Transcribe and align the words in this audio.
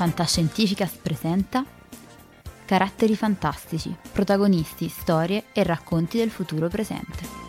Fantascientificas 0.00 0.92
presenta 0.92 1.62
Caratteri 2.64 3.14
fantastici, 3.14 3.94
protagonisti, 4.10 4.88
storie 4.88 5.44
e 5.52 5.62
racconti 5.62 6.16
del 6.16 6.30
futuro 6.30 6.68
presente. 6.68 7.39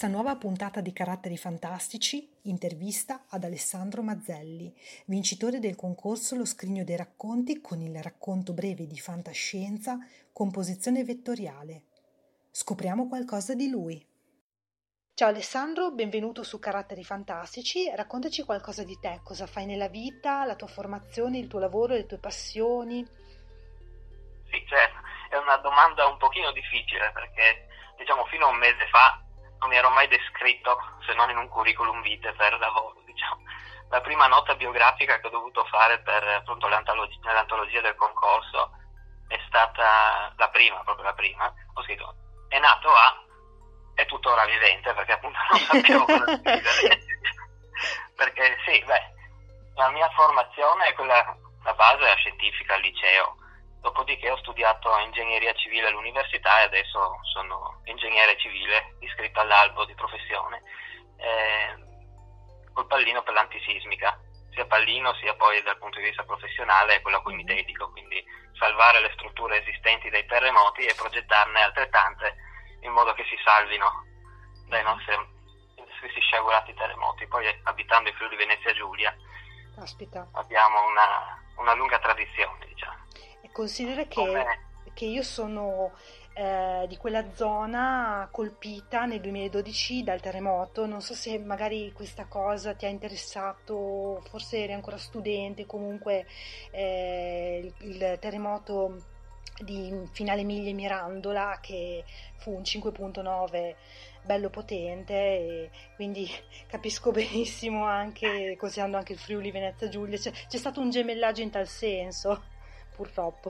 Questa 0.00 0.16
nuova 0.16 0.34
puntata 0.36 0.80
di 0.80 0.94
Caratteri 0.94 1.36
Fantastici, 1.36 2.26
intervista 2.44 3.26
ad 3.28 3.44
Alessandro 3.44 4.00
Mazzelli, 4.00 4.74
vincitore 5.04 5.58
del 5.58 5.76
concorso 5.76 6.36
Lo 6.36 6.46
Scrigno 6.46 6.84
dei 6.84 6.96
Racconti 6.96 7.60
con 7.60 7.82
il 7.82 8.02
racconto 8.02 8.54
breve 8.54 8.86
di 8.86 8.98
fantascienza 8.98 9.98
Composizione 10.32 11.04
vettoriale. 11.04 11.82
Scopriamo 12.50 13.08
qualcosa 13.08 13.54
di 13.54 13.68
lui. 13.68 14.02
Ciao 15.12 15.28
Alessandro, 15.28 15.90
benvenuto 15.90 16.44
su 16.44 16.58
Caratteri 16.58 17.04
Fantastici. 17.04 17.92
Raccontaci 17.94 18.42
qualcosa 18.42 18.82
di 18.84 18.98
te, 18.98 19.20
cosa 19.22 19.46
fai 19.46 19.66
nella 19.66 19.88
vita, 19.88 20.46
la 20.46 20.56
tua 20.56 20.68
formazione, 20.68 21.36
il 21.36 21.46
tuo 21.46 21.58
lavoro, 21.58 21.92
le 21.92 22.06
tue 22.06 22.16
passioni. 22.16 23.04
Sì, 23.04 24.64
certo, 24.66 24.96
è 25.28 25.36
una 25.36 25.58
domanda 25.58 26.06
un 26.06 26.16
pochino 26.16 26.52
difficile 26.52 27.12
perché 27.12 27.68
diciamo 27.98 28.24
fino 28.24 28.46
a 28.46 28.48
un 28.48 28.56
mese 28.56 28.88
fa 28.90 29.28
non 29.60 29.68
mi 29.68 29.76
ero 29.76 29.90
mai 29.90 30.08
descritto 30.08 30.78
se 31.06 31.14
non 31.14 31.30
in 31.30 31.36
un 31.36 31.48
curriculum 31.48 32.02
vitae 32.02 32.32
per 32.32 32.58
lavoro, 32.58 32.96
diciamo. 33.06 33.42
La 33.90 34.00
prima 34.00 34.26
nota 34.26 34.54
biografica 34.54 35.18
che 35.18 35.26
ho 35.26 35.30
dovuto 35.30 35.64
fare 35.64 36.00
per 36.00 36.22
appunto 36.24 36.68
l'antologia, 36.68 37.32
l'antologia 37.32 37.80
del 37.80 37.96
concorso 37.96 38.70
è 39.28 39.38
stata 39.46 40.32
la 40.36 40.48
prima, 40.48 40.80
proprio 40.84 41.04
la 41.04 41.14
prima. 41.14 41.52
Ho 41.74 41.82
scritto 41.82 42.14
è 42.48 42.58
nato 42.58 42.92
a 42.92 43.22
è 43.94 44.06
tuttora 44.06 44.44
vivente 44.46 44.92
perché 44.94 45.12
appunto 45.12 45.38
non 45.50 45.58
sapevo 45.60 46.04
cosa 46.04 46.36
scrivere. 46.36 47.00
perché 48.16 48.56
sì, 48.66 48.82
beh, 48.84 49.12
la 49.74 49.90
mia 49.90 50.08
formazione 50.10 50.86
è 50.86 50.94
quella, 50.94 51.36
la 51.64 51.74
base 51.74 52.10
è 52.10 52.16
scientifica 52.16 52.74
al 52.74 52.80
liceo, 52.80 53.36
Dopodiché 53.80 54.30
ho 54.30 54.36
studiato 54.38 54.96
ingegneria 54.98 55.54
civile 55.54 55.88
all'università 55.88 56.60
e 56.60 56.64
adesso 56.64 57.18
sono 57.32 57.80
ingegnere 57.84 58.36
civile 58.38 58.96
iscritto 59.00 59.40
all'albo 59.40 59.84
di 59.86 59.94
professione 59.94 60.62
eh, 61.20 61.88
col 62.72 62.86
pallino 62.86 63.22
per 63.22 63.34
l'antisismica, 63.34 64.18
sia 64.52 64.66
pallino 64.66 65.14
sia 65.14 65.34
poi 65.34 65.62
dal 65.62 65.78
punto 65.78 65.98
di 65.98 66.06
vista 66.06 66.24
professionale 66.24 66.96
è 66.96 67.02
quello 67.02 67.18
a 67.18 67.22
cui 67.22 67.34
mi 67.34 67.44
dedico, 67.44 67.90
quindi 67.90 68.24
salvare 68.58 69.00
le 69.00 69.10
strutture 69.14 69.60
esistenti 69.60 70.08
dai 70.10 70.26
terremoti 70.26 70.84
e 70.84 70.94
progettarne 70.94 71.62
altrettante 71.62 72.36
in 72.80 72.92
modo 72.92 73.12
che 73.12 73.24
si 73.24 73.36
salvino 73.44 74.04
dai 74.66 74.82
nostri 74.82 75.14
stessi 75.98 76.20
sciagurati 76.20 76.74
terremoti. 76.74 77.26
Poi 77.26 77.46
abitando 77.64 78.08
in 78.08 78.14
Friuli 78.16 78.36
Venezia 78.36 78.72
Giulia 78.72 79.14
Aspetta. 79.76 80.26
abbiamo 80.32 80.86
una, 80.86 81.38
una 81.56 81.74
lunga 81.74 81.98
tradizione, 81.98 82.66
diciamo. 82.66 83.08
Considera 83.52 84.04
che, 84.04 84.44
che 84.94 85.04
io 85.04 85.22
sono 85.22 85.92
eh, 86.34 86.86
di 86.88 86.96
quella 86.96 87.32
zona 87.34 88.28
colpita 88.30 89.04
nel 89.04 89.20
2012 89.20 90.02
dal 90.02 90.20
terremoto. 90.20 90.86
Non 90.86 91.00
so 91.00 91.14
se 91.14 91.38
magari 91.38 91.92
questa 91.92 92.26
cosa 92.26 92.74
ti 92.74 92.86
ha 92.86 92.88
interessato, 92.88 94.22
forse 94.28 94.62
eri 94.62 94.72
ancora 94.72 94.96
studente, 94.96 95.66
comunque 95.66 96.26
eh, 96.70 97.60
il, 97.62 97.88
il 97.88 98.18
terremoto 98.20 98.96
di 99.62 99.92
Finale 100.12 100.40
Emilia 100.40 100.70
e 100.70 100.74
Mirandola 100.74 101.58
che 101.60 102.04
fu 102.36 102.54
un 102.54 102.62
5.9 102.62 103.74
bello 104.22 104.50
potente 104.50 105.14
e 105.14 105.70
quindi 105.96 106.30
capisco 106.66 107.10
benissimo 107.12 107.84
anche 107.84 108.56
considerando 108.58 108.96
anche 108.96 109.12
il 109.12 109.18
Friuli 109.18 109.50
Venezia 109.50 109.88
Giulia 109.88 110.18
c'è, 110.18 110.30
c'è 110.30 110.56
stato 110.56 110.80
un 110.80 110.90
gemellaggio 110.90 111.42
in 111.42 111.50
tal 111.50 111.68
senso 111.68 112.42
purtroppo. 113.00 113.48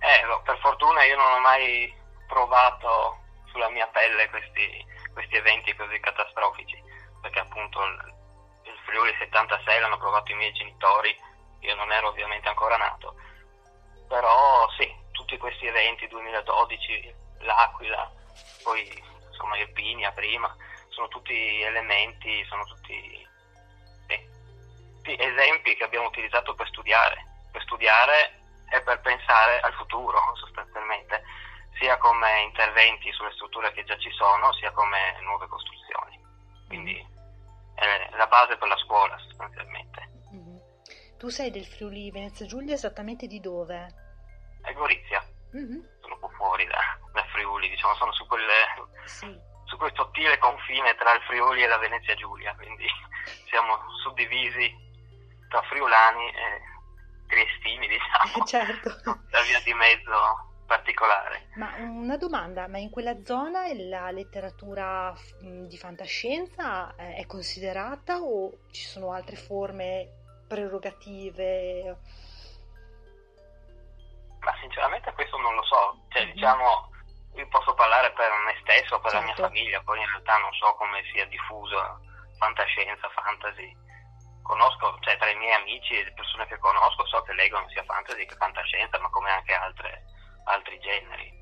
Eh, 0.00 0.22
per 0.42 0.58
fortuna 0.58 1.04
io 1.04 1.16
non 1.16 1.32
ho 1.32 1.38
mai 1.38 1.94
provato 2.26 3.18
sulla 3.46 3.68
mia 3.70 3.86
pelle 3.86 4.28
questi, 4.30 4.84
questi 5.12 5.36
eventi 5.36 5.74
così 5.76 6.00
catastrofici, 6.00 6.82
perché 7.22 7.38
appunto 7.38 7.84
il, 7.84 8.14
il 8.64 8.78
Friuli 8.84 9.14
76 9.18 9.80
l'hanno 9.80 9.98
provato 9.98 10.32
i 10.32 10.34
miei 10.34 10.52
genitori, 10.52 11.16
io 11.60 11.74
non 11.76 11.92
ero 11.92 12.08
ovviamente 12.08 12.48
ancora 12.48 12.76
nato, 12.76 13.14
però 14.08 14.68
sì, 14.76 14.92
tutti 15.12 15.38
questi 15.38 15.66
eventi, 15.66 16.08
2012, 16.08 17.14
l'Aquila, 17.42 18.10
poi 18.64 19.04
insomma 19.28 19.56
Irpinia 19.56 20.10
prima, 20.10 20.52
sono 20.88 21.06
tutti 21.06 21.62
elementi, 21.62 22.44
sono 22.46 22.64
tutti 22.64 23.28
sì, 24.06 25.16
esempi 25.16 25.76
che 25.76 25.84
abbiamo 25.84 26.08
utilizzato 26.08 26.54
per 26.54 26.66
studiare 26.66 27.34
per 27.56 27.62
studiare 27.62 28.44
e 28.68 28.82
per 28.82 29.00
pensare 29.00 29.60
al 29.60 29.72
futuro 29.72 30.18
sostanzialmente, 30.36 31.22
sia 31.78 31.96
come 31.96 32.42
interventi 32.42 33.10
sulle 33.12 33.32
strutture 33.32 33.72
che 33.72 33.84
già 33.84 33.96
ci 33.96 34.10
sono, 34.10 34.52
sia 34.54 34.70
come 34.72 35.18
nuove 35.22 35.46
costruzioni. 35.46 36.20
Quindi 36.66 36.94
è 37.74 38.10
la 38.16 38.26
base 38.26 38.58
per 38.58 38.68
la 38.68 38.76
scuola 38.76 39.16
sostanzialmente. 39.18 40.10
Mm-hmm. 40.34 40.56
Tu 41.16 41.28
sei 41.28 41.50
del 41.50 41.64
Friuli 41.64 42.10
Venezia 42.10 42.44
Giulia, 42.44 42.74
esattamente 42.74 43.26
di 43.26 43.40
dove? 43.40 43.88
È 44.60 44.72
Gorizia. 44.74 45.24
Mm-hmm. 45.56 45.80
Sono 46.00 46.14
un 46.14 46.20
po' 46.20 46.28
fuori 46.36 46.66
da, 46.66 46.80
da 47.12 47.24
Friuli, 47.32 47.70
diciamo, 47.70 47.94
sono 47.94 48.12
su 48.12 48.26
quelle... 48.26 48.52
Sì 49.04 49.54
su 49.66 49.76
quel 49.78 49.90
sottile 49.96 50.38
confine 50.38 50.94
tra 50.94 51.12
il 51.12 51.20
Friuli 51.22 51.64
e 51.64 51.66
la 51.66 51.78
Venezia 51.78 52.14
Giulia, 52.14 52.54
quindi 52.54 52.86
siamo 53.50 53.76
suddivisi 54.00 54.72
tra 55.48 55.60
friulani 55.62 56.30
e 56.30 56.75
triestini, 57.26 57.86
diciamo, 57.88 58.44
certo. 58.44 59.20
la 59.30 59.40
via 59.42 59.60
di 59.64 59.74
mezzo 59.74 60.54
particolare. 60.66 61.48
Ma 61.54 61.74
una 61.78 62.16
domanda, 62.16 62.66
ma 62.66 62.78
in 62.78 62.90
quella 62.90 63.22
zona 63.24 63.72
la 63.74 64.10
letteratura 64.10 65.14
di 65.40 65.76
fantascienza 65.78 66.94
eh, 66.96 67.14
è 67.16 67.26
considerata 67.26 68.18
o 68.18 68.66
ci 68.70 68.82
sono 68.82 69.12
altre 69.12 69.36
forme 69.36 70.08
prerogative? 70.48 71.98
Ma 74.40 74.52
sinceramente 74.60 75.12
questo 75.12 75.38
non 75.38 75.54
lo 75.54 75.62
so, 75.64 76.04
cioè 76.08 76.24
mm-hmm. 76.24 76.32
diciamo 76.32 76.90
io 77.36 77.48
posso 77.48 77.74
parlare 77.74 78.12
per 78.12 78.30
me 78.44 78.56
stesso, 78.62 78.98
per 79.00 79.10
certo. 79.10 79.16
la 79.18 79.24
mia 79.24 79.34
certo. 79.34 79.42
famiglia, 79.42 79.82
poi 79.82 80.00
in 80.00 80.06
realtà 80.06 80.38
non 80.38 80.52
so 80.54 80.74
come 80.74 81.02
sia 81.12 81.26
diffusa 81.26 82.00
fantascienza, 82.38 83.08
fantasy. 83.10 83.76
Conosco, 84.46 84.96
cioè 85.00 85.18
tra 85.18 85.28
i 85.28 85.36
miei 85.36 85.54
amici 85.54 85.94
e 85.98 86.04
le 86.04 86.12
persone 86.12 86.46
che 86.46 86.58
conosco 86.58 87.04
so 87.06 87.20
che 87.22 87.32
leggono 87.34 87.68
sia 87.68 87.82
fantasy 87.82 88.24
che 88.26 88.36
fantascienza, 88.36 88.98
ma 89.00 89.10
come 89.10 89.30
anche 89.30 89.52
altre, 89.52 90.04
altri 90.44 90.78
generi. 90.78 91.34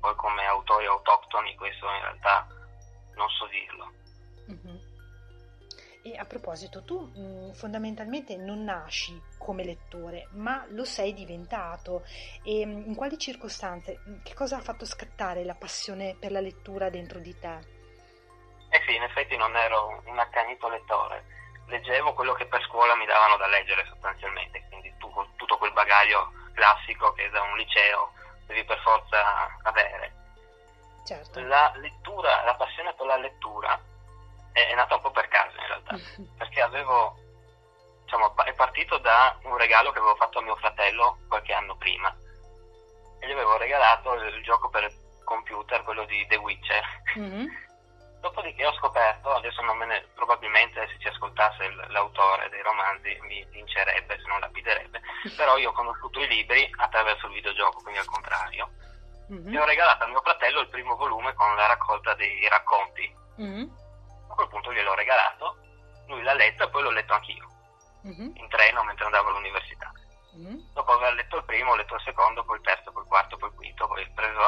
Poi 0.00 0.14
come 0.16 0.44
autori 0.46 0.86
autoctoni 0.86 1.54
questo 1.56 1.86
in 1.86 2.00
realtà 2.00 2.46
non 3.14 3.28
so 3.28 3.46
dirlo. 3.46 3.92
Mm-hmm. 4.50 4.76
E 6.02 6.16
a 6.16 6.24
proposito, 6.24 6.84
tu 6.84 7.00
mh, 7.00 7.54
fondamentalmente 7.54 8.36
non 8.36 8.62
nasci 8.62 9.20
come 9.38 9.64
lettore, 9.64 10.28
ma 10.32 10.64
lo 10.68 10.84
sei 10.84 11.12
diventato. 11.12 12.04
E 12.44 12.64
mh, 12.64 12.84
in 12.86 12.94
quali 12.94 13.18
circostanze? 13.18 14.00
Che 14.22 14.34
cosa 14.34 14.56
ha 14.56 14.60
fatto 14.60 14.84
scattare 14.86 15.44
la 15.44 15.56
passione 15.56 16.16
per 16.18 16.30
la 16.30 16.40
lettura 16.40 16.90
dentro 16.90 17.18
di 17.18 17.36
te? 17.38 17.58
Eh 18.70 18.82
sì, 18.86 18.94
in 18.94 19.02
effetti 19.02 19.36
non 19.36 19.56
ero 19.56 20.02
un 20.06 20.18
accanito 20.18 20.68
lettore. 20.68 21.24
Leggevo 21.66 22.14
quello 22.14 22.32
che 22.34 22.46
per 22.46 22.62
scuola 22.62 22.94
mi 22.94 23.06
davano 23.06 23.36
da 23.36 23.46
leggere 23.46 23.84
sostanzialmente, 23.86 24.64
quindi 24.68 24.94
tu, 24.98 25.10
tutto 25.36 25.58
quel 25.58 25.72
bagaglio 25.72 26.32
classico 26.54 27.12
che 27.12 27.28
da 27.30 27.42
un 27.42 27.56
liceo 27.56 28.12
devi 28.46 28.64
per 28.64 28.78
forza 28.80 29.58
avere. 29.62 30.14
Certo. 31.04 31.40
La 31.40 31.72
lettura, 31.76 32.44
la 32.44 32.54
passione 32.54 32.92
per 32.94 33.06
la 33.06 33.16
lettura 33.16 33.80
è, 34.52 34.68
è 34.68 34.74
nata 34.74 34.96
un 34.96 35.00
po' 35.02 35.10
per 35.10 35.28
caso 35.28 35.56
in 35.58 35.66
realtà, 35.66 35.96
perché 36.38 36.62
avevo, 36.62 37.16
diciamo, 38.02 38.36
è 38.36 38.52
partito 38.54 38.98
da 38.98 39.38
un 39.42 39.56
regalo 39.56 39.92
che 39.92 39.98
avevo 39.98 40.16
fatto 40.16 40.38
a 40.38 40.42
mio 40.42 40.56
fratello 40.56 41.18
qualche 41.28 41.52
anno 41.52 41.76
prima 41.76 42.14
e 43.18 43.26
gli 43.26 43.32
avevo 43.32 43.56
regalato 43.56 44.14
il, 44.14 44.34
il 44.34 44.42
gioco 44.42 44.68
per 44.68 44.90
computer, 45.24 45.82
quello 45.82 46.04
di 46.04 46.26
The 46.28 46.36
Witcher. 46.36 46.84
Mm-hmm. 47.18 47.46
Dopodiché 48.26 48.66
ho 48.66 48.74
scoperto, 48.74 49.34
adesso 49.34 49.62
non 49.62 49.76
me 49.78 49.86
ne, 49.86 50.06
probabilmente 50.14 50.86
se 50.88 50.98
ci 50.98 51.08
ascoltasse 51.08 51.70
l'autore 51.88 52.48
dei 52.50 52.62
romanzi 52.62 53.16
mi 53.22 53.44
vincerebbe, 53.50 54.18
se 54.18 54.26
non 54.26 54.40
lapiderebbe, 54.40 55.00
però 55.36 55.56
io 55.56 55.70
ho 55.70 55.72
conosciuto 55.72 56.20
i 56.20 56.26
libri 56.26 56.68
attraverso 56.76 57.26
il 57.26 57.34
videogioco, 57.34 57.80
quindi 57.82 58.00
al 58.00 58.06
contrario. 58.06 58.70
Mm-hmm. 59.32 59.54
E 59.54 59.58
ho 59.60 59.64
regalato 59.64 60.04
a 60.04 60.08
mio 60.08 60.20
fratello 60.20 60.60
il 60.60 60.68
primo 60.68 60.96
volume 60.96 61.34
con 61.34 61.54
la 61.54 61.66
raccolta 61.66 62.14
dei 62.14 62.48
racconti. 62.48 63.14
Mm-hmm 63.40 63.84
quel 64.36 64.48
punto 64.48 64.72
gliel'ho 64.72 64.94
regalato, 64.94 65.56
lui 66.06 66.22
l'ha 66.22 66.34
letto 66.34 66.64
e 66.64 66.68
poi 66.68 66.82
l'ho 66.82 66.90
letto 66.90 67.14
anch'io, 67.14 67.48
mm-hmm. 68.06 68.36
in 68.36 68.48
treno 68.48 68.84
mentre 68.84 69.06
andavo 69.06 69.30
all'università. 69.30 69.90
Mm-hmm. 70.36 70.58
Dopo 70.72 70.92
aver 70.92 71.14
letto 71.14 71.36
il 71.38 71.44
primo, 71.44 71.72
ho 71.72 71.76
letto 71.76 71.94
il 71.94 72.02
secondo, 72.02 72.44
poi 72.44 72.56
il 72.56 72.62
terzo, 72.62 72.92
poi 72.92 73.02
il 73.02 73.08
quarto, 73.08 73.36
poi 73.36 73.48
il 73.48 73.54
quinto, 73.54 73.86
poi 73.86 74.02
ho 74.02 74.12
preso 74.14 74.40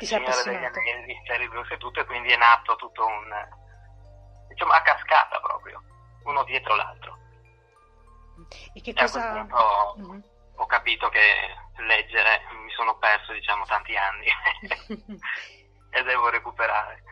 il 0.00 0.06
Signore 0.06 0.42
degli 0.44 0.64
Anelli, 0.64 1.22
Terry 1.24 1.48
Bruce 1.48 1.74
e 1.74 1.78
tutto, 1.78 2.00
e 2.00 2.04
quindi 2.04 2.32
è 2.32 2.36
nato 2.36 2.76
tutto 2.76 3.06
un, 3.06 3.32
diciamo, 4.48 4.72
a 4.72 4.80
cascata 4.82 5.40
proprio, 5.40 5.82
uno 6.24 6.44
dietro 6.44 6.74
l'altro. 6.74 7.18
E 8.74 8.80
che 8.80 8.92
cosa... 8.92 9.28
E 9.28 9.38
punto, 9.38 9.94
mm-hmm. 9.98 10.20
ho 10.56 10.66
capito 10.66 11.08
che 11.08 11.20
leggere 11.78 12.42
mi 12.62 12.70
sono 12.70 12.96
perso, 12.98 13.32
diciamo, 13.32 13.64
tanti 13.66 13.96
anni 13.96 14.26
e 15.90 16.02
devo 16.02 16.28
recuperare 16.28 17.02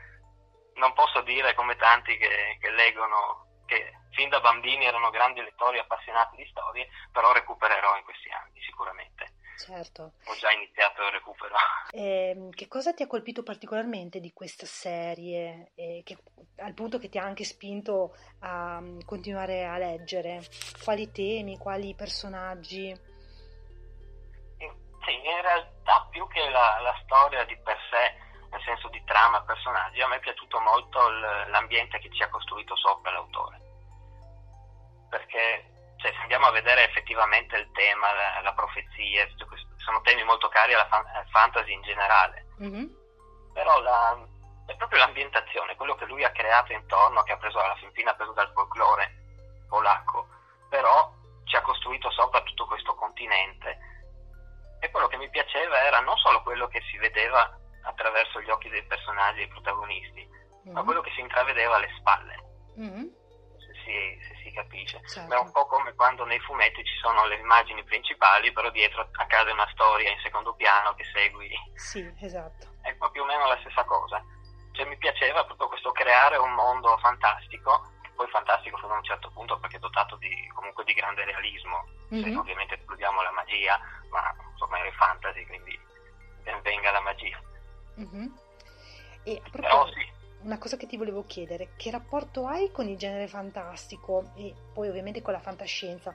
non 0.76 0.92
posso 0.94 1.20
dire 1.22 1.54
come 1.54 1.76
tanti 1.76 2.16
che, 2.16 2.58
che 2.60 2.70
leggono, 2.70 3.46
che 3.74 3.92
fin 4.10 4.28
da 4.28 4.40
bambini 4.40 4.84
erano 4.84 5.10
grandi 5.10 5.40
lettori 5.40 5.78
appassionati 5.78 6.36
di 6.36 6.46
storie, 6.50 6.88
però 7.10 7.32
recupererò 7.32 7.96
in 7.96 8.04
questi 8.04 8.30
anni 8.30 8.60
sicuramente. 8.62 9.32
Certo. 9.56 10.14
Ho 10.26 10.34
già 10.34 10.50
iniziato 10.50 11.02
il 11.04 11.12
recupero. 11.12 11.54
Eh, 11.90 12.48
che 12.50 12.68
cosa 12.68 12.92
ti 12.92 13.02
ha 13.02 13.06
colpito 13.06 13.42
particolarmente 13.42 14.20
di 14.20 14.32
questa 14.32 14.66
serie, 14.66 15.70
che, 15.74 16.18
al 16.56 16.74
punto 16.74 16.98
che 16.98 17.08
ti 17.08 17.18
ha 17.18 17.24
anche 17.24 17.44
spinto 17.44 18.16
a 18.40 18.78
um, 18.78 19.04
continuare 19.04 19.64
a 19.64 19.78
leggere? 19.78 20.42
Quali 20.82 21.10
temi, 21.12 21.56
quali 21.56 21.94
personaggi? 21.94 22.92
Sì, 24.58 25.12
in 25.12 25.40
realtà 25.40 26.08
più 26.10 26.26
che 26.28 26.48
la, 26.50 26.80
la 26.80 26.98
storia 27.04 27.44
di 27.44 27.56
per 27.58 27.78
sé, 27.90 28.48
nel 28.50 28.62
senso 28.62 28.88
di 28.88 29.02
trama, 29.04 29.42
personaggi, 29.42 30.00
a 30.00 30.08
me 30.08 30.16
è 30.16 30.20
piaciuto 30.20 30.58
molto 30.60 31.08
l'ambiente 31.50 31.98
che 32.00 32.10
ci 32.10 32.22
ha 32.22 32.28
costruito 32.28 32.74
sopra 32.76 33.12
l'autore. 33.12 33.63
Perché 35.14 35.94
cioè, 36.02 36.10
se 36.10 36.18
andiamo 36.22 36.46
a 36.46 36.50
vedere 36.50 36.88
effettivamente 36.88 37.56
il 37.56 37.70
tema, 37.70 38.12
la, 38.12 38.40
la 38.42 38.52
profezia, 38.52 39.28
sono 39.78 40.00
temi 40.00 40.24
molto 40.24 40.48
cari 40.48 40.74
alla 40.74 40.88
fantasy 41.30 41.72
in 41.72 41.82
generale. 41.82 42.46
Mm-hmm. 42.60 42.86
Però 43.52 43.80
la, 43.80 44.18
è 44.66 44.74
proprio 44.74 44.98
l'ambientazione, 44.98 45.76
quello 45.76 45.94
che 45.94 46.06
lui 46.06 46.24
ha 46.24 46.32
creato 46.32 46.72
intorno, 46.72 47.22
che 47.22 47.30
ha 47.30 47.36
preso 47.36 47.60
alla 47.60 47.76
fin 47.76 47.92
fine 47.92 48.10
ha 48.10 48.14
preso 48.14 48.32
dal 48.32 48.50
folklore 48.52 49.22
polacco, 49.68 50.26
però 50.68 51.12
ci 51.44 51.54
ha 51.54 51.62
costruito 51.62 52.10
sopra 52.10 52.42
tutto 52.42 52.66
questo 52.66 52.96
continente. 52.96 53.78
E 54.80 54.90
quello 54.90 55.06
che 55.06 55.16
mi 55.16 55.30
piaceva 55.30 55.80
era 55.84 56.00
non 56.00 56.16
solo 56.16 56.42
quello 56.42 56.66
che 56.66 56.82
si 56.90 56.98
vedeva 56.98 57.56
attraverso 57.84 58.40
gli 58.40 58.50
occhi 58.50 58.68
dei 58.68 58.84
personaggi 58.84 59.38
dei 59.38 59.48
protagonisti, 59.48 60.26
mm-hmm. 60.26 60.74
ma 60.74 60.82
quello 60.82 61.02
che 61.02 61.12
si 61.14 61.20
intravedeva 61.20 61.76
alle 61.76 61.92
spalle. 61.98 62.42
Mm-hmm. 62.80 63.06
Se, 63.58 63.72
si, 63.84 64.18
se, 64.26 64.34
si, 64.42 64.43
capisce. 64.54 65.00
Certo. 65.06 65.34
È 65.34 65.38
un 65.38 65.50
po' 65.52 65.66
come 65.66 65.92
quando 65.94 66.24
nei 66.24 66.40
fumetti 66.40 66.82
ci 66.84 66.96
sono 67.02 67.26
le 67.26 67.36
immagini 67.36 67.84
principali, 67.84 68.52
però 68.52 68.70
dietro 68.70 69.06
accade 69.12 69.52
una 69.52 69.68
storia 69.72 70.10
in 70.10 70.18
secondo 70.22 70.54
piano 70.54 70.94
che 70.94 71.04
segui. 71.12 71.50
Sì, 71.74 72.10
esatto. 72.20 72.66
È 72.80 72.94
più 73.10 73.22
o 73.22 73.26
meno 73.26 73.46
la 73.46 73.58
stessa 73.60 73.84
cosa. 73.84 74.22
Cioè, 74.72 74.86
mi 74.86 74.96
piaceva 74.96 75.44
proprio 75.44 75.68
questo 75.68 75.92
creare 75.92 76.36
un 76.36 76.52
mondo 76.52 76.96
fantastico, 76.98 77.92
poi 78.14 78.26
fantastico 78.28 78.76
fino 78.78 78.94
a 78.94 78.96
un 78.96 79.04
certo 79.04 79.30
punto 79.30 79.58
perché 79.58 79.76
è 79.76 79.80
dotato 79.80 80.16
di, 80.16 80.50
comunque 80.54 80.84
di 80.84 80.94
grande 80.94 81.24
realismo, 81.24 81.84
mm-hmm. 82.12 82.22
se 82.22 82.36
ovviamente 82.36 82.74
escludiamo 82.74 83.22
la 83.22 83.30
magia, 83.32 83.78
ma 84.10 84.34
insomma 84.50 84.82
è 84.82 84.90
fantasy, 84.92 85.46
quindi 85.46 85.78
ben 86.42 86.60
venga 86.62 86.90
la 86.90 87.00
magia. 87.00 87.40
Mm-hmm. 88.00 88.26
E 89.24 89.42
a 89.42 89.50
proposito, 89.50 90.00
sì. 90.00 90.12
Una 90.44 90.58
cosa 90.58 90.76
che 90.76 90.86
ti 90.86 90.96
volevo 90.96 91.24
chiedere, 91.24 91.70
che 91.76 91.90
rapporto 91.90 92.46
hai 92.46 92.70
con 92.70 92.86
il 92.86 92.96
genere 92.96 93.26
fantastico 93.26 94.32
e 94.36 94.54
poi 94.72 94.88
ovviamente 94.88 95.22
con 95.22 95.32
la 95.32 95.40
fantascienza? 95.40 96.14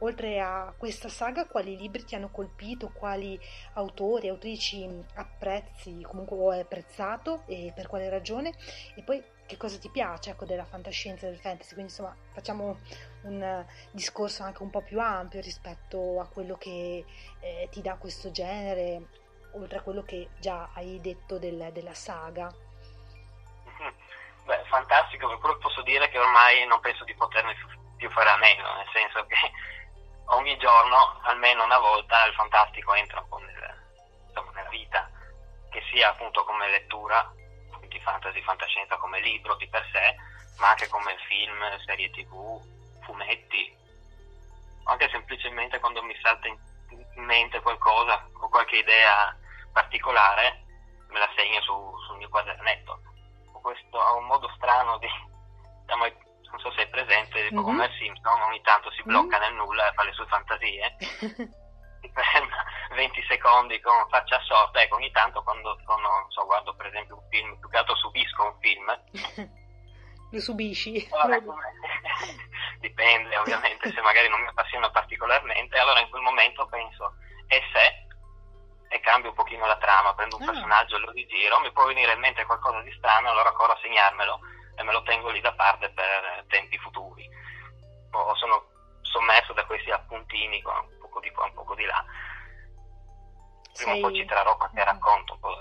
Oltre 0.00 0.40
a 0.40 0.74
questa 0.76 1.08
saga, 1.08 1.46
quali 1.46 1.76
libri 1.76 2.04
ti 2.04 2.14
hanno 2.14 2.28
colpito, 2.28 2.90
quali 2.92 3.38
autori, 3.74 4.28
autrici 4.28 4.86
apprezzi, 5.14 6.02
comunque 6.02 6.36
o 6.36 6.50
hai 6.50 6.60
apprezzato 6.60 7.42
e 7.46 7.72
per 7.74 7.86
quale 7.86 8.10
ragione? 8.10 8.52
E 8.94 9.02
poi 9.02 9.22
che 9.46 9.56
cosa 9.56 9.78
ti 9.78 9.88
piace 9.88 10.30
ecco, 10.30 10.44
della 10.44 10.66
fantascienza 10.66 11.26
e 11.26 11.30
del 11.30 11.38
fantasy? 11.38 11.72
Quindi 11.72 11.92
insomma 11.92 12.14
facciamo 12.32 12.78
un 13.22 13.64
discorso 13.90 14.42
anche 14.42 14.62
un 14.62 14.70
po' 14.70 14.82
più 14.82 15.00
ampio 15.00 15.40
rispetto 15.40 16.20
a 16.20 16.28
quello 16.28 16.56
che 16.56 17.04
eh, 17.40 17.68
ti 17.70 17.80
dà 17.80 17.96
questo 17.96 18.30
genere 18.30 19.24
oltre 19.52 19.78
a 19.78 19.82
quello 19.82 20.02
che 20.02 20.28
già 20.38 20.70
hai 20.74 21.00
detto 21.00 21.38
del, 21.38 21.70
della 21.72 21.94
saga? 21.94 22.54
Beh, 24.46 24.62
fantastico, 24.66 25.26
per 25.26 25.38
quello 25.38 25.58
posso 25.58 25.82
dire 25.82 26.08
che 26.08 26.20
ormai 26.20 26.64
non 26.66 26.78
penso 26.78 27.02
di 27.02 27.14
poterne 27.16 27.56
più 27.96 28.08
fare 28.10 28.30
a 28.30 28.36
meno, 28.36 28.76
nel 28.76 28.88
senso 28.92 29.26
che 29.26 29.36
ogni 30.26 30.56
giorno, 30.58 31.18
almeno 31.24 31.64
una 31.64 31.78
volta, 31.78 32.24
il 32.26 32.34
fantastico 32.34 32.94
entra 32.94 33.18
un 33.18 33.28
po' 33.28 33.38
nel, 33.38 33.82
insomma, 34.28 34.52
nella 34.52 34.68
vita, 34.68 35.10
che 35.68 35.82
sia 35.90 36.10
appunto 36.10 36.44
come 36.44 36.70
lettura, 36.70 37.28
quindi 37.76 37.98
fantasy, 37.98 38.40
fantascienza 38.42 38.96
come 38.98 39.20
libro 39.20 39.56
di 39.56 39.68
per 39.68 39.84
sé, 39.90 40.14
ma 40.58 40.68
anche 40.68 40.86
come 40.86 41.16
film, 41.26 41.60
serie 41.84 42.08
tv, 42.10 42.62
fumetti, 43.02 43.76
anche 44.84 45.08
semplicemente 45.10 45.80
quando 45.80 46.04
mi 46.04 46.16
salta 46.22 46.46
in 46.46 46.58
mente 47.14 47.60
qualcosa 47.62 48.28
o 48.32 48.48
qualche 48.48 48.76
idea 48.76 49.36
particolare 49.72 50.62
me 51.08 51.18
la 51.18 51.28
segno 51.34 51.60
su, 51.62 51.98
sul 52.06 52.16
mio 52.18 52.28
quadernetto. 52.28 53.00
Questo 53.66 53.98
ha 54.00 54.14
un 54.14 54.26
modo 54.26 54.48
strano 54.54 54.96
di, 54.98 55.08
diciamo, 55.80 56.04
non 56.06 56.60
so 56.60 56.70
se 56.70 56.82
è 56.82 56.88
presente, 56.88 57.50
mm-hmm. 57.50 57.64
come 57.64 57.90
Simpson 57.98 58.40
ogni 58.42 58.60
tanto 58.62 58.92
si 58.92 59.02
blocca 59.02 59.40
mm-hmm. 59.40 59.56
nel 59.56 59.66
nulla 59.66 59.90
e 59.90 59.94
fa 59.94 60.04
le 60.04 60.12
sue 60.12 60.26
fantasie. 60.26 60.96
per 62.14 62.46
20 62.94 63.24
secondi 63.26 63.80
con 63.80 64.06
faccia 64.08 64.36
assorta, 64.36 64.80
ecco 64.80 64.94
ogni 64.94 65.10
tanto 65.10 65.42
quando 65.42 65.76
sono, 65.84 66.26
so, 66.28 66.44
guardo 66.44 66.76
per 66.76 66.86
esempio 66.86 67.16
un 67.16 67.26
film, 67.28 67.58
più 67.58 67.68
che 67.68 67.76
altro 67.76 67.96
subisco 67.96 68.44
un 68.44 68.56
film. 68.60 68.86
Lo 70.30 70.40
subisci? 70.40 71.08
Allora, 71.10 71.42
dipende 72.78 73.36
ovviamente 73.36 73.90
se 73.90 74.00
magari 74.00 74.28
non 74.28 74.42
mi 74.42 74.46
appassiona 74.46 74.88
particolarmente, 74.90 75.76
allora 75.76 75.98
in 75.98 76.08
quel 76.08 76.22
momento 76.22 76.68
penso, 76.68 77.16
e 77.48 77.60
se 77.72 78.05
e 78.96 79.00
cambio 79.00 79.30
un 79.30 79.36
pochino 79.36 79.66
la 79.66 79.76
trama, 79.76 80.14
prendo 80.14 80.36
un 80.36 80.42
ah. 80.42 80.46
personaggio 80.46 80.96
e 80.96 80.98
lo 81.00 81.10
rigiro, 81.10 81.60
mi 81.60 81.72
può 81.72 81.84
venire 81.86 82.12
in 82.12 82.20
mente 82.20 82.44
qualcosa 82.44 82.80
di 82.80 82.92
strano, 82.92 83.30
allora 83.30 83.52
corro 83.52 83.72
a 83.72 83.78
segnarmelo 83.80 84.40
e 84.76 84.82
me 84.82 84.92
lo 84.92 85.02
tengo 85.02 85.30
lì 85.30 85.40
da 85.40 85.52
parte 85.52 85.90
per 85.90 86.44
tempi 86.48 86.78
futuri. 86.78 87.28
O 88.12 88.34
sono 88.34 88.74
sommerso 89.02 89.52
da 89.52 89.64
questi 89.64 89.90
appuntini 89.90 90.62
un 90.64 90.98
poco 91.00 91.20
di 91.20 91.30
qua, 91.30 91.44
un 91.44 91.54
poco 91.54 91.74
di 91.74 91.84
là. 91.84 92.04
Prima 93.72 93.92
sei... 93.92 94.02
o 94.02 94.08
poi 94.08 94.16
ci 94.16 94.24
trarrò 94.24 94.56
qualche 94.56 94.76
mm-hmm. 94.76 94.86
racconto. 94.86 95.36
Poi. 95.38 95.54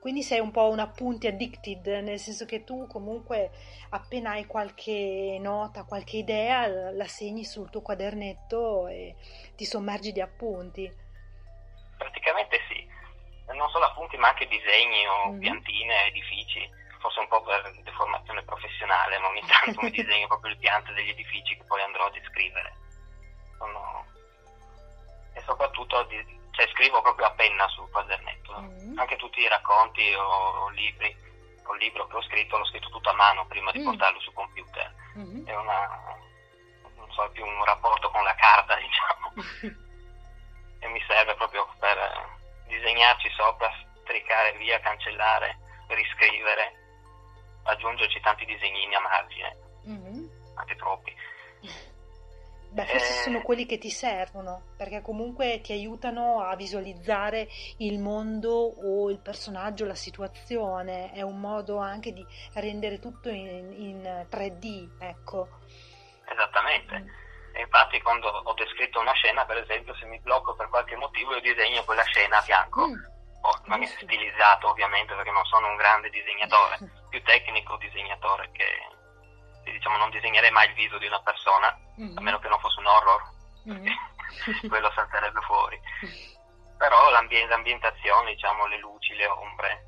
Quindi 0.00 0.22
sei 0.22 0.40
un 0.40 0.50
po' 0.50 0.68
un 0.70 0.78
appunti 0.78 1.26
addicted, 1.26 1.86
nel 1.86 2.18
senso 2.18 2.46
che 2.46 2.64
tu 2.64 2.86
comunque 2.86 3.50
appena 3.90 4.30
hai 4.30 4.46
qualche 4.46 5.36
nota, 5.38 5.84
qualche 5.84 6.16
idea, 6.16 6.66
la 6.92 7.06
segni 7.06 7.44
sul 7.44 7.68
tuo 7.68 7.82
quadernetto 7.82 8.88
e 8.88 9.14
ti 9.56 9.66
sommergi 9.66 10.12
di 10.12 10.22
appunti. 10.22 11.08
Praticamente 12.00 12.58
sì, 12.66 12.88
non 13.52 13.68
solo 13.68 13.84
appunti 13.84 14.16
ma 14.16 14.28
anche 14.28 14.48
disegni 14.48 15.06
o 15.06 15.32
mm. 15.32 15.38
piantine, 15.38 16.06
edifici, 16.06 16.66
forse 16.98 17.20
un 17.20 17.28
po' 17.28 17.42
per 17.42 17.60
deformazione 17.82 18.42
professionale, 18.44 19.18
ma 19.18 19.28
ogni 19.28 19.44
tanto 19.44 19.82
mi 19.82 19.90
disegno 19.92 20.26
proprio 20.26 20.52
le 20.52 20.58
piante 20.58 20.94
degli 20.94 21.10
edifici 21.10 21.56
che 21.56 21.64
poi 21.64 21.82
andrò 21.82 22.06
a 22.06 22.10
descrivere. 22.10 22.72
Sono... 23.58 24.06
E 25.34 25.42
soprattutto 25.42 26.08
cioè, 26.52 26.68
scrivo 26.72 27.02
proprio 27.02 27.26
a 27.26 27.32
penna 27.32 27.68
sul 27.68 27.90
quadernetto, 27.90 28.58
mm. 28.58 28.98
anche 28.98 29.16
tutti 29.16 29.40
i 29.40 29.48
racconti 29.48 30.10
o, 30.14 30.24
o 30.24 30.68
libri, 30.70 31.14
o 31.64 31.74
libro 31.74 32.06
che 32.06 32.16
ho 32.16 32.22
scritto 32.22 32.56
l'ho 32.56 32.64
scritto 32.64 32.88
tutto 32.88 33.10
a 33.10 33.14
mano 33.14 33.44
prima 33.46 33.70
di 33.72 33.80
mm. 33.80 33.84
portarlo 33.84 34.20
su 34.20 34.32
computer. 34.32 34.94
Mm. 35.18 35.46
È 35.46 35.54
una, 35.54 36.16
non 36.96 37.12
so, 37.12 37.28
più 37.32 37.44
un 37.44 37.62
rapporto 37.64 38.08
con 38.10 38.24
la 38.24 38.34
carta, 38.36 38.76
diciamo. 38.80 39.78
e 40.80 40.88
mi 40.88 41.00
serve 41.06 41.34
proprio 41.34 41.66
per 41.78 41.96
disegnarci 42.66 43.28
sopra, 43.30 43.70
stricare 44.02 44.56
via, 44.58 44.80
cancellare, 44.80 45.58
riscrivere, 45.88 46.72
aggiungerci 47.64 48.20
tanti 48.20 48.44
disegnini 48.44 48.94
a 48.94 49.00
margine, 49.00 49.56
mm-hmm. 49.88 50.26
anche 50.56 50.76
troppi. 50.76 51.14
Beh, 52.72 52.86
forse 52.86 53.18
eh... 53.18 53.22
sono 53.22 53.42
quelli 53.42 53.66
che 53.66 53.78
ti 53.78 53.90
servono, 53.90 54.62
perché 54.76 55.02
comunque 55.02 55.60
ti 55.60 55.72
aiutano 55.72 56.40
a 56.40 56.54
visualizzare 56.54 57.48
il 57.78 57.98
mondo 57.98 58.52
o 58.52 59.10
il 59.10 59.18
personaggio, 59.18 59.86
la 59.86 59.96
situazione, 59.96 61.10
è 61.12 61.22
un 61.22 61.40
modo 61.40 61.78
anche 61.78 62.12
di 62.12 62.24
rendere 62.54 63.00
tutto 63.00 63.28
in, 63.28 63.72
in 63.76 64.26
3D, 64.30 64.88
ecco. 65.00 65.48
Esattamente. 66.24 66.98
Mm. 67.00 67.08
E 67.52 67.60
infatti 67.62 68.00
quando 68.00 68.28
ho 68.28 68.52
descritto 68.54 69.00
una 69.00 69.12
scena, 69.12 69.44
per 69.44 69.58
esempio, 69.58 69.94
se 69.96 70.06
mi 70.06 70.20
blocco 70.20 70.54
per 70.54 70.68
qualche 70.68 70.96
motivo 70.96 71.34
io 71.34 71.40
disegno 71.40 71.84
quella 71.84 72.04
scena 72.04 72.38
a 72.38 72.42
fianco. 72.42 72.86
Mm. 72.86 72.94
Oh, 73.42 73.60
ma 73.66 73.76
mi 73.76 73.86
stilizzato 73.86 74.68
ovviamente 74.68 75.14
perché 75.14 75.30
non 75.30 75.44
sono 75.46 75.68
un 75.68 75.76
grande 75.76 76.10
disegnatore, 76.10 76.78
più 77.08 77.22
tecnico 77.22 77.76
disegnatore 77.78 78.50
che 78.52 78.66
diciamo 79.64 79.96
non 79.96 80.10
disegnerei 80.10 80.50
mai 80.50 80.68
il 80.68 80.74
viso 80.74 80.98
di 80.98 81.06
una 81.06 81.20
persona, 81.22 81.74
mm. 82.00 82.16
a 82.16 82.20
meno 82.20 82.38
che 82.38 82.48
non 82.48 82.60
fosse 82.60 82.80
un 82.80 82.86
horror, 82.86 83.22
mm. 83.68 84.68
quello 84.68 84.90
salterebbe 84.94 85.40
fuori. 85.40 85.80
Però 86.76 87.10
l'ambientazione, 87.10 88.32
diciamo, 88.32 88.66
le 88.66 88.78
luci, 88.78 89.14
le 89.14 89.26
ombre, 89.26 89.84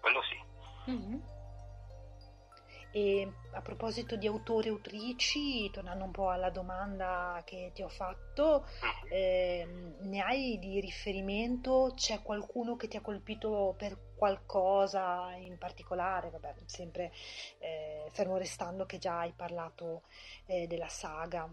quello 0.00 0.22
sì. 0.22 0.42
E 2.96 3.28
a 3.54 3.60
proposito 3.60 4.14
di 4.14 4.28
autori 4.28 4.68
e 4.68 4.70
autrici, 4.70 5.68
tornando 5.72 6.04
un 6.04 6.12
po' 6.12 6.30
alla 6.30 6.50
domanda 6.50 7.42
che 7.44 7.72
ti 7.74 7.82
ho 7.82 7.88
fatto, 7.88 8.68
eh, 9.10 9.66
ne 9.98 10.22
hai 10.22 10.60
di 10.60 10.78
riferimento? 10.78 11.92
C'è 11.96 12.22
qualcuno 12.22 12.76
che 12.76 12.86
ti 12.86 12.96
ha 12.96 13.00
colpito 13.00 13.74
per 13.76 14.14
qualcosa 14.16 15.32
in 15.32 15.58
particolare? 15.58 16.30
Vabbè, 16.30 16.54
sempre 16.66 17.10
eh, 17.58 18.08
fermo 18.12 18.36
restando 18.36 18.86
che 18.86 18.98
già 18.98 19.18
hai 19.18 19.32
parlato 19.32 20.02
eh, 20.46 20.68
della 20.68 20.88
saga. 20.88 21.52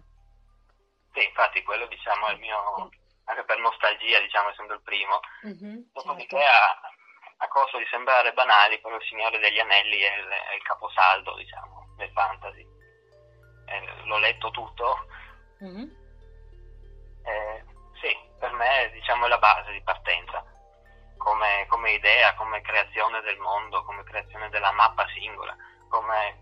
Sì, 1.11 1.25
infatti 1.25 1.63
quello 1.63 1.87
diciamo 1.87 2.27
è 2.27 2.33
il 2.33 2.39
mio, 2.39 2.91
anche 3.23 3.43
per 3.45 3.57
nostalgia, 3.57 4.19
diciamo, 4.19 4.49
essendo 4.49 4.75
il 4.75 4.81
primo. 4.81 5.19
Mm-hmm, 5.47 5.81
Dopodiché 5.91 6.37
certo. 6.37 7.00
A 7.41 7.47
costo 7.47 7.79
di 7.79 7.87
sembrare 7.89 8.33
banali, 8.33 8.79
però 8.79 8.95
il 8.95 9.03
Signore 9.03 9.39
degli 9.39 9.59
Anelli 9.59 9.97
è 9.97 10.15
il, 10.15 10.27
è 10.27 10.55
il 10.55 10.61
caposaldo, 10.61 11.35
diciamo, 11.35 11.93
del 11.97 12.11
fantasy. 12.11 12.65
Eh, 13.65 14.05
l'ho 14.05 14.17
letto 14.19 14.51
tutto. 14.51 15.07
Mm-hmm. 15.63 15.89
Eh, 17.23 17.65
sì, 17.99 18.15
per 18.39 18.53
me 18.53 18.91
diciamo, 18.93 19.25
è 19.25 19.29
la 19.29 19.39
base 19.39 19.71
di 19.71 19.81
partenza, 19.81 20.43
come, 21.17 21.65
come, 21.67 21.93
idea, 21.93 22.35
come 22.35 22.61
creazione 22.61 23.21
del 23.21 23.37
mondo, 23.39 23.83
come 23.85 24.03
creazione 24.03 24.49
della 24.49 24.71
mappa 24.71 25.07
singola, 25.07 25.55
come 25.89 26.39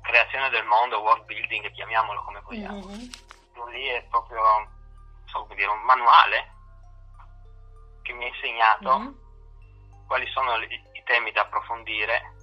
creazione 0.00 0.48
del 0.48 0.64
mondo, 0.64 1.00
world 1.00 1.24
building, 1.26 1.70
chiamiamolo 1.72 2.22
come 2.22 2.40
vogliamo. 2.40 2.86
Mm-hmm. 2.86 3.68
Lì 3.70 3.86
è 3.88 4.02
proprio 4.04 4.40
so 5.26 5.46
dire, 5.54 5.68
un 5.68 5.82
manuale 5.82 6.56
che 8.00 8.12
mi 8.14 8.24
ha 8.24 8.28
insegnato 8.28 8.98
mm-hmm 8.98 9.26
quali 10.08 10.26
sono 10.32 10.56
i 10.56 11.02
temi 11.04 11.30
da 11.32 11.42
approfondire, 11.42 12.34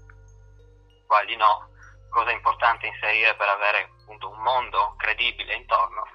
quali 1.07 1.35
no, 1.35 1.67
cosa 2.09 2.29
è 2.29 2.33
importante 2.33 2.85
inserire 2.85 3.35
per 3.35 3.49
avere 3.49 3.89
appunto 3.99 4.29
un 4.29 4.39
mondo 4.39 4.93
credibile 4.97 5.55
intorno. 5.55 6.07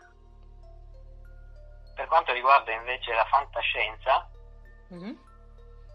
Per 1.94 2.06
quanto 2.06 2.32
riguarda 2.32 2.72
invece 2.72 3.12
la 3.12 3.26
fantascienza, 3.26 4.30
mm-hmm. 4.94 5.14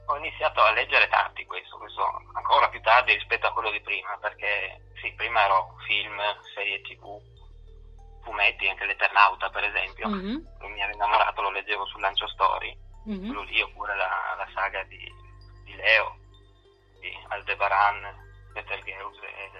ho 0.08 0.18
iniziato 0.18 0.62
a 0.62 0.72
leggere 0.72 1.08
tanti 1.08 1.46
questo, 1.46 1.78
questo 1.78 2.04
ancora 2.34 2.70
più 2.70 2.82
tardi 2.82 3.14
rispetto 3.14 3.48
a 3.48 3.54
quello 3.54 3.72
di 3.72 3.82
prima, 3.82 4.16
perché 4.18 4.92
sì, 5.02 5.12
prima 5.14 5.46
ero 5.46 5.74
film, 5.88 6.22
serie 6.54 6.82
tv, 6.82 7.18
fumetti, 8.24 8.68
anche 8.68 8.86
l'Eternauta 8.86 9.50
per 9.50 9.64
esempio, 9.64 10.10
mm-hmm. 10.10 10.36
mi 10.68 10.82
ero 10.82 10.94
innamorato, 10.94 11.42
lo 11.42 11.50
leggevo 11.50 11.86
sul 11.86 12.02
Lancio 12.02 12.28
Story, 12.28 12.78
mm-hmm. 13.08 13.26
quello 13.26 13.42
lì, 13.44 13.62
oppure 13.62 13.96
la, 13.96 14.36
la 14.38 14.48
saga 14.54 14.84
di 14.84 15.24
di 15.76 15.82
Leo, 15.82 16.18
di 17.00 17.26
Aldebaran, 17.30 18.24
Betelgeuse 18.54 19.26
e 19.26 19.52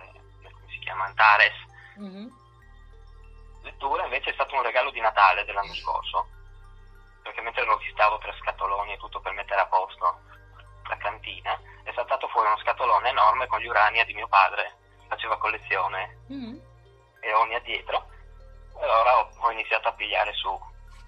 come 0.42 0.70
si 0.70 0.80
chiama 0.80 1.06
Antares. 1.06 1.54
Mm-hmm. 2.00 2.28
Lettura 3.64 4.04
invece 4.04 4.30
è 4.30 4.34
stato 4.34 4.56
un 4.56 4.64
regalo 4.64 4.92
di 4.92 5.00
Natale 5.00 5.44
dell'anno 5.44 5.74
scorso, 5.74 6.28
perché 7.24 7.42
mentre 7.42 7.66
rovistavo 7.66 8.18
tre 8.20 8.36
scatoloni 8.40 8.94
e 8.94 8.98
tutto 8.98 9.20
per 9.20 9.34
mettere 9.34 9.62
a 9.62 9.68
posto 9.68 10.22
la 10.88 10.98
cantina, 10.98 11.60
è 11.84 11.92
saltato 11.94 12.28
fuori 12.28 12.48
uno 12.48 12.60
scatolone 12.60 13.10
enorme 13.10 13.48
con 13.48 13.60
gli 13.60 13.66
Urania 13.66 14.06
di 14.06 14.14
mio 14.14 14.28
padre, 14.28 14.78
faceva 15.08 15.38
collezione 15.38 16.20
mm-hmm. 16.32 16.58
e 17.22 17.34
Onia 17.34 17.60
dietro, 17.60 18.08
e 18.80 18.84
allora 18.84 19.20
ho, 19.20 19.30
ho 19.40 19.52
iniziato 19.52 19.88
a 19.88 19.94
pigliare 19.94 20.32
su 20.34 20.60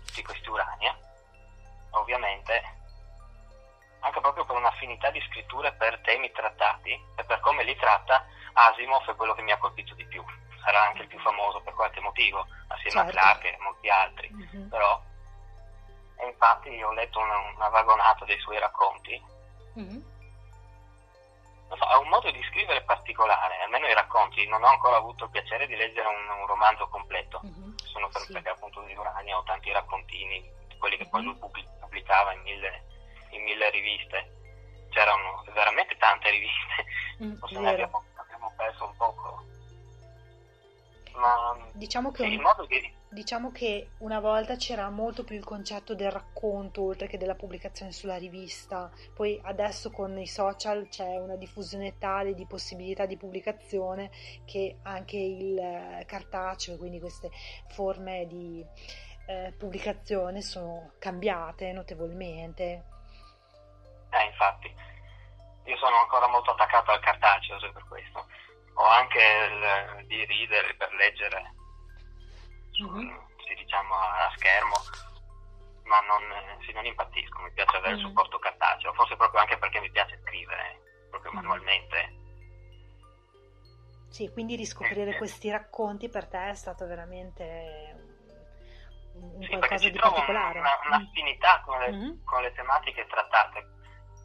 tutti 0.08 0.24
questi 0.24 0.50
Urania. 0.50 0.98
Ovviamente 1.92 2.76
anche 4.00 4.22
proprio 4.22 4.46
per 4.46 4.56
un'affinità 4.56 5.10
di 5.12 5.22
scritture 5.22 5.74
per 5.74 6.00
temi 6.02 6.32
trattati 6.32 6.92
e 6.92 7.24
per 7.24 7.40
come 7.40 7.64
li 7.64 7.76
tratta, 7.76 8.26
Asimov 8.54 9.10
è 9.10 9.16
quello 9.16 9.34
che 9.34 9.42
mi 9.42 9.52
ha 9.52 9.58
colpito 9.58 9.94
di 9.96 10.06
più. 10.06 10.24
Sarà 10.64 10.84
anche 10.84 11.04
il 11.04 11.08
più 11.08 11.20
famoso 11.20 11.62
per 11.62 11.74
qualche 11.74 12.02
motivo, 12.02 12.46
assieme 12.68 13.02
certo. 13.02 13.10
a 13.10 13.22
Clark 13.22 13.44
e 13.46 13.58
molti 13.60 13.90
altri, 13.90 14.30
mm-hmm. 14.34 14.70
però 14.70 15.02
e 16.20 16.26
infatti 16.26 16.82
ho 16.82 16.92
letto 16.94 17.20
una, 17.20 17.38
una 17.56 17.70
vagonata 17.70 18.26
dei 18.26 18.40
suoi 18.40 18.60
racconti. 18.60 19.24
Mm-hmm. 19.78 20.02
So, 21.70 21.84
ha 21.84 22.00
un 22.00 22.08
modo 22.08 22.32
di 22.32 22.42
scrivere 22.50 22.82
particolare, 22.82 23.62
almeno 23.62 23.88
i 23.88 23.94
racconti. 23.94 24.48
Non 24.48 24.64
ho 24.64 24.68
ancora 24.68 24.98
avuto 24.98 25.26
il 25.26 25.30
piacere 25.30 25.68
di 25.68 25.76
leggere 25.76 26.08
un, 26.08 26.40
un 26.40 26.46
romanzo 26.48 26.88
completo. 26.88 27.42
Mm-hmm. 27.46 27.76
Sono 27.84 28.08
per, 28.10 28.22
sì. 28.22 28.34
perché 28.34 28.50
appunto 28.50 28.82
di 28.82 28.96
Urania 28.96 29.38
ho 29.38 29.44
tanti 29.44 29.72
raccontini, 29.72 30.50
quelli 30.80 30.98
che 30.98 31.08
poi 31.08 31.24
lui 31.24 31.36
pubblicava 31.36 32.34
in 32.34 32.42
mille 32.42 32.86
in 33.38 33.44
mille 33.44 33.70
riviste, 33.70 34.38
c'erano 34.90 35.44
veramente 35.54 35.96
tante 35.98 36.30
riviste, 36.30 36.86
mm, 37.24 37.34
forse 37.36 37.60
ne 37.60 37.70
abbiamo, 37.70 38.04
abbiamo, 38.16 38.54
perso 38.56 38.86
un 38.86 38.96
poco. 38.98 39.46
Ma 41.14 41.58
diciamo 41.72 42.12
che, 42.12 42.24
un, 42.24 42.44
di... 42.68 42.94
diciamo 43.10 43.52
che 43.52 43.90
una 44.00 44.20
volta 44.20 44.56
c'era 44.56 44.88
molto 44.92 45.24
più 45.24 45.36
il 45.36 45.44
concetto 45.44 45.96
del 45.96 46.12
racconto 46.12 46.84
oltre 46.84 47.08
che 47.08 47.18
della 47.18 47.34
pubblicazione 47.34 47.92
sulla 47.92 48.18
rivista, 48.18 48.92
poi 49.16 49.40
adesso 49.44 49.90
con 49.90 50.16
i 50.20 50.28
social 50.28 50.88
c'è 50.90 51.18
una 51.18 51.36
diffusione 51.36 51.98
tale 51.98 52.36
di 52.36 52.46
possibilità 52.46 53.08
di 53.08 53.18
pubblicazione 53.18 54.12
che 54.46 54.78
anche 54.84 55.18
il 55.18 55.58
eh, 55.58 56.06
cartaceo, 56.06 56.78
quindi 56.78 57.00
queste 57.00 57.32
forme 57.70 58.28
di 58.28 58.64
eh, 59.28 59.54
pubblicazione 59.58 60.42
sono 60.42 60.94
cambiate 61.00 61.72
notevolmente. 61.72 62.96
Eh, 64.10 64.24
infatti, 64.24 64.74
io 65.66 65.78
sono 65.78 65.98
ancora 65.98 66.28
molto 66.28 66.52
attaccato 66.52 66.92
al 66.92 67.00
cartaceo 67.00 67.60
per 67.60 67.86
questo. 67.88 68.26
Ho 68.76 68.86
anche 68.86 69.20
il, 69.20 70.06
di 70.06 70.24
ridere 70.26 70.76
per 70.76 70.94
leggere, 70.94 71.54
mm-hmm. 72.84 73.18
sì, 73.46 73.56
diciamo, 73.56 73.96
a 73.96 74.32
schermo, 74.36 74.76
ma 75.84 76.00
non, 76.02 76.22
sì, 76.64 76.72
non 76.74 76.86
impazzisco, 76.86 77.40
mi 77.42 77.52
piace 77.54 77.78
avere 77.78 77.96
mm. 77.96 77.98
il 77.98 78.06
supporto 78.06 78.38
cartaceo, 78.38 78.94
forse 78.94 79.16
proprio 79.16 79.42
anche 79.42 79.58
perché 79.58 79.80
mi 79.80 79.90
piace 79.90 80.20
scrivere 80.24 80.80
proprio 81.10 81.32
mm. 81.32 81.36
manualmente. 81.36 82.16
Sì, 84.10 84.32
quindi 84.32 84.56
riscoprire 84.56 85.16
eh, 85.16 85.18
questi 85.18 85.50
racconti 85.50 86.08
per 86.10 86.28
te 86.28 86.50
è 86.50 86.56
stato 86.56 86.86
veramente 86.86 88.06
un 89.16 89.42
sì, 89.42 89.50
qualcosa 89.50 89.90
di 89.90 89.98
particolare. 89.98 90.60
Una, 90.60 90.80
un'affinità 90.86 91.62
con 91.66 91.80
le, 91.80 91.92
mm-hmm. 91.92 92.24
con 92.24 92.42
le 92.42 92.54
tematiche 92.54 93.06
trattate. 93.08 93.76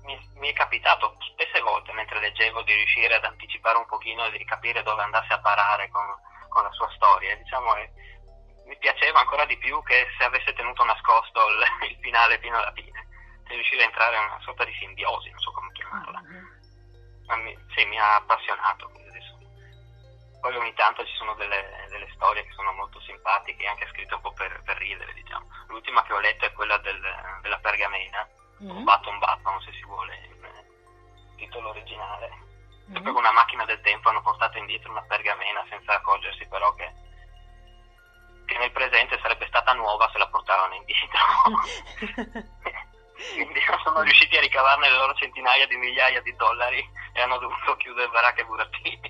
Mi, 0.04 0.18
mi, 0.34 0.50
è 0.50 0.52
capitato 0.52 1.16
spesse 1.20 1.60
volte 1.60 1.92
mentre 1.92 2.20
leggevo 2.20 2.62
di 2.62 2.74
riuscire 2.74 3.14
ad 3.14 3.24
anticipare 3.24 3.78
un 3.78 3.86
pochino 3.86 4.24
e 4.24 4.36
di 4.36 4.44
capire 4.44 4.82
dove 4.82 5.02
andasse 5.02 5.32
a 5.32 5.40
parare 5.40 5.88
con, 5.90 6.04
con 6.48 6.62
la 6.64 6.72
sua 6.72 6.90
storia. 6.94 7.36
Diciamo, 7.36 7.76
eh, 7.76 7.90
mi 8.66 8.76
piaceva 8.78 9.20
ancora 9.20 9.44
di 9.44 9.56
più 9.58 9.82
che 9.82 10.08
se 10.18 10.24
avesse 10.24 10.52
tenuto 10.54 10.84
nascosto 10.84 11.40
il, 11.48 11.90
il 11.90 11.98
finale 12.00 12.38
fino 12.38 12.56
alla 12.56 12.72
fine, 12.72 13.06
se 13.46 13.54
riuscire 13.54 13.82
a 13.82 13.86
entrare 13.86 14.16
in 14.16 14.24
una 14.24 14.40
sorta 14.40 14.64
di 14.64 14.74
simbiosi, 14.74 15.30
non 15.30 15.38
so 15.38 15.52
come 15.52 15.72
chiamarla. 15.72 16.20
Mm-hmm. 16.20 16.50
Mi, 17.42 17.56
sì, 17.74 17.84
mi 17.86 17.98
ha 17.98 18.16
appassionato. 18.16 18.90
Poi 20.42 20.56
ogni 20.56 20.74
tanto 20.74 21.06
ci 21.06 21.14
sono 21.14 21.34
delle, 21.34 21.86
delle, 21.88 22.10
storie 22.14 22.42
che 22.42 22.52
sono 22.54 22.72
molto 22.72 23.00
simpatiche, 23.02 23.64
anche 23.64 23.86
scritte 23.92 24.14
un 24.14 24.22
po' 24.22 24.32
per, 24.32 24.60
per 24.64 24.76
ridere, 24.76 25.12
diciamo. 25.12 25.46
L'ultima 25.68 26.02
che 26.02 26.12
ho 26.12 26.18
letto 26.18 26.44
è 26.44 26.52
quella 26.52 26.78
del, 26.78 27.00
della 27.42 27.58
pergamena, 27.60 28.28
mm-hmm. 28.62 28.84
Baton 28.84 29.18
Baton, 29.18 29.60
se 29.62 29.72
si 29.72 29.84
vuole, 29.84 30.14
il 30.16 31.36
titolo 31.36 31.70
originale. 31.70 32.28
Mm-hmm. 32.28 32.92
Proprio 32.92 33.12
con 33.12 33.22
una 33.22 33.32
macchina 33.32 33.64
del 33.64 33.80
tempo 33.80 34.08
hanno 34.08 34.22
portato 34.22 34.58
indietro 34.58 34.90
una 34.90 35.02
pergamena 35.02 35.64
senza 35.68 35.94
accorgersi 35.94 36.46
però 36.46 36.74
che, 36.74 36.92
che 38.46 38.58
nel 38.58 38.72
presente 38.72 39.18
sarebbe 39.20 39.46
stata 39.46 39.72
nuova 39.72 40.10
se 40.12 40.18
la 40.18 40.28
portarono 40.28 40.74
indietro. 40.74 41.20
Quindi 43.34 43.60
non 43.68 43.78
sono 43.84 44.00
riusciti 44.02 44.36
a 44.36 44.40
ricavarne 44.40 44.90
le 44.90 44.96
loro 44.96 45.14
centinaia 45.14 45.66
di 45.66 45.76
migliaia 45.76 46.20
di 46.22 46.34
dollari 46.34 46.84
e 47.12 47.20
hanno 47.20 47.38
dovuto 47.38 47.76
chiudere 47.76 48.08
baracche 48.08 48.40
e 48.40 48.44
burattini. 48.44 49.00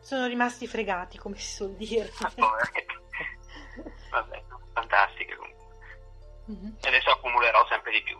Sono 0.00 0.26
rimasti 0.26 0.66
fregati, 0.66 1.18
come 1.18 1.36
si 1.36 1.54
suol 1.54 1.76
dire. 1.76 2.10
Ah, 2.22 2.32
Vabbè, 4.10 4.42
fantastiche 4.72 5.36
comunque. 5.36 5.76
Mm-hmm. 6.50 6.72
E 6.80 6.88
adesso 6.88 7.10
accumulerò 7.10 7.66
sempre 7.68 7.92
di 7.92 8.02
più. 8.02 8.18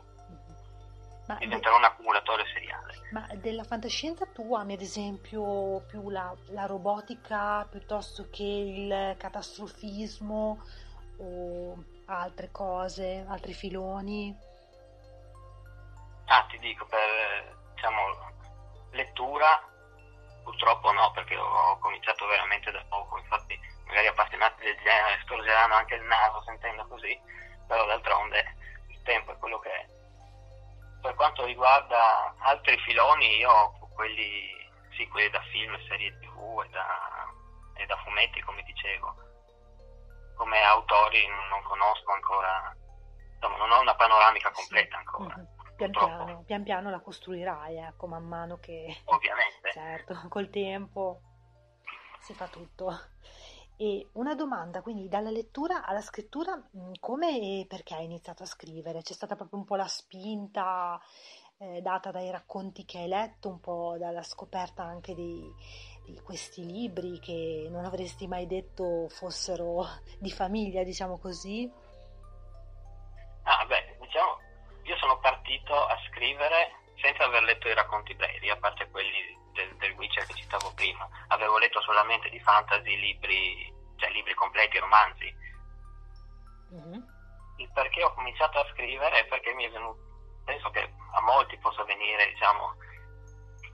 Ma 1.33 1.39
Diventerò 1.39 1.75
de... 1.75 1.79
un 1.79 1.85
accumulatore 1.85 2.45
seriale. 2.53 2.95
Ma 3.13 3.27
della 3.35 3.65
fantascienza 3.65 4.27
tu 4.27 4.55
ami 4.55 4.75
ad 4.75 4.81
esempio 4.81 5.85
più 5.87 6.11
la, 6.11 6.35
la 6.49 6.67
robotica 6.67 7.67
piuttosto 7.71 8.29
che 8.31 8.45
il 8.45 9.17
catastrofismo 9.19 10.63
o 11.19 11.85
altre 12.07 12.51
cose, 12.51 13.25
altri 13.29 13.53
filoni? 13.53 14.37
Ah, 16.27 16.47
ti 16.49 16.59
dico, 16.59 16.87
per 16.87 17.57
diciamo, 17.75 18.01
lettura 18.93 19.71
Purtroppo 20.43 20.91
no, 20.93 21.11
perché 21.13 21.37
ho 21.37 21.79
cominciato 21.79 22.27
veramente 22.27 22.71
da 22.71 22.83
poco, 22.89 23.19
infatti 23.19 23.59
magari 23.87 24.09
appassionati 24.09 24.65
del 24.65 24.77
genere 24.83 25.21
storgeranno 25.23 25.75
anche 25.75 25.95
il 25.95 26.03
naso 26.03 26.43
sentendo 26.43 26.87
così, 26.89 27.19
però 27.67 27.87
d'altronde 27.87 28.57
il 28.89 29.01
tempo 29.03 29.33
è 29.33 29.39
quello 29.39 29.59
che 29.61 29.71
è. 29.71 29.87
Per 31.01 31.15
quanto 31.15 31.45
riguarda 31.45 32.35
altri 32.39 32.77
filoni, 32.79 33.39
io 33.39 33.73
quelli, 33.95 34.51
sì, 34.97 35.07
quelli 35.09 35.31
da 35.31 35.41
film, 35.51 35.77
serie 35.87 36.17
tv 36.19 36.63
e 36.65 36.69
da, 36.69 37.33
e 37.75 37.87
da 37.87 37.97
fumetti, 38.05 38.41
come 38.43 38.63
dicevo, 38.63 39.15
come 40.37 40.63
autori 40.63 41.27
non 41.49 41.63
conosco 41.63 42.13
ancora, 42.13 42.77
insomma 43.35 43.57
non 43.57 43.71
ho 43.71 43.81
una 43.81 43.95
panoramica 43.95 44.51
completa 44.51 44.97
ancora. 44.97 45.37
Mm-hmm 45.37 45.59
pian 45.89 45.91
piano, 45.93 46.43
pian 46.45 46.63
piano 46.63 46.91
la 46.91 47.01
costruirai, 47.01 47.79
ecco, 47.79 48.07
man 48.07 48.27
mano 48.27 48.59
che... 48.59 49.01
Ovviamente. 49.05 49.73
certo, 49.73 50.21
col 50.29 50.51
tempo 50.51 51.21
si 52.21 52.35
fa 52.35 52.47
tutto. 52.49 52.89
E 53.83 54.11
una 54.13 54.35
domanda, 54.35 54.83
quindi 54.83 55.09
dalla 55.09 55.31
lettura 55.31 55.87
alla 55.87 56.03
scrittura, 56.03 56.55
mm, 56.55 56.93
come 57.01 57.39
e 57.39 57.67
perché 57.67 57.95
hai 57.95 58.05
iniziato 58.05 58.43
a 58.43 58.47
scrivere? 58.47 59.01
C'è 59.01 59.15
stata 59.15 59.37
proprio 59.37 59.59
un 59.59 59.65
po' 59.65 59.77
la 59.77 59.87
spinta 59.87 61.01
eh, 61.57 61.81
data 61.81 62.11
dai 62.11 62.31
racconti 62.31 62.85
che 62.85 62.99
hai 62.99 63.09
letto, 63.09 63.49
un 63.49 63.59
po' 63.59 63.97
dalla 63.99 64.23
scoperta 64.23 64.83
anche 64.83 65.15
di, 65.15 65.51
di 66.05 66.21
questi 66.21 66.67
libri 66.67 67.21
che 67.21 67.69
non 67.71 67.87
avresti 67.87 68.27
mai 68.27 68.47
detto 68.47 69.09
fossero 69.09 69.87
di 70.21 70.31
famiglia, 70.31 70.83
diciamo 70.83 71.17
così? 71.19 71.73
Ah, 73.45 73.65
beh, 73.65 73.97
diciamo, 73.99 74.37
io 74.83 74.97
sono 74.99 75.19
partito 75.21 75.73
a 75.73 75.97
scrivere 76.11 76.83
senza 77.01 77.25
aver 77.25 77.45
letto 77.45 77.67
i 77.67 77.73
racconti 77.73 78.15
brevi, 78.15 78.51
a 78.51 78.59
parte 78.59 78.91
quelli 78.91 79.40
del, 79.53 79.77
del 79.77 79.93
Witcher 79.93 80.27
che 80.27 80.35
citavo 80.35 80.73
prima. 80.75 81.09
Avevo 81.29 81.59
letto 81.59 81.81
solamente 81.83 82.29
di 82.29 82.41
fantasy 82.41 82.97
libri, 82.97 83.73
cioè 83.97 84.11
libri 84.11 84.35
completi, 84.35 84.79
romanzi. 84.79 85.35
Mm-hmm. 86.75 87.01
Il 87.57 87.71
perché 87.73 88.03
ho 88.03 88.15
cominciato 88.15 88.59
a 88.59 88.69
scrivere 88.73 89.21
è 89.21 89.27
perché 89.27 89.53
mi 89.55 89.65
è 89.65 89.71
venuto, 89.71 90.01
penso 90.45 90.71
che 90.71 90.81
a 90.81 91.21
molti 91.23 91.59
possa 91.59 91.85
venire, 91.85 92.29
diciamo, 92.29 92.75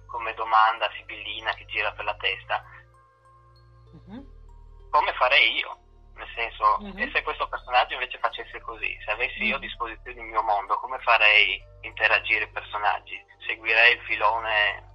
come 0.06 0.34
domanda 0.34 0.90
sibillina 0.96 1.52
che 1.54 1.66
gira 1.66 1.92
per 1.92 2.04
la 2.04 2.16
testa, 2.16 2.64
mm-hmm. 3.94 4.22
come 4.90 5.12
farei 5.14 5.56
io? 5.56 5.84
nel 6.16 6.28
senso, 6.34 6.78
mm-hmm. 6.80 6.98
e 6.98 7.10
se 7.12 7.22
questo 7.22 7.46
personaggio 7.48 7.94
invece 7.94 8.18
facesse 8.18 8.60
così, 8.60 8.96
se 9.04 9.10
avessi 9.10 9.44
io 9.44 9.56
a 9.56 9.58
mm-hmm. 9.58 9.68
disposizione 9.68 10.20
il 10.20 10.26
mio 10.26 10.42
mondo, 10.42 10.76
come 10.78 10.98
farei 11.00 11.62
interagire 11.82 12.44
i 12.44 12.50
personaggi? 12.50 13.22
Seguirei 13.46 13.94
il 13.94 14.00
filone 14.02 14.94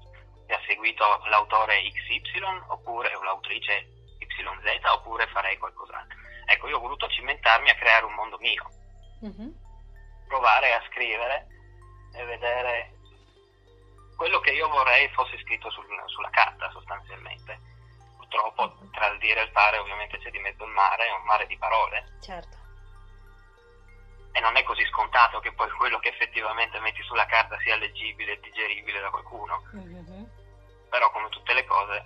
che 0.52 0.58
ha 0.58 0.62
seguito 0.68 1.06
l'autore 1.30 1.82
XY 1.82 2.44
oppure 2.68 3.10
l'autrice 3.24 3.88
YZ 4.20 4.84
oppure 4.92 5.28
farei 5.28 5.58
qualcos'altro? 5.58 6.18
Ecco, 6.46 6.68
io 6.68 6.76
ho 6.76 6.82
voluto 6.82 7.08
cimentarmi 7.08 7.70
a 7.70 7.76
creare 7.76 8.04
un 8.04 8.14
mondo 8.14 8.38
mio, 8.40 8.70
mm-hmm. 9.24 9.50
provare 10.28 10.74
a 10.74 10.84
scrivere 10.90 11.48
e 12.14 12.26
vedere 12.26 12.92
quello 14.18 14.42
che 14.42 14.52
io 14.52 14.68
vorrei 14.68 15.08
fosse 15.14 15.40
scritto 15.40 15.72
sul, 15.72 15.86
sulla 16.08 16.30
carta 16.32 16.70
sostanzialmente 16.72 17.60
purtroppo 18.18 18.90
tra 18.92 19.08
il 19.08 19.20
dire 19.20 19.40
e 19.40 19.44
il 19.44 19.52
fare 19.52 19.78
ovviamente 19.78 20.18
c'è 20.18 20.32
di 20.32 20.40
mezzo 20.40 20.66
il 20.66 20.72
mare, 20.72 21.08
è 21.08 21.12
un 21.12 21.24
mare 21.24 21.48
di 21.48 21.58
parole. 21.58 22.18
Certo. 22.22 22.58
E 24.34 24.40
non 24.40 24.56
è 24.56 24.64
così 24.64 24.86
scontato 24.86 25.40
che 25.40 25.54
poi 25.54 25.70
quello 25.72 26.00
che 26.00 26.10
effettivamente 26.10 26.80
metti 26.80 27.02
sulla 27.04 27.26
carta 27.26 27.58
sia 27.60 27.78
leggibile 27.78 28.34
e 28.34 28.40
digeribile 28.40 29.00
da 29.00 29.10
qualcuno. 29.10 29.64
Mm-hmm. 29.76 30.40
Però 30.92 31.10
come 31.12 31.30
tutte 31.30 31.54
le 31.54 31.64
cose, 31.64 32.04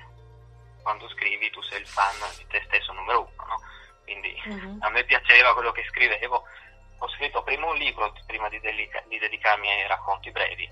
quando 0.84 1.10
scrivi 1.10 1.50
tu 1.50 1.60
sei 1.63 1.82
il 1.82 1.88
fan 1.88 2.13
di 2.38 2.45
te 2.45 2.62
stesso 2.67 2.93
numero 2.93 3.21
uno, 3.21 3.45
no? 3.48 3.60
Quindi 4.04 4.39
mm-hmm. 4.48 4.78
a 4.82 4.89
me 4.89 5.04
piaceva 5.06 5.56
quello 5.56 5.71
che 5.71 5.84
scrivevo. 5.89 6.43
Ho 7.00 7.10
scritto 7.10 7.41
prima 7.41 7.65
un 7.65 7.76
libro 7.76 8.13
prima 8.28 8.48
di, 8.50 8.60
delica- 8.60 9.04
di 9.08 9.17
dedicarmi 9.17 9.69
ai 9.69 9.88
racconti 9.88 10.30
brevi. 10.30 10.69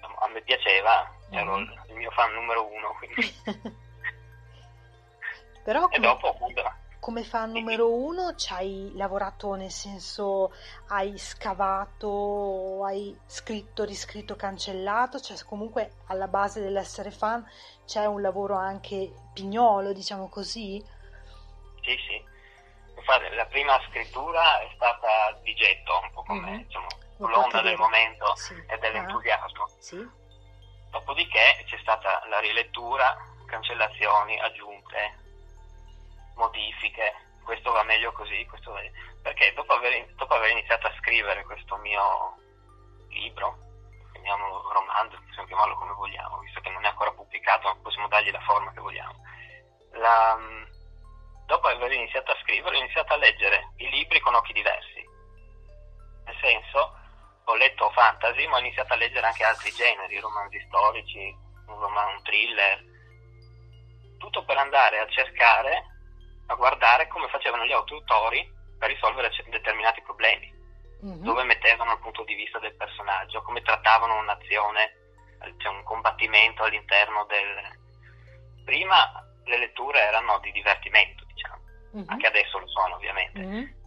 A 0.00 0.28
me 0.28 0.40
piaceva, 0.40 1.14
mm-hmm. 1.30 1.38
ero 1.38 1.56
il, 1.58 1.94
mio 1.94 2.10
fan 2.12 2.32
numero 2.32 2.66
uno, 2.66 2.94
quindi 2.94 3.34
Però 5.62 5.86
come, 5.88 6.06
dopo, 6.06 6.38
come 7.02 7.24
fan 7.24 7.50
numero 7.50 7.92
uno 7.92 8.36
ci 8.36 8.52
hai 8.52 8.92
lavorato 8.94 9.54
nel 9.54 9.72
senso 9.72 10.54
hai 10.86 11.18
scavato, 11.18 12.84
hai 12.84 13.18
scritto, 13.26 13.82
riscritto, 13.82 14.36
cancellato, 14.36 15.18
cioè 15.18 15.36
comunque 15.44 15.94
alla 16.06 16.28
base 16.28 16.60
dell'essere 16.60 17.10
fan 17.10 17.44
c'è 17.86 18.04
un 18.04 18.22
lavoro 18.22 18.54
anche 18.54 19.10
pignolo, 19.34 19.92
diciamo 19.92 20.28
così? 20.28 20.80
Sì, 21.80 21.96
sì. 22.06 22.24
Infatti 22.94 23.34
la 23.34 23.46
prima 23.46 23.80
scrittura 23.88 24.60
è 24.60 24.70
stata 24.76 25.36
di 25.42 25.52
getto, 25.54 25.98
un 26.04 26.12
po' 26.12 26.22
come 26.22 26.50
mm-hmm. 26.52 26.62
diciamo, 26.62 26.86
l'onda 27.16 27.62
del 27.62 27.78
momento 27.78 28.36
sì. 28.36 28.54
e 28.54 28.78
dell'entusiasmo. 28.78 29.64
Ah. 29.64 29.70
Sì. 29.80 30.08
Dopodiché 30.92 31.64
c'è 31.66 31.78
stata 31.80 32.22
la 32.28 32.38
rilettura, 32.38 33.16
cancellazioni, 33.46 34.38
aggiunte, 34.38 35.21
modifiche, 36.34 37.14
questo 37.44 37.72
va 37.72 37.82
meglio 37.82 38.12
così, 38.12 38.46
va 38.46 38.72
meglio. 38.72 38.92
perché 39.22 39.52
dopo 39.54 39.72
aver, 39.72 40.06
dopo 40.14 40.34
aver, 40.34 40.50
iniziato 40.50 40.86
a 40.86 40.94
scrivere 40.98 41.44
questo 41.44 41.76
mio 41.76 42.36
libro, 43.08 43.58
chiamiamolo 44.12 44.72
romanzo, 44.72 45.20
possiamo 45.26 45.46
chiamarlo 45.46 45.74
come 45.76 45.92
vogliamo, 45.92 46.38
visto 46.38 46.60
che 46.60 46.70
non 46.70 46.84
è 46.84 46.88
ancora 46.88 47.12
pubblicato, 47.12 47.76
possiamo 47.82 48.08
dargli 48.08 48.30
la 48.30 48.40
forma 48.40 48.72
che 48.72 48.80
vogliamo. 48.80 49.14
La, 49.92 50.38
dopo 51.46 51.68
aver 51.68 51.92
iniziato 51.92 52.32
a 52.32 52.38
scrivere, 52.42 52.76
ho 52.76 52.80
iniziato 52.80 53.12
a 53.12 53.16
leggere 53.16 53.72
i 53.76 53.90
libri 53.90 54.20
con 54.20 54.34
occhi 54.34 54.52
diversi. 54.52 55.04
Nel 56.24 56.36
senso, 56.40 56.98
ho 57.44 57.54
letto 57.56 57.90
fantasy, 57.90 58.46
ma 58.46 58.56
ho 58.56 58.60
iniziato 58.60 58.92
a 58.92 58.96
leggere 58.96 59.26
anche 59.26 59.44
altri 59.44 59.70
generi, 59.72 60.20
romanzi 60.20 60.60
storici, 60.66 61.36
un, 61.66 61.80
roman- 61.80 62.14
un 62.14 62.22
thriller, 62.22 62.90
tutto 64.18 64.44
per 64.44 64.56
andare 64.56 65.00
a 65.00 65.08
cercare 65.08 65.91
a 66.52 66.56
guardare 66.56 67.08
come 67.08 67.28
facevano 67.28 67.64
gli 67.64 67.72
autori 67.72 68.50
per 68.78 68.90
risolvere 68.90 69.30
determinati 69.48 70.02
problemi. 70.02 70.60
mm-hmm. 71.04 71.22
dove 71.22 71.42
mettevano 71.44 71.92
il 71.92 71.98
punto 71.98 72.22
di 72.24 72.34
vista 72.34 72.58
del 72.58 72.76
personaggio, 72.76 73.42
come 73.42 73.62
trattavano 73.62 74.18
un'azione, 74.18 74.92
cioè 75.58 75.72
un 75.72 75.82
combattimento 75.82 76.62
all'interno 76.62 77.24
del... 77.26 77.80
Prima 78.64 79.26
le 79.44 79.58
letture 79.58 80.00
erano 80.00 80.38
di 80.38 80.52
divertimento, 80.52 81.24
diciamo, 81.24 81.60
mm-hmm. 81.96 82.08
anche 82.08 82.26
adesso 82.26 82.58
lo 82.58 82.68
sono 82.68 82.94
ovviamente. 82.94 83.40
Mm-hmm. 83.40 83.80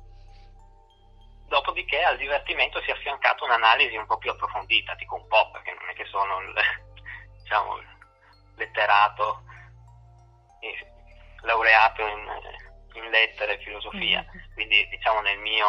Dopodiché 1.47 2.03
al 2.03 2.17
divertimento 2.17 2.81
si 2.81 2.89
è 2.89 2.93
affiancata 2.93 3.45
un'analisi 3.45 3.95
un 3.95 4.05
po' 4.05 4.17
più 4.17 4.31
approfondita, 4.31 4.95
dico 4.95 5.15
un 5.15 5.27
po', 5.27 5.51
perché 5.51 5.73
non 5.79 5.89
è 5.89 5.93
che 5.93 6.05
sono 6.05 6.41
il, 6.41 6.53
diciamo, 7.41 7.77
il 7.77 7.87
letterato 8.55 9.43
laureato 11.41 12.01
in, 12.01 12.27
in 12.93 13.09
lettere 13.09 13.55
e 13.55 13.63
filosofia, 13.63 14.21
mm-hmm. 14.21 14.53
quindi 14.53 14.87
diciamo 14.89 15.21
nel 15.21 15.39
mio, 15.39 15.67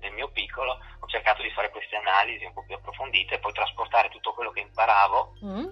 nel 0.00 0.12
mio, 0.12 0.30
piccolo 0.30 0.72
ho 0.72 1.06
cercato 1.06 1.42
di 1.42 1.50
fare 1.50 1.70
queste 1.70 1.96
analisi 1.96 2.44
un 2.44 2.52
po' 2.52 2.64
più 2.64 2.74
approfondite 2.74 3.34
e 3.34 3.38
poi 3.38 3.52
trasportare 3.52 4.08
tutto 4.10 4.32
quello 4.34 4.50
che 4.50 4.60
imparavo 4.60 5.34
mm-hmm. 5.44 5.66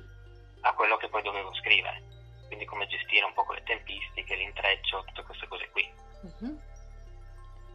a 0.63 0.73
quello 0.75 0.97
che 0.97 1.09
poi 1.09 1.23
dovevo 1.23 1.55
scrivere, 1.55 2.03
quindi 2.47 2.65
come 2.65 2.87
gestire 2.87 3.25
un 3.25 3.33
po' 3.33 3.47
le 3.53 3.63
tempistiche, 3.63 4.35
l'intreccio, 4.35 5.05
tutte 5.07 5.23
queste 5.23 5.49
cose 5.49 5.71
qui. 5.71 5.93
Mm-hmm. 6.25 6.57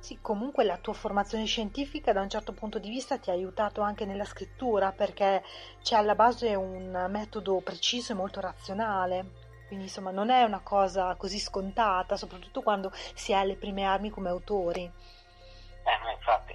Sì, 0.01 0.17
comunque 0.19 0.63
la 0.63 0.77
tua 0.77 0.93
formazione 0.93 1.45
scientifica 1.45 2.11
da 2.11 2.21
un 2.21 2.29
certo 2.29 2.53
punto 2.53 2.79
di 2.79 2.89
vista 2.89 3.19
ti 3.19 3.29
ha 3.29 3.33
aiutato 3.33 3.81
anche 3.81 4.03
nella 4.05 4.25
scrittura 4.25 4.91
perché 4.91 5.43
c'è 5.83 5.95
alla 5.95 6.15
base 6.15 6.55
un 6.55 7.05
metodo 7.07 7.61
preciso 7.61 8.13
e 8.13 8.15
molto 8.15 8.39
razionale. 8.39 9.50
Quindi 9.71 9.87
insomma 9.87 10.11
non 10.11 10.29
è 10.29 10.43
una 10.43 10.59
cosa 10.59 11.15
così 11.15 11.39
scontata, 11.39 12.17
soprattutto 12.17 12.61
quando 12.61 12.91
si 12.91 13.33
ha 13.33 13.41
le 13.45 13.55
prime 13.55 13.85
armi 13.85 14.09
come 14.09 14.27
autori. 14.27 14.83
Eh, 14.83 15.97
no, 16.03 16.09
infatti. 16.09 16.51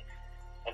È, 0.63 0.71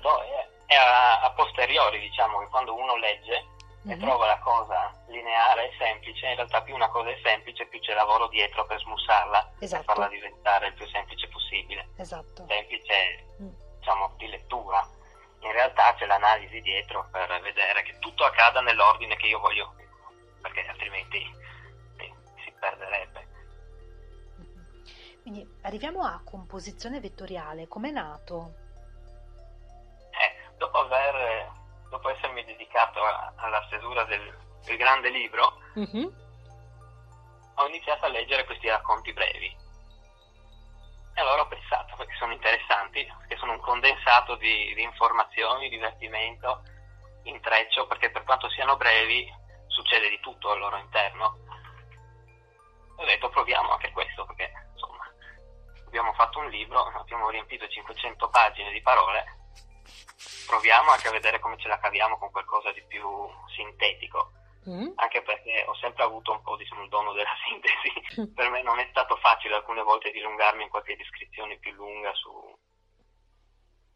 è 0.65 0.75
a, 0.75 1.21
a 1.21 1.31
posteriori, 1.31 2.01
diciamo, 2.01 2.39
che 2.39 2.47
quando 2.47 2.75
uno 2.75 2.97
legge 2.97 3.47
e 3.85 3.95
mhm. 3.95 3.99
trova 4.01 4.25
la 4.25 4.39
cosa 4.39 4.93
lineare 5.07 5.69
e 5.69 5.75
semplice, 5.77 6.27
in 6.27 6.35
realtà 6.35 6.61
più 6.61 6.75
una 6.75 6.89
cosa 6.89 7.11
è 7.11 7.19
semplice, 7.23 7.65
più 7.67 7.79
c'è 7.79 7.93
lavoro 7.93 8.27
dietro 8.27 8.65
per 8.65 8.77
smussarla 8.81 9.53
esatto. 9.59 9.81
e 9.81 9.85
farla 9.85 10.07
diventare 10.09 10.67
il 10.67 10.73
più 10.73 10.85
semplice 10.87 11.29
possibile. 11.29 11.91
Esatto. 11.95 12.45
Semplice, 12.45 13.25
mm. 13.41 13.53
diciamo, 13.79 14.15
di 14.17 14.27
lettura. 14.27 14.85
In 15.39 15.51
realtà 15.53 15.93
c'è 15.93 16.05
l'analisi 16.05 16.59
dietro 16.59 17.07
per 17.09 17.39
vedere 17.39 17.83
che 17.83 17.97
tutto 17.99 18.25
accada 18.25 18.59
nell'ordine 18.59 19.15
che 19.15 19.27
io 19.27 19.39
voglio, 19.39 19.75
perché 20.41 20.67
altrimenti 20.67 21.19
eh, 21.19 21.52
perderebbe. 22.63 23.27
Quindi 25.21 25.45
arriviamo 25.63 26.03
a 26.03 26.21
composizione 26.23 27.01
vettoriale, 27.01 27.67
com'è 27.67 27.91
nato? 27.91 28.53
Eh, 30.11 30.55
dopo 30.57 30.79
aver 30.79 31.51
dopo 31.89 32.09
essermi 32.09 32.43
dedicato 32.45 33.03
a, 33.03 33.33
alla 33.35 33.63
stesura 33.67 34.03
del, 34.05 34.35
del, 34.65 34.77
grande 34.77 35.09
libro, 35.09 35.59
mm-hmm. 35.77 36.07
ho 37.55 37.67
iniziato 37.67 38.05
a 38.05 38.09
leggere 38.09 38.45
questi 38.45 38.67
racconti 38.67 39.13
brevi. 39.13 39.61
E 41.15 41.21
allora 41.21 41.41
ho 41.41 41.47
pensato, 41.47 41.95
perché 41.95 42.15
sono 42.15 42.33
interessanti, 42.33 43.05
perché 43.19 43.37
sono 43.37 43.51
un 43.51 43.59
condensato 43.59 44.35
di, 44.37 44.73
di 44.73 44.81
informazioni, 44.81 45.69
divertimento, 45.69 46.63
intreccio, 47.23 47.85
perché 47.87 48.09
per 48.09 48.23
quanto 48.23 48.49
siano 48.49 48.75
brevi 48.75 49.31
succede 49.67 50.09
di 50.09 50.19
tutto 50.19 50.49
al 50.51 50.59
loro 50.59 50.77
interno. 50.77 51.37
Ho 53.03 53.05
detto 53.05 53.29
proviamo 53.29 53.71
anche 53.71 53.91
questo, 53.91 54.25
perché 54.25 54.51
insomma 54.73 55.03
abbiamo 55.85 56.13
fatto 56.13 56.39
un 56.39 56.49
libro, 56.49 56.85
abbiamo 56.85 57.29
riempito 57.29 57.67
500 57.67 58.29
pagine 58.29 58.71
di 58.71 58.81
parole 58.81 59.41
proviamo 60.45 60.91
anche 60.91 61.07
a 61.07 61.11
vedere 61.11 61.39
come 61.39 61.57
ce 61.57 61.67
la 61.67 61.79
caviamo 61.79 62.17
con 62.17 62.31
qualcosa 62.31 62.71
di 62.71 62.83
più 62.87 63.03
sintetico. 63.55 64.31
Mm. 64.69 64.91
Anche 64.95 65.21
perché 65.23 65.65
ho 65.67 65.75
sempre 65.75 66.03
avuto 66.03 66.31
un 66.31 66.41
po' 66.41 66.55
diciamo, 66.55 66.83
il 66.83 66.89
dono 66.89 67.11
della 67.13 67.35
sintesi. 67.43 68.21
Mm. 68.21 68.33
per 68.33 68.49
me 68.49 68.61
non 68.61 68.79
è 68.79 68.87
stato 68.89 69.15
facile 69.17 69.55
alcune 69.55 69.81
volte 69.81 70.11
dilungarmi 70.11 70.63
in 70.63 70.69
qualche 70.69 70.95
descrizione 70.95 71.57
più 71.57 71.73
lunga 71.73 72.13
su, 72.13 72.31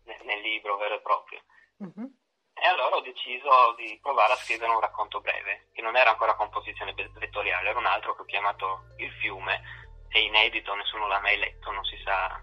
nel, 0.04 0.42
libro 0.42 0.78
vero 0.78 0.96
e 0.96 1.02
proprio. 1.02 1.42
Mm-hmm. 1.84 2.12
E 2.60 2.68
allora 2.68 2.96
ho 2.96 3.02
deciso 3.02 3.76
di 3.76 4.00
provare 4.02 4.34
a 4.34 4.38
scrivere 4.38 4.72
un 4.72 4.80
racconto 4.80 5.22
breve, 5.22 5.68
che 5.74 5.82
non 5.82 5.96
era 5.96 6.10
ancora 6.10 6.36
composizione 6.36 6.94
vettoriale, 6.94 7.70
era 7.70 7.78
un 7.78 7.86
altro 7.86 8.16
che 8.16 8.22
ho 8.22 8.26
chiamato 8.26 8.94
Il 8.98 9.12
fiume, 9.14 9.62
è 10.08 10.18
inedito, 10.18 10.74
nessuno 10.74 11.08
l'ha 11.08 11.20
mai 11.20 11.38
letto, 11.38 11.72
non 11.72 11.84
si 11.84 11.98
sa 12.04 12.42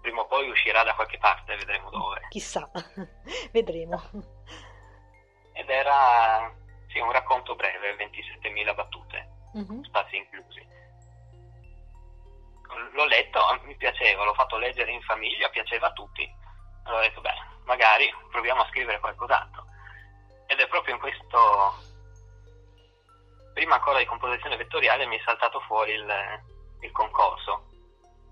prima 0.00 0.22
o 0.22 0.26
poi 0.26 0.48
uscirà 0.50 0.82
da 0.82 0.94
qualche 0.94 1.18
parte, 1.18 1.56
vedremo 1.56 1.90
dove. 1.90 2.26
Chissà, 2.30 2.68
vedremo. 3.52 4.00
Ed 5.52 5.68
era 5.68 6.52
sì, 6.88 6.98
un 6.98 7.12
racconto 7.12 7.54
breve, 7.54 7.96
27.000 7.96 8.74
battute, 8.74 9.28
uh-huh. 9.52 9.84
spazi 9.84 10.16
inclusi. 10.16 10.66
L'ho 12.92 13.04
letto, 13.04 13.38
mi 13.64 13.76
piaceva, 13.76 14.24
l'ho 14.24 14.34
fatto 14.34 14.56
leggere 14.56 14.90
in 14.90 15.02
famiglia, 15.02 15.48
piaceva 15.50 15.88
a 15.88 15.92
tutti. 15.92 16.28
Allora 16.84 17.02
ho 17.02 17.06
detto, 17.06 17.20
beh, 17.20 17.51
magari 17.64 18.12
proviamo 18.30 18.62
a 18.62 18.68
scrivere 18.68 19.00
qualcos'altro. 19.00 19.64
Ed 20.46 20.58
è 20.58 20.68
proprio 20.68 20.94
in 20.94 21.00
questo, 21.00 21.74
prima 23.54 23.76
ancora 23.76 23.98
di 23.98 24.06
composizione 24.06 24.56
vettoriale, 24.56 25.06
mi 25.06 25.18
è 25.18 25.22
saltato 25.24 25.60
fuori 25.60 25.92
il, 25.92 26.12
il 26.80 26.92
concorso 26.92 27.70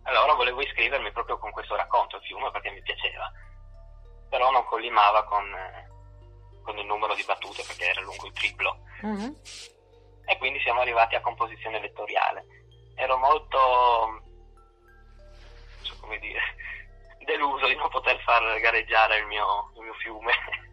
allora 0.05 0.35
volevo 0.35 0.61
iscrivermi 0.63 1.13
proprio 1.13 1.39
con 1.39 1.51
questo 1.51 1.77
racconto 1.77 2.17
il 2.17 2.23
fiume 2.23 2.51
perché 2.51 2.71
mi 2.71 2.83
piaceva, 2.83 3.31
però 4.29 4.51
non 4.51 4.65
collimava 4.65 5.25
con, 5.25 5.45
eh, 5.53 5.89
con 6.63 6.79
il 6.79 6.87
numero 6.87 7.15
di 7.15 7.25
battute 7.25 7.63
perché 7.67 7.91
era 7.91 8.01
lungo 8.01 8.27
il 8.27 8.33
triplo. 8.33 8.79
Mm-hmm. 9.05 9.33
E 10.27 10.39
quindi 10.39 10.61
siamo 10.61 10.81
arrivati 10.81 11.15
a 11.15 11.21
composizione 11.21 11.81
vettoriale. 11.81 12.45
Ero 12.97 13.17
molto, 13.19 13.59
non 13.59 14.23
so 15.83 15.97
come 16.01 16.19
dire, 16.19 16.41
deluso 17.25 17.67
di 17.67 17.77
non 17.77 17.89
poter 17.89 18.20
far 18.31 18.61
gareggiare 18.61 19.19
il 19.19 19.27
mio, 19.27 19.73
il 19.75 19.83
mio 19.83 19.95
fiume. 19.95 20.33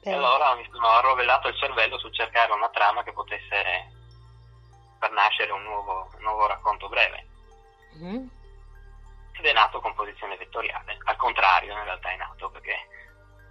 E 0.00 0.12
allora 0.12 0.54
mi 0.54 0.66
sono 0.70 0.88
arrovellato 0.88 1.48
il 1.48 1.56
cervello 1.56 1.98
su 1.98 2.08
cercare 2.10 2.52
una 2.52 2.70
trama 2.70 3.02
che 3.02 3.12
potesse 3.12 3.90
far 4.98 5.10
nascere 5.10 5.50
un 5.52 5.62
nuovo, 5.64 6.08
un 6.14 6.22
nuovo 6.22 6.46
racconto 6.46 6.88
breve. 6.88 7.26
Mm. 7.96 8.26
Ed 9.32 9.44
è 9.44 9.52
nato 9.52 9.80
composizione 9.80 10.36
vettoriale, 10.36 10.96
al 11.02 11.16
contrario 11.16 11.76
in 11.76 11.84
realtà 11.84 12.10
è 12.10 12.16
nato 12.16 12.48
perché 12.48 12.74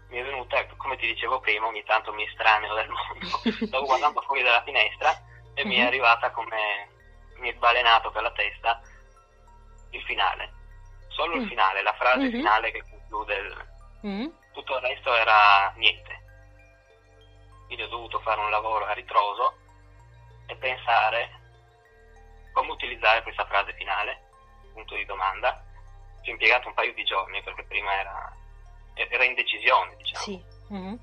mi 0.07 0.17
è 0.17 0.23
venuta, 0.23 0.65
come 0.77 0.95
ti 0.97 1.05
dicevo 1.05 1.41
prima, 1.41 1.67
ogni 1.67 1.83
tanto 1.83 2.11
mi 2.13 2.23
estraneo 2.23 2.73
del 2.73 2.89
mondo, 2.89 3.41
stavo 3.67 3.85
guardando 3.85 4.21
fuori 4.21 4.41
dalla 4.41 4.63
finestra 4.63 5.11
e 5.53 5.63
mm-hmm. 5.63 5.67
mi 5.67 5.75
è 5.75 5.81
mhm. 5.81 5.87
arrivata 5.87 6.31
come, 6.31 6.89
mi 7.35 7.49
è 7.49 7.53
balenato 7.53 8.09
per 8.09 8.23
la 8.23 8.31
testa 8.31 8.81
il 9.91 10.01
finale, 10.03 10.56
solo 11.17 11.35
mm. 11.35 11.41
il 11.41 11.47
finale, 11.47 11.81
la 11.81 11.93
frase 11.93 12.19
mm-hmm. 12.19 12.31
finale 12.31 12.71
che 12.71 12.83
conclude 12.87 13.35
il... 13.35 13.67
Mm. 14.05 14.27
Tutto 14.53 14.75
il 14.75 14.81
resto 14.81 15.13
era 15.13 15.73
niente. 15.75 16.15
Quindi 17.65 17.83
ho 17.83 17.89
dovuto 17.89 18.19
fare 18.19 18.39
un 18.39 18.49
lavoro 18.49 18.85
a 18.85 18.93
ritroso 18.93 19.57
e 20.45 20.55
pensare 20.55 21.29
come 22.53 22.71
utilizzare 22.71 23.21
questa 23.23 23.45
frase 23.45 23.73
finale 23.73 24.25
punto 24.77 24.95
di 24.95 25.05
domanda, 25.05 25.59
ci 26.21 26.29
ho 26.29 26.33
impiegato 26.33 26.67
un 26.67 26.75
paio 26.75 26.93
di 26.93 27.03
giorni 27.03 27.41
perché 27.41 27.63
prima 27.63 27.91
era, 27.99 28.31
era 28.93 29.23
indecisione, 29.23 29.95
diciamo. 29.97 30.23
Sì. 30.23 30.43
Mm-hmm. 30.71 30.95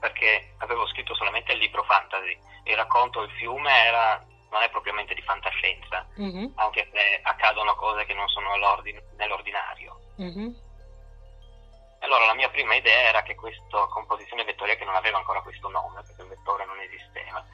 Perché 0.00 0.54
avevo 0.58 0.86
scritto 0.88 1.14
solamente 1.14 1.52
il 1.52 1.58
libro 1.58 1.82
fantasy, 1.84 2.38
il 2.64 2.76
racconto 2.76 3.22
Il 3.22 3.30
fiume 3.32 3.72
era, 3.72 4.24
non 4.50 4.62
è 4.62 4.70
propriamente 4.70 5.14
di 5.14 5.22
fantascienza, 5.22 6.06
mm-hmm. 6.18 6.52
anche 6.56 6.88
se 6.92 7.20
accadono 7.22 7.74
cose 7.74 8.04
che 8.04 8.14
non 8.14 8.28
sono 8.28 8.50
nell'ordinario. 9.16 10.00
Mm-hmm. 10.20 10.52
Allora 12.00 12.26
la 12.26 12.34
mia 12.34 12.48
prima 12.48 12.74
idea 12.74 13.08
era 13.08 13.22
che 13.22 13.34
questa 13.34 13.86
composizione 13.88 14.44
vettoriale, 14.44 14.78
che 14.78 14.84
non 14.84 14.94
aveva 14.94 15.18
ancora 15.18 15.42
questo 15.42 15.68
nome, 15.68 16.02
perché 16.02 16.22
il 16.22 16.28
vettore 16.28 16.64
non 16.64 16.78
esisteva, 16.80 17.44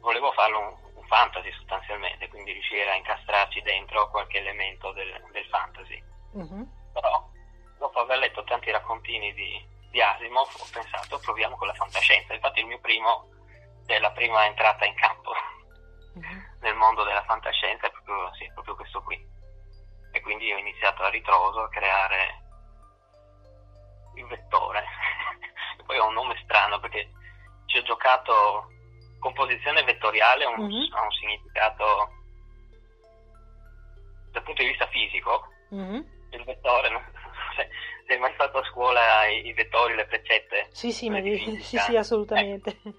volevo 0.00 0.32
farlo 0.32 0.58
un, 0.58 0.84
fantasy 1.06 1.52
sostanzialmente, 1.52 2.26
quindi 2.26 2.50
riuscire 2.50 2.90
a 2.90 2.96
incastrarci 2.96 3.62
dentro 3.62 4.10
qualche 4.10 4.38
elemento 4.38 4.90
del, 4.90 5.24
del 5.30 5.44
fantasy. 5.46 6.02
Mm-hmm. 6.36 6.62
Però 6.92 7.30
dopo 7.78 8.00
aver 8.00 8.18
letto 8.18 8.42
tanti 8.42 8.72
raccontini 8.72 9.32
di, 9.32 9.64
di 9.90 10.02
Asimov 10.02 10.48
ho 10.58 10.66
pensato 10.72 11.20
proviamo 11.20 11.56
con 11.56 11.68
la 11.68 11.74
fantascienza, 11.74 12.34
infatti 12.34 12.58
il 12.58 12.66
mio 12.66 12.80
primo 12.80 13.28
è 13.94 13.98
la 13.98 14.10
prima 14.10 14.44
entrata 14.46 14.84
in 14.84 14.94
campo 14.94 15.32
mm-hmm. 16.18 16.38
nel 16.60 16.74
mondo 16.74 17.04
della 17.04 17.24
fantascienza 17.24 17.86
è 17.86 17.90
proprio, 17.90 18.32
sì, 18.34 18.50
proprio 18.52 18.74
questo 18.74 19.02
qui. 19.02 19.34
E 20.12 20.20
quindi 20.20 20.52
ho 20.52 20.58
iniziato 20.58 21.02
a 21.02 21.10
ritroso 21.10 21.62
a 21.62 21.68
creare 21.68 22.42
il 24.16 24.26
vettore. 24.26 24.84
poi 25.86 25.98
ho 25.98 26.08
un 26.08 26.14
nome 26.14 26.38
strano 26.42 26.80
perché 26.80 27.10
ci 27.66 27.78
ho 27.78 27.82
giocato 27.82 28.68
composizione 29.18 29.82
vettoriale 29.84 30.44
ha 30.44 30.48
un, 30.48 30.66
mm-hmm. 30.66 30.92
un 30.92 31.10
significato 31.20 32.10
dal 34.32 34.42
punto 34.42 34.62
di 34.62 34.68
vista 34.68 34.86
fisico. 34.88 35.48
Mm-hmm. 35.74 36.14
Il 36.30 36.44
vettore 36.44 37.14
mai 38.18 38.32
fatto 38.34 38.58
a 38.58 38.64
scuola 38.64 39.26
i, 39.26 39.46
i 39.46 39.52
vettori, 39.52 39.94
le 39.94 40.06
freccette? 40.06 40.68
Sì, 40.70 40.92
sì, 40.92 41.08
ma 41.10 41.20
sì, 41.20 41.58
sì, 41.60 41.96
assolutamente. 41.96 42.70
ecco, 42.70 42.94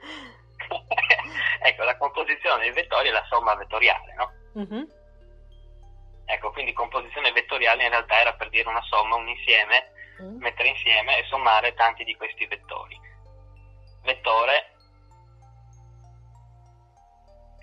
la 1.76 1.98
composizione 1.98 2.64
dei 2.64 2.72
vettori 2.72 3.10
è 3.10 3.12
la 3.12 3.26
somma 3.28 3.56
vettoriale, 3.56 4.14
no? 4.14 4.32
Mm-hmm. 4.60 4.84
Ecco, 6.26 6.52
quindi 6.52 6.74
composizione 6.74 7.32
vettoriale 7.32 7.84
in 7.84 7.90
realtà 7.90 8.20
era 8.20 8.34
per 8.34 8.50
dire 8.50 8.68
una 8.68 8.82
somma, 8.82 9.16
un 9.16 9.28
insieme, 9.28 9.92
mm. 10.22 10.38
mettere 10.40 10.70
insieme 10.70 11.18
e 11.18 11.26
sommare 11.26 11.74
tanti 11.74 12.04
di 12.04 12.16
questi 12.16 12.46
vettori. 12.48 13.00
Vettore 14.04 14.76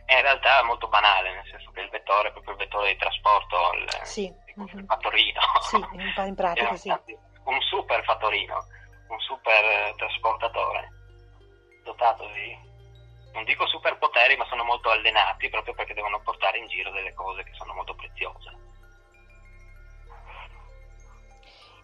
è 0.06 0.16
in 0.16 0.22
realtà 0.22 0.62
molto 0.64 0.88
banale, 0.88 1.34
nel 1.34 1.46
senso 1.50 1.70
che 1.72 1.80
il 1.80 1.90
vettore 1.90 2.28
è 2.28 2.32
proprio 2.32 2.52
il 2.52 2.60
vettore 2.60 2.92
di 2.92 2.98
trasporto, 2.98 3.72
il, 3.74 3.88
sì. 4.02 4.24
il 4.24 4.54
mm-hmm. 4.60 4.86
fattorino. 4.86 5.40
Sì, 5.60 5.76
in 5.76 6.34
pratica 6.34 6.76
sì. 6.76 6.88
Un 7.44 7.60
super 7.60 8.02
fattorino, 8.04 8.66
un 9.08 9.20
super 9.20 9.94
trasportatore, 9.96 10.88
dotato 11.82 12.26
di 12.28 12.72
non 13.35 13.44
dico 13.44 13.66
superpoteri, 13.66 14.37
ma 14.37 14.47
sono 14.47 14.62
molto 14.64 14.90
allenati 14.90 15.49
proprio 15.51 15.75
perché 15.75 15.92
devono 15.92 16.20
portare 16.20 16.59
in 16.59 16.68
giro 16.68 16.90
delle 16.92 17.12
cose 17.14 17.42
che 17.42 17.53
sono 17.55 17.75
molto 17.75 17.94
preziose. 17.94 18.62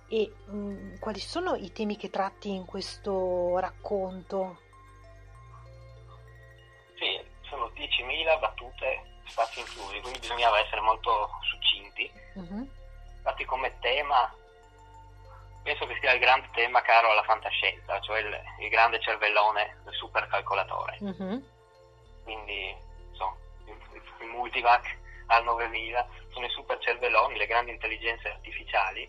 E 0.09 0.33
mh, 0.47 0.57
mm, 0.57 0.97
quali 0.99 1.19
sono 1.19 1.55
i 1.57 1.73
temi 1.73 1.97
che 1.97 2.09
tratti 2.09 2.51
in 2.51 2.65
questo 2.65 3.59
racconto? 3.59 4.61
Sì, 6.97 7.21
sono 7.43 7.67
10.000 7.75 8.39
battute, 8.39 9.21
spazi 9.27 9.61
inclusi, 9.61 10.01
quindi 10.01 10.21
bisognava 10.21 10.61
essere 10.61 10.81
molto 10.81 11.31
succinti. 11.43 12.11
Uh-huh. 12.35 12.69
Infatti 13.17 13.45
come 13.45 13.77
tema 13.81 14.33
penso 15.63 15.87
che 15.87 15.97
sia 16.01 16.13
il 16.13 16.21
grande 16.21 16.49
tema 16.53 16.81
caro 16.83 17.11
alla 17.11 17.23
fantascienza, 17.23 18.01
cioè 18.01 18.21
il, 18.21 18.41
il 18.61 18.69
grande 18.69 19.01
cervellone 19.01 19.81
del 19.85 19.95
supercalcolatore. 19.95 20.99
Uh-huh. 21.01 21.45
Quindi, 22.25 22.77
insomma, 23.11 23.37
il, 23.67 24.03
il 24.21 24.27
multivac 24.27 24.99
al 25.27 25.45
9000 25.45 26.09
sono 26.33 26.47
i 26.47 26.51
super 26.51 26.79
cervelloni, 26.79 27.37
le 27.37 27.47
grandi 27.47 27.71
intelligenze 27.71 28.29
artificiali. 28.29 29.09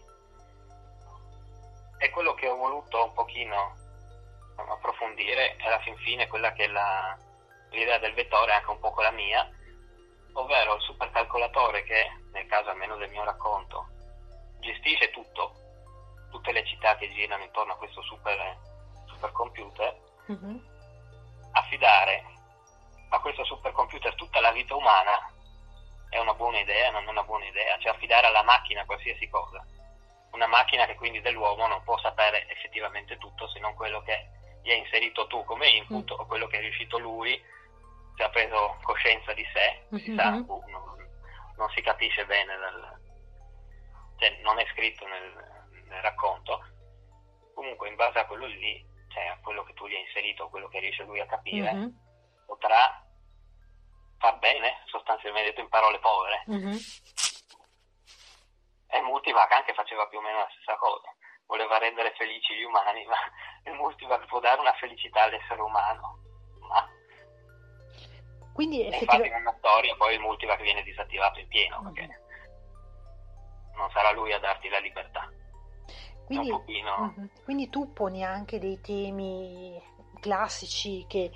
E 1.98 2.10
quello 2.10 2.34
che 2.34 2.48
ho 2.48 2.56
voluto 2.56 3.04
un 3.04 3.14
pochino 3.14 3.76
approfondire 4.56 5.56
è 5.56 5.66
alla 5.66 5.80
fin 5.80 5.96
fine 5.98 6.28
quella 6.28 6.52
che 6.54 6.66
è 6.66 6.68
la, 6.68 7.18
l'idea 7.70 8.00
del 8.00 8.14
vettore, 8.14 8.54
anche 8.54 8.70
un 8.70 8.80
po' 8.80 8.94
la 9.02 9.12
mia, 9.12 9.50
ovvero 10.34 10.76
il 10.76 10.82
supercalcolatore 10.82 11.84
che, 11.84 12.12
nel 12.32 12.46
caso 12.48 12.70
almeno 12.70 12.96
del 12.98 13.10
mio 13.10 13.24
racconto, 13.24 13.88
gestisce 14.60 15.10
tutto, 15.12 15.61
tutte 16.42 16.52
le 16.54 16.66
città 16.66 16.98
che 16.98 17.08
girano 17.14 17.44
intorno 17.44 17.74
a 17.74 17.78
questo 17.78 18.02
super, 18.02 18.58
supercomputer, 19.06 19.96
mm-hmm. 20.32 20.58
affidare 21.52 22.24
a 23.10 23.20
questo 23.20 23.46
supercomputer 23.46 24.16
tutta 24.16 24.40
la 24.42 24.52
vita 24.52 24.76
umana 24.76 25.32
è 26.10 26.18
una 26.18 26.34
buona 26.34 26.60
idea, 26.60 26.90
non 26.90 27.04
è 27.04 27.10
una 27.10 27.24
buona 27.24 27.46
idea, 27.46 27.78
cioè 27.78 27.92
affidare 27.92 28.26
alla 28.26 28.42
macchina 28.42 28.86
qualsiasi 28.86 29.30
cosa. 29.30 29.64
Una 30.32 30.48
macchina 30.48 30.86
che 30.86 30.96
quindi 30.96 31.22
dell'uomo 31.22 31.68
non 31.68 31.84
può 31.84 32.00
sapere 32.00 32.50
effettivamente 32.50 33.18
tutto 33.18 33.48
se 33.50 33.60
non 33.60 33.76
quello 33.76 34.02
che 34.02 34.30
gli 34.64 34.72
hai 34.72 34.80
inserito 34.80 35.28
tu 35.28 35.44
come 35.44 35.68
input 35.70 36.12
mm. 36.12 36.20
o 36.20 36.26
quello 36.26 36.48
che 36.48 36.58
è 36.58 36.62
riuscito 36.62 36.98
lui, 36.98 37.40
se 38.16 38.24
ha 38.24 38.30
preso 38.30 38.78
coscienza 38.82 39.34
di 39.34 39.46
sé, 39.54 39.84
mm-hmm. 39.94 40.04
si 40.04 40.16
sa, 40.16 40.30
non, 40.30 40.46
non, 41.58 41.70
si 41.76 41.82
capisce 41.82 42.26
bene, 42.26 42.58
dal, 42.58 43.00
cioè 44.18 44.40
non 44.42 44.58
è 44.58 44.66
scritto 44.72 45.06
nel 45.06 45.61
racconto, 46.00 46.64
comunque 47.54 47.90
in 47.90 47.96
base 47.96 48.20
a 48.20 48.26
quello 48.26 48.46
lì, 48.46 48.86
cioè 49.10 49.26
a 49.28 49.40
quello 49.42 49.64
che 49.64 49.74
tu 49.74 49.88
gli 49.88 49.94
hai 49.94 50.02
inserito, 50.02 50.50
quello 50.50 50.68
che 50.70 50.80
riesce 50.80 51.04
lui 51.04 51.20
a 51.20 51.26
capire, 51.26 51.74
mm-hmm. 51.74 51.90
potrà 52.46 53.06
far 54.18 54.38
bene, 54.40 54.84
sostanzialmente 54.86 55.50
detto 55.50 55.62
in 55.62 55.70
parole 55.70 56.00
povere. 56.00 56.44
Mm-hmm. 56.50 56.78
E 58.94 59.02
Multivac 59.02 59.52
anche 59.52 59.74
faceva 59.74 60.08
più 60.08 60.20
o 60.20 60.22
meno 60.22 60.38
la 60.40 60.50
stessa 60.52 60.78
cosa, 60.78 61.14
voleva 61.48 61.78
rendere 61.78 62.14
felici 62.16 62.56
gli 62.56 62.64
umani, 62.64 63.06
ma 63.10 63.18
il 63.66 63.74
Multivac 63.74 64.26
può 64.28 64.40
dare 64.40 64.62
una 64.62 64.74
felicità 64.74 65.24
all'essere 65.24 65.62
umano. 65.62 66.20
Ma... 66.68 66.88
Quindi 68.54 68.86
effettivamente... 68.86 69.28
infatti 69.28 69.44
nella 69.44 69.58
storia 69.58 69.96
poi 69.96 70.14
il 70.14 70.20
Multivac 70.20 70.62
viene 70.62 70.84
disattivato 70.84 71.40
in 71.40 71.48
pieno, 71.48 71.82
perché 71.82 72.08
mm-hmm. 72.08 73.76
non 73.76 73.90
sarà 73.92 74.12
lui 74.12 74.32
a 74.34 74.40
darti 74.40 74.70
la 74.70 74.80
libertà. 74.80 75.30
Quindi, 76.38 77.30
quindi 77.44 77.70
tu 77.70 77.91
poni 77.91 78.24
anche 78.24 78.60
dei 78.60 78.80
temi 78.80 79.82
classici 80.22 81.06
che 81.08 81.32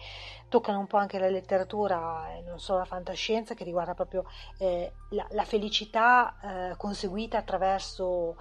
toccano 0.47 0.79
un 0.79 0.87
po' 0.87 0.97
anche 0.97 1.19
la 1.19 1.27
letteratura 1.27 2.31
e 2.31 2.41
non 2.41 2.59
solo 2.59 2.79
la 2.79 2.85
fantascienza, 2.85 3.53
che 3.53 3.65
riguarda 3.65 3.93
proprio 3.93 4.23
eh, 4.59 4.93
la, 5.09 5.27
la, 5.31 5.43
felicità 5.43 6.37
eh, 6.71 6.77
conseguita 6.77 7.37
attraverso 7.37 8.37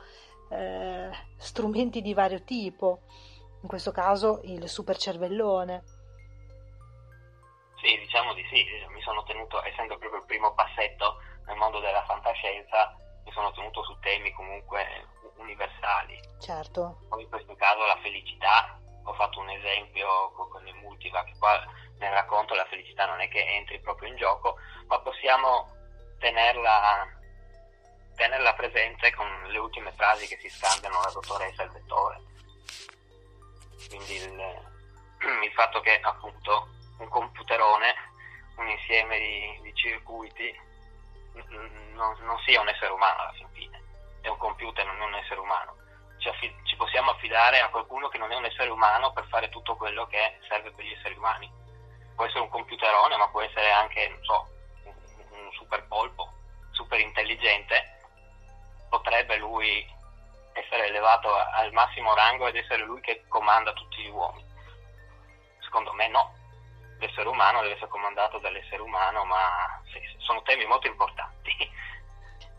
eh, 0.51 1.11
strumenti 1.37 2.01
di 2.03 2.15
vario 2.15 2.43
tipo, 2.45 3.01
in 3.63 3.69
questo 3.69 3.91
caso 3.91 4.41
il 4.45 4.69
super 4.69 4.97
cervellone. 4.97 5.83
Sì, 7.83 7.99
diciamo 7.99 8.33
di 8.35 8.45
sì, 8.49 8.65
mi 8.93 9.01
sono 9.01 9.25
tenuto, 9.25 9.63
essendo 9.65 9.99
proprio 9.99 10.21
il 10.21 10.27
primo 10.27 10.55
passetto 10.55 11.17
nel 11.47 11.57
mondo 11.57 11.81
della 11.81 12.05
fantascienza, 12.05 12.97
mi 13.25 13.33
sono 13.33 13.53
tenuto 13.53 13.83
su 13.85 13.99
temi 14.01 14.31
comunque 14.33 15.07
universali. 15.37 16.21
Certo. 16.41 17.07
Poi 17.09 17.23
in 17.23 17.29
questo 17.29 17.55
caso 17.57 17.85
la 17.87 17.99
felicità, 18.03 18.79
ho 19.05 19.13
fatto 19.15 19.41
un 19.41 19.51
esempio 19.51 20.31
con 20.33 20.67
il 20.67 20.75
multivac, 20.77 21.37
qua 21.39 21.63
nel 21.99 22.13
racconto 22.13 22.55
la 22.55 22.67
felicità 22.67 23.07
non 23.07 23.21
è 23.21 23.29
che 23.29 23.45
entri 23.57 23.81
proprio 23.81 24.09
in 24.09 24.17
gioco, 24.17 24.57
ma 24.87 24.99
possiamo 25.01 25.69
tenerla, 26.19 27.07
tenerla 28.17 28.55
presente 28.55 29.13
con 29.15 29.27
le 29.49 29.59
ultime 29.59 29.93
frasi 29.93 30.27
che 30.27 30.39
si 30.39 30.49
scambiano 30.49 31.01
la 31.01 31.11
dottoressa 31.11 31.63
e 31.63 31.67
il 31.67 31.73
vettore. 31.73 32.23
Quindi 33.89 34.15
il, 34.15 34.33
il 35.45 35.53
fatto 35.53 35.81
che 35.81 35.99
appunto 36.01 36.69
un 36.99 37.09
computerone, 37.09 37.95
un 38.57 38.69
insieme 38.69 39.19
di, 39.19 39.61
di 39.63 39.75
circuiti, 39.75 40.73
non, 41.49 42.17
non 42.21 42.39
sia 42.45 42.61
un 42.61 42.69
essere 42.69 42.93
umano 42.93 43.21
alla 43.21 43.33
fin 43.33 43.49
fine 43.53 43.85
è 44.25 44.29
un 44.29 44.39
computer, 44.39 44.87
non 44.87 45.01
è 45.03 45.05
un 45.05 45.15
essere 45.17 45.39
umano. 45.39 45.77
Ci, 46.19 46.29
affid- 46.29 46.65
ci, 46.65 46.77
possiamo 46.77 47.11
affidare 47.11 47.61
a 47.61 47.69
qualcuno 47.69 48.09
che 48.09 48.17
non 48.17 48.33
è 48.33 48.37
un 48.37 48.47
essere 48.47 48.71
umano 48.71 49.13
per 49.13 49.27
fare 49.27 49.51
tutto 49.51 49.77
quello 49.77 50.07
che 50.07 50.39
serve 50.49 50.73
per 50.73 50.85
gli 50.85 50.93
esseri 50.93 51.15
umani. 51.15 51.51
Può 52.15 52.25
essere 52.25 52.41
un 52.41 52.49
computerone, 52.49 53.17
ma 53.19 53.29
può 53.29 53.43
essere 53.43 53.71
anche, 53.71 54.09
non 54.09 54.25
so, 54.25 54.49
un, 54.85 54.95
un 55.41 55.53
super 55.53 55.87
polpo, 55.89 56.33
super 56.71 56.99
intelligente. 57.01 58.01
Potrebbe 58.89 59.37
lui 59.37 59.87
essere 60.55 60.87
elevato 60.87 61.35
al 61.35 61.71
massimo 61.73 62.15
rango 62.15 62.47
ed 62.47 62.57
essere 62.57 62.83
lui 62.85 63.01
che 63.03 63.25
comanda 63.29 63.75
tutti 63.75 64.01
gli 64.01 64.09
uomini. 64.09 64.47
Secondo 65.61 65.93
me 65.93 66.09
no. 66.09 66.35
L'essere 67.05 67.29
umano 67.29 67.61
deve 67.61 67.75
essere 67.75 67.91
comandato 67.91 68.39
dall'essere 68.39 68.81
umano, 68.81 69.25
ma 69.27 69.45
sì, 69.93 70.01
sono 70.19 70.41
temi 70.43 70.65
molto 70.65 70.87
importanti. 70.87 71.53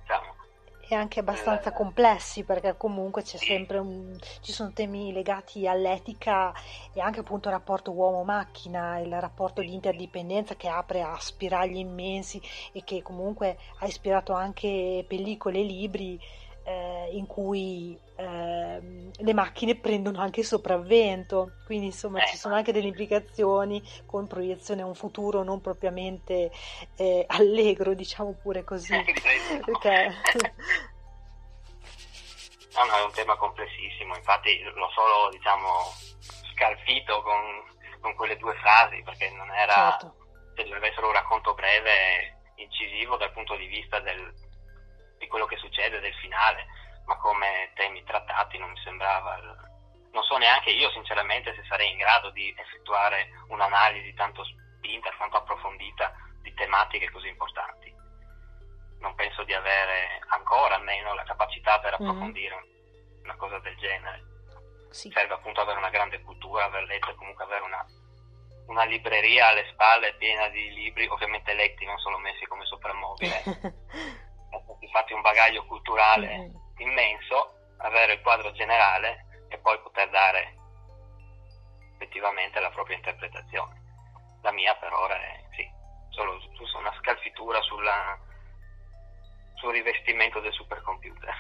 diciamo 0.02 0.44
e 0.88 0.94
anche 0.94 1.20
abbastanza 1.20 1.72
complessi 1.72 2.44
perché 2.44 2.78
comunque 2.78 3.24
c'è 3.24 3.38
sempre 3.38 3.80
un, 3.80 4.16
ci 4.42 4.52
sono 4.52 4.72
temi 4.72 5.12
legati 5.12 5.68
all'etica 5.68 6.54
e 6.94 7.02
anche 7.02 7.22
appunto 7.22 7.48
il 7.48 7.56
rapporto 7.56 7.92
uomo-macchina, 7.92 9.00
il 9.00 9.20
rapporto 9.20 9.62
di 9.62 9.74
interdipendenza 9.74 10.56
che 10.56 10.68
apre 10.68 11.02
a 11.02 11.18
spiragli 11.20 11.78
immensi 11.78 12.40
e 12.72 12.84
che 12.84 13.02
comunque 13.02 13.58
ha 13.80 13.88
ispirato 13.88 14.34
anche 14.34 15.04
pellicole 15.08 15.60
e 15.60 15.64
libri 15.64 16.20
eh, 16.66 17.10
in 17.12 17.28
cui 17.28 17.98
eh, 18.16 19.12
le 19.16 19.34
macchine 19.34 19.76
prendono 19.76 20.20
anche 20.20 20.44
sopravvento, 20.44 21.54
quindi 21.66 21.88
insomma 21.88 22.26
ci 22.26 22.38
sono 22.38 22.56
anche 22.56 22.72
delle 22.72 22.88
implicazioni 22.88 23.82
con 24.06 24.28
proiezione 24.28 24.82
a 24.82 24.86
un 24.86 24.96
futuro 24.96 25.44
non 25.44 25.62
propriamente 25.62 26.52
eh, 26.98 27.24
allegro, 27.28 27.94
diciamo 27.94 28.34
pure 28.42 28.64
così. 28.64 28.94
Perché... 29.66 30.14
No, 32.76 32.84
no, 32.84 32.98
è 32.98 33.04
un 33.04 33.12
tema 33.14 33.38
complessissimo, 33.38 34.16
infatti 34.18 34.62
l'ho 34.64 34.90
solo 34.90 35.30
diciamo 35.30 35.68
scalfito 36.52 37.22
con, 37.22 37.64
con 38.02 38.16
quelle 38.16 38.36
due 38.38 38.54
frasi 38.56 39.02
perché 39.04 39.30
non 39.30 39.50
era, 39.52 39.72
certo. 39.72 40.16
Doveva 40.56 40.88
essere 40.88 41.06
un 41.06 41.14
racconto 41.14 41.54
breve, 41.54 42.42
incisivo 42.56 43.18
dal 43.18 43.32
punto 43.32 43.56
di 43.56 43.68
vista 43.68 44.00
del, 44.00 44.34
di 45.18 45.28
quello 45.28 45.46
che 45.46 45.58
succede, 45.58 46.00
del 46.00 46.14
finale, 46.16 46.66
ma 47.06 47.16
come 47.18 47.72
temi 47.76 48.04
trattati 48.04 48.58
non 48.58 48.72
mi 48.72 48.80
sembrava... 48.84 49.40
Non 50.12 50.24
so 50.24 50.38
neanche 50.38 50.70
io 50.72 50.90
sinceramente 50.92 51.54
se 51.56 51.64
sarei 51.68 51.92
in 51.92 51.98
grado 51.98 52.30
di 52.30 52.54
effettuare 52.58 53.30
un'analisi 53.50 54.14
tanto 54.14 54.46
spinta, 54.46 55.14
tanto 55.18 55.38
approfondita 55.38 56.14
di 56.42 56.54
tematiche 56.54 57.12
così 57.12 57.28
importanti. 57.28 57.94
Non 59.00 59.14
penso 59.16 59.44
di 59.44 59.54
avere 59.54 60.22
ancora 60.30 60.76
almeno 60.76 61.14
la 61.14 61.24
capacità 61.24 61.80
per 61.80 62.00
mm-hmm. 62.00 62.10
approfondire 62.10 62.56
mm. 62.56 63.24
una 63.24 63.36
cosa 63.36 63.60
del 63.60 63.76
genere. 63.76 64.24
Sì. 64.90 65.12
Serve 65.12 65.34
appunto 65.34 65.60
avere 65.60 65.80
una 65.80 65.90
grande 65.90 66.22
cultura, 66.22 66.64
aver 66.64 66.84
letto 66.84 67.12
e 67.12 67.16
comunque 67.16 67.44
avere 67.44 67.64
una, 67.64 67.86
una 68.68 68.86
libreria 68.86 69.48
alle 69.48 69.68
spalle 69.72 70.16
piena 70.16 70.48
di 70.48 70.72
libri, 70.74 71.08
ovviamente 71.08 71.54
letti, 71.54 71.84
non 71.84 71.98
solo 71.98 72.18
messi 72.20 72.46
come 72.46 72.66
soprammobile. 72.66 73.44
Infatti 74.80 75.14
un 75.14 75.22
bagaglio 75.22 75.66
culturale 75.66 76.38
Mhm. 76.38 76.62
immenso, 76.78 77.54
avere 77.78 78.14
il 78.14 78.22
quadro 78.22 78.52
generale 78.52 79.46
e 79.50 79.58
poi 79.58 79.80
poter 79.82 80.10
dare 80.10 80.56
effettivamente 81.96 82.60
la 82.60 82.70
propria 82.70 82.98
interpretazione. 82.98 83.84
La 84.42 84.52
mia 84.52 84.76
per 84.76 84.94
ora 84.94 85.16
è 85.16 85.44
sì, 85.56 85.68
solo 86.10 86.34
una 86.80 86.94
scalfitura 87.00 87.62
sulla, 87.62 88.18
sul 89.56 89.72
rivestimento 89.72 90.40
del 90.40 90.54
supercomputer. 90.54 91.34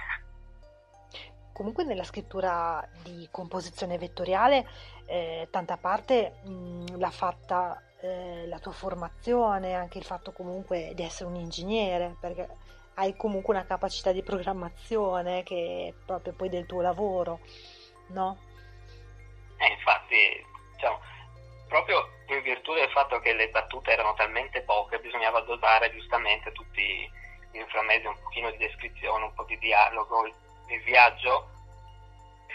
Comunque 1.53 1.85
nella 1.85 2.03
scrittura 2.03 2.85
di 3.03 3.27
composizione 3.31 3.97
vettoriale 3.97 4.67
eh, 5.05 5.47
tanta 5.51 5.77
parte 5.77 6.39
mh, 6.43 6.97
l'ha 6.97 7.11
fatta 7.11 7.81
eh, 8.01 8.45
la 8.47 8.59
tua 8.59 8.73
formazione, 8.73 9.73
anche 9.73 9.97
il 9.97 10.03
fatto 10.03 10.33
comunque 10.33 10.91
di 10.93 11.03
essere 11.03 11.29
un 11.29 11.35
ingegnere, 11.35 12.17
perché 12.19 12.47
hai 12.95 13.15
comunque 13.15 13.53
una 13.53 13.65
capacità 13.65 14.11
di 14.11 14.23
programmazione 14.23 15.43
che 15.43 15.93
è 15.93 16.05
proprio 16.05 16.33
poi 16.33 16.49
del 16.49 16.65
tuo 16.65 16.81
lavoro, 16.81 17.39
no? 18.07 18.37
E 19.57 19.67
infatti, 19.67 20.45
diciamo, 20.73 20.99
proprio 21.67 22.09
in 22.27 22.41
virtù 22.41 22.73
del 22.73 22.89
fatto 22.89 23.19
che 23.19 23.33
le 23.33 23.49
battute 23.49 23.91
erano 23.91 24.13
talmente 24.13 24.61
poche, 24.61 24.99
bisognava 24.99 25.41
dosare 25.41 25.91
giustamente 25.91 26.51
tutti 26.51 27.09
gli 27.51 27.57
inframesi, 27.57 28.05
un 28.05 28.17
pochino 28.21 28.51
di 28.51 28.57
descrizione, 28.57 29.25
un 29.25 29.33
po' 29.33 29.43
di 29.43 29.57
dialogo, 29.59 30.25
il, 30.25 30.81
viaggio 30.83 31.49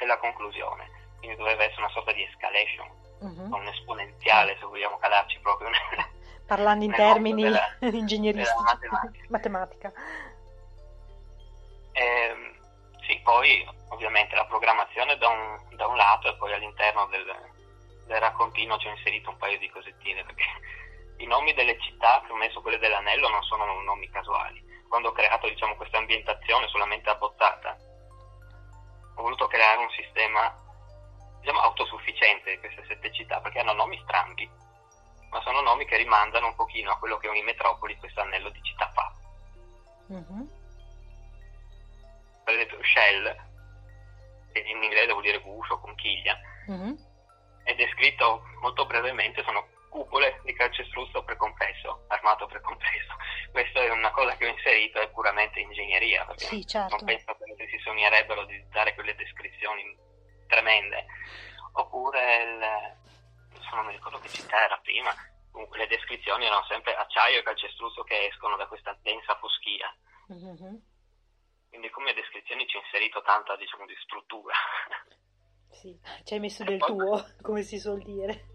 e 0.00 0.07
la 0.07 0.18
conclusione. 0.18 0.88
Quindi 1.18 1.37
doveva 1.37 1.62
essere 1.64 1.83
una 1.83 1.90
sorta 1.90 2.12
di 2.12 2.22
escalation, 2.24 2.88
Mhm. 3.20 3.53
un 3.53 3.66
esponenziale 3.66 4.57
se 4.59 4.64
vogliamo 4.64 4.96
calarci 4.98 5.38
proprio 5.40 5.68
nel, 5.68 5.79
Parlando 6.46 6.85
in 6.85 6.92
termini 6.92 7.42
della- 7.42 7.76
ingegneristici, 7.81 8.62
della 8.81 8.92
matematica. 8.92 9.26
matematica. 9.29 9.92
Ehm, 11.92 12.59
sì, 13.07 13.18
poi 13.22 13.66
ovviamente 13.88 14.35
la 14.35 14.46
programmazione 14.46 15.16
da 15.16 15.29
un, 15.29 15.76
da 15.76 15.87
un 15.87 15.96
lato 15.96 16.29
e 16.29 16.37
poi 16.37 16.53
all'interno 16.53 17.07
del, 17.07 17.24
del 18.07 18.20
raccontino 18.20 18.79
ci 18.79 18.87
ho 18.87 18.90
inserito 18.90 19.31
un 19.31 19.37
paio 19.37 19.59
di 19.59 19.68
cosettine 19.70 20.24
perché 20.24 20.44
i 21.18 21.26
nomi 21.26 21.53
delle 21.53 21.79
città, 21.81 22.22
che 22.24 22.33
ho 22.33 22.37
messo 22.37 22.61
quelle 22.62 22.79
dell'anello, 22.79 23.29
non 23.29 23.42
sono 23.42 23.64
nomi 23.83 24.09
casuali. 24.11 24.62
Quando 24.88 25.09
ho 25.09 25.12
creato 25.12 25.48
diciamo, 25.48 25.76
questa 25.76 25.98
ambientazione 25.98 26.66
solamente 26.68 27.11
abbozzata, 27.11 27.76
ho 29.16 29.22
voluto 29.22 29.46
creare 29.46 29.79
un 29.81 29.90
sistema 29.90 30.53
diciamo, 31.40 31.61
autosufficiente 31.61 32.50
di 32.50 32.59
queste 32.59 32.85
sette 32.87 33.12
città 33.12 33.40
perché 33.40 33.59
hanno 33.61 33.74
nomi 33.74 34.00
strambi, 34.03 34.48
ma 35.31 35.40
sono 35.42 35.61
nomi 35.61 35.85
che 35.85 35.96
rimandano 35.96 36.46
un 36.46 36.55
pochino 36.55 36.92
a 36.92 36.98
quello 36.98 37.18
che 37.18 37.29
ogni 37.29 37.42
metropoli 37.42 37.96
questo 37.98 38.20
anello 38.20 38.48
di 38.48 38.62
città 38.62 38.90
fa. 38.92 39.12
Mhm. 40.09 40.60
Per 42.50 42.58
esempio 42.58 42.82
Shell, 42.84 43.36
che 44.52 44.58
in 44.60 44.82
inglese 44.82 45.12
vuol 45.12 45.22
dire 45.22 45.38
guscio, 45.40 45.78
conchiglia, 45.78 46.38
Mhm. 46.66 46.96
è 47.64 47.74
descritto 47.74 48.42
molto 48.60 48.86
brevemente, 48.86 49.42
sono 49.44 49.68
cupole 49.88 50.40
di 50.44 50.52
calcestruzzo 50.54 51.22
precompresso, 51.24 52.04
armato 52.08 52.46
precompresso. 52.46 53.14
Questa 53.52 53.80
è 53.80 53.90
una 53.90 54.10
cosa 54.10 54.36
che 54.36 54.46
ho 54.46 54.48
inserito, 54.50 55.00
è 55.00 55.08
puramente 55.10 55.60
ingegneria, 55.60 56.24
perché 56.24 56.44
Sì, 56.46 56.66
certo. 56.66 56.96
non 56.96 57.04
penso 57.04 57.36
che 57.56 57.68
si 57.68 57.78
sognerebbero 57.78 58.44
di 58.46 58.64
dare 58.70 58.94
quelle 58.94 59.14
descrizioni 59.14 59.96
tremende. 60.46 61.06
Oppure, 61.72 62.36
il, 62.42 62.58
non 63.74 63.86
mi 63.86 63.92
ricordo 63.92 64.18
che 64.18 64.28
città 64.28 64.64
era 64.64 64.78
prima, 64.78 65.10
comunque 65.52 65.78
le 65.78 65.86
descrizioni 65.88 66.46
erano 66.46 66.64
sempre 66.66 66.94
acciaio 66.94 67.38
e 67.38 67.42
calcestruzzo 67.42 68.02
che 68.04 68.26
escono 68.26 68.56
da 68.56 68.66
questa 68.66 68.96
densa 69.02 69.36
foschia. 69.36 69.92
Mhm. 70.28 70.82
Quindi 71.70 71.88
come 71.90 72.12
descrizioni 72.12 72.66
ci 72.66 72.76
ho 72.76 72.80
inserito 72.80 73.22
tanta, 73.22 73.56
diciamo, 73.56 73.87
di 73.87 73.96
struttura. 74.02 74.54
Sì, 75.70 75.96
ci 76.24 76.35
hai 76.35 76.40
messo 76.40 76.64
E 76.64 76.66
del 76.66 76.78
poi- 76.78 76.88
tuo, 76.96 77.24
come 77.40 77.62
si 77.62 77.78
suol 77.78 78.02
dire. 78.02 78.48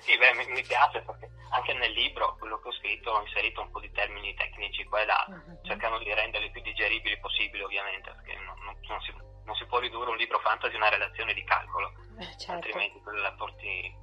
Sì, 0.00 0.18
beh, 0.18 0.34
mi, 0.34 0.44
mi 0.48 0.62
piace 0.62 1.00
perché 1.02 1.30
anche 1.50 1.72
nel 1.74 1.92
libro, 1.92 2.34
quello 2.38 2.58
che 2.60 2.68
ho 2.68 2.72
scritto, 2.72 3.12
ho 3.12 3.20
inserito 3.20 3.60
un 3.62 3.70
po' 3.70 3.78
di 3.80 3.90
termini 3.92 4.34
tecnici 4.34 4.82
qua 4.84 5.00
e 5.00 5.04
là, 5.06 5.24
Mhm. 5.28 5.62
cercando 5.62 5.98
di 5.98 6.12
renderli 6.12 6.50
più 6.50 6.60
digeribili 6.60 7.18
possibile, 7.20 7.62
ovviamente, 7.64 8.10
perché 8.10 8.34
non, 8.34 8.58
non- 8.64 8.76
non 8.88 9.00
si, 9.00 9.14
non 9.44 9.54
si 9.54 9.64
può 9.66 9.78
ridurre 9.78 10.10
un 10.10 10.16
libro 10.16 10.40
fantasy 10.40 10.74
a 10.74 10.78
una 10.78 10.88
relazione 10.88 11.32
di 11.34 11.44
calcolo, 11.44 11.92
Eh, 12.18 12.36
certo. 12.36 12.52
altrimenti 12.52 13.00
quello 13.00 13.20
la 13.20 13.32
porti 13.34 13.94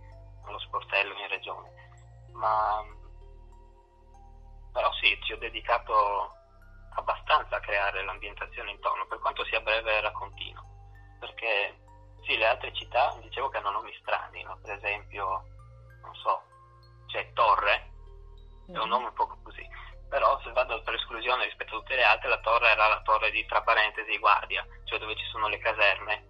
allo 0.45 0.59
sportello 0.59 1.13
in 1.19 1.27
regione. 1.27 1.69
Ma 2.31 2.81
però 4.71 4.91
sì, 4.93 5.19
ci 5.23 5.33
ho 5.33 5.37
dedicato 5.37 6.36
abbastanza 6.97 7.57
a 7.57 7.59
creare 7.59 8.03
l'ambientazione 8.03 8.71
intorno, 8.71 9.05
per 9.07 9.19
quanto 9.19 9.45
sia 9.45 9.61
breve 9.61 9.97
e 9.97 10.01
raccontino, 10.01 10.63
perché 11.19 11.79
sì, 12.25 12.37
le 12.37 12.47
altre 12.47 12.73
città 12.73 13.15
dicevo 13.21 13.49
che 13.49 13.57
hanno 13.57 13.71
nomi 13.71 13.95
strani, 14.01 14.43
no? 14.43 14.59
per 14.61 14.75
esempio, 14.75 15.43
non 16.01 16.15
so, 16.15 16.43
c'è 17.07 17.31
Torre, 17.33 17.91
è 18.67 18.77
un 18.77 18.83
Mhm. 18.83 18.89
nome 18.89 19.05
un 19.07 19.13
po' 19.13 19.27
così, 19.43 19.65
però 20.09 20.39
se 20.41 20.51
vado 20.51 20.81
per 20.81 20.95
esclusione 20.95 21.45
rispetto 21.45 21.75
a 21.75 21.79
tutte 21.79 21.95
le 21.95 22.03
altre, 22.03 22.29
la 22.29 22.39
torre 22.39 22.69
era 22.71 22.87
la 22.87 23.01
torre 23.01 23.31
di, 23.31 23.45
tra 23.45 23.61
parentesi, 23.61 24.17
guardia, 24.17 24.65
cioè 24.85 24.99
dove 24.99 25.15
ci 25.15 25.25
sono 25.25 25.47
le 25.47 25.59
caserme, 25.59 26.25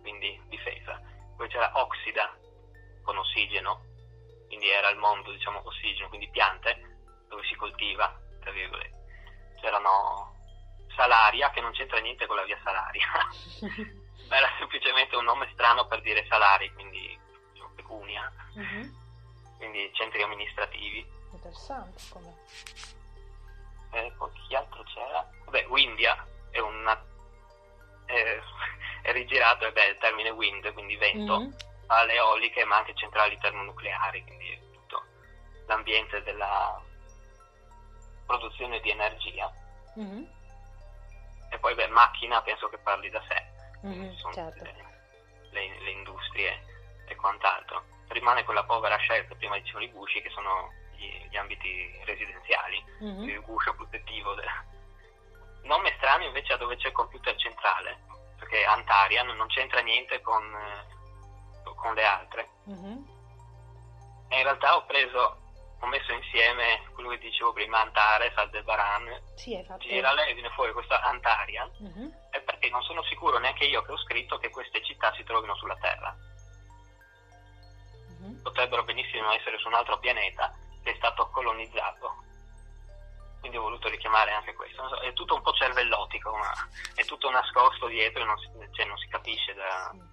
quindi 0.00 0.40
difesa. 0.48 1.00
Poi 1.36 1.48
c'era 1.48 1.70
Oxida, 1.74 2.36
con 3.02 3.16
ossigeno, 3.16 3.80
quindi 4.46 4.68
era 4.68 4.90
il 4.90 4.98
mondo, 4.98 5.30
diciamo, 5.32 5.62
ossigeno, 5.64 6.08
quindi 6.08 6.28
piante, 6.28 6.78
dove 7.28 7.42
si 7.44 7.54
coltiva, 7.54 8.14
tra 8.40 8.50
virgolette. 8.50 8.99
C'erano 9.60 10.34
Salaria, 10.96 11.50
che 11.50 11.60
non 11.60 11.72
c'entra 11.72 11.98
niente 12.00 12.26
con 12.26 12.36
la 12.36 12.44
via 12.44 12.58
Salaria, 12.62 13.06
era 14.28 14.48
semplicemente 14.58 15.16
un 15.16 15.24
nome 15.24 15.48
strano 15.52 15.86
per 15.86 16.00
dire 16.02 16.26
salari, 16.28 16.72
quindi 16.74 17.18
diciamo, 17.52 17.70
pecunia, 17.74 18.32
Mhm. 18.54 18.96
quindi 19.58 19.90
centri 19.94 20.22
amministrativi. 20.22 21.06
Interessante 21.32 22.02
come. 22.10 22.34
Eh, 23.92 24.12
poi 24.16 24.30
chi 24.32 24.54
altro 24.54 24.82
c'era? 24.84 25.28
Vabbè, 25.44 25.66
Windia 25.68 26.26
è 26.50 26.58
una... 26.60 26.92
È, 28.06 28.40
è 29.02 29.12
rigirato, 29.12 29.70
beh, 29.70 29.84
il 29.86 29.98
termine 29.98 30.30
wind, 30.30 30.72
quindi 30.72 30.96
vento, 30.96 31.38
Mhm. 31.40 31.56
alle 31.86 32.14
eoliche, 32.14 32.64
ma 32.64 32.76
anche 32.76 32.94
centrali 32.94 33.36
termonucleari, 33.38 34.22
quindi 34.24 34.50
è 34.52 34.58
tutto 34.72 35.04
l'ambiente 35.66 36.22
della 36.22 36.80
produzione 38.34 38.80
di 38.80 38.90
energia. 38.90 39.50
Mhm. 39.96 40.28
E 41.50 41.58
poi, 41.58 41.74
beh, 41.74 41.88
macchina 41.88 42.40
penso 42.42 42.68
che 42.68 42.78
parli 42.78 43.10
da 43.10 43.20
sé, 43.28 43.44
Mhm, 43.82 44.12
sono 44.14 44.32
certo. 44.34 44.62
le, 44.62 44.74
le- 45.50 45.80
le 45.80 45.90
industrie 45.90 46.64
e 47.08 47.16
quant'altro. 47.16 47.82
Rimane 48.08 48.44
quella 48.44 48.62
povera 48.64 48.96
scelta, 48.98 49.34
prima 49.34 49.58
dicevano 49.58 49.84
i 49.84 49.90
gusci, 49.90 50.20
che 50.22 50.30
sono 50.30 50.70
gli, 50.96 51.26
gli 51.28 51.36
ambiti 51.36 52.00
residenziali, 52.04 52.84
Mhm. 53.00 53.28
il 53.28 53.40
guscio 53.40 53.74
protettivo. 53.74 54.34
del- 54.34 54.48
Nome 55.62 55.92
strano 55.98 56.24
invece 56.24 56.52
a 56.54 56.56
dove 56.56 56.76
c'è 56.76 56.86
il 56.88 56.92
computer 56.94 57.34
centrale, 57.36 57.98
perché 58.38 58.64
Antarian 58.64 59.26
non 59.36 59.46
c'entra 59.48 59.80
niente 59.80 60.20
con, 60.22 60.42
eh, 60.54 61.74
con 61.74 61.94
le 61.94 62.04
altre. 62.04 62.48
Mhm. 62.64 63.08
E 64.28 64.36
in 64.36 64.42
realtà 64.44 64.76
ho 64.76 64.84
preso, 64.86 65.39
ho 65.82 65.86
messo 65.86 66.12
insieme 66.12 66.82
quello 66.94 67.08
che 67.10 67.18
dicevo 67.18 67.52
prima, 67.52 67.80
Antares, 67.80 68.36
Aldebaran, 68.36 69.22
Sì. 69.34 69.58
Girale 69.78 70.28
e 70.28 70.34
viene 70.34 70.50
fuori 70.50 70.72
questa 70.72 71.00
Antarian, 71.02 71.70
Mhm. 71.78 72.12
è 72.30 72.40
perché 72.42 72.68
non 72.70 72.82
sono 72.82 73.02
sicuro 73.04 73.38
neanche 73.38 73.64
io 73.64 73.82
che 73.82 73.92
ho 73.92 73.98
scritto 73.98 74.38
che 74.38 74.50
queste 74.50 74.82
città 74.84 75.12
si 75.14 75.24
trovino 75.24 75.54
sulla 75.56 75.76
Terra. 75.76 76.14
Mhm. 78.18 78.42
Potrebbero 78.42 78.84
benissimo 78.84 79.32
essere 79.32 79.58
su 79.58 79.68
un 79.68 79.74
altro 79.74 79.98
pianeta 79.98 80.54
che 80.82 80.92
è 80.92 80.96
stato 80.96 81.28
colonizzato. 81.30 82.24
Quindi 83.40 83.56
ho 83.56 83.62
voluto 83.62 83.88
richiamare 83.88 84.32
anche 84.32 84.52
questo. 84.54 84.86
So, 84.88 84.98
è 85.00 85.12
tutto 85.14 85.34
un 85.34 85.40
po' 85.42 85.52
cervellotico, 85.52 86.36
ma 86.36 86.52
è 86.94 87.04
tutto 87.06 87.30
nascosto 87.30 87.86
dietro 87.86 88.22
e 88.22 88.26
non 88.26 88.36
si, 88.38 88.48
cioè, 88.72 88.84
non 88.84 88.98
si 88.98 89.08
capisce 89.08 89.54
da- 89.54 89.90
Sì. 89.92 90.09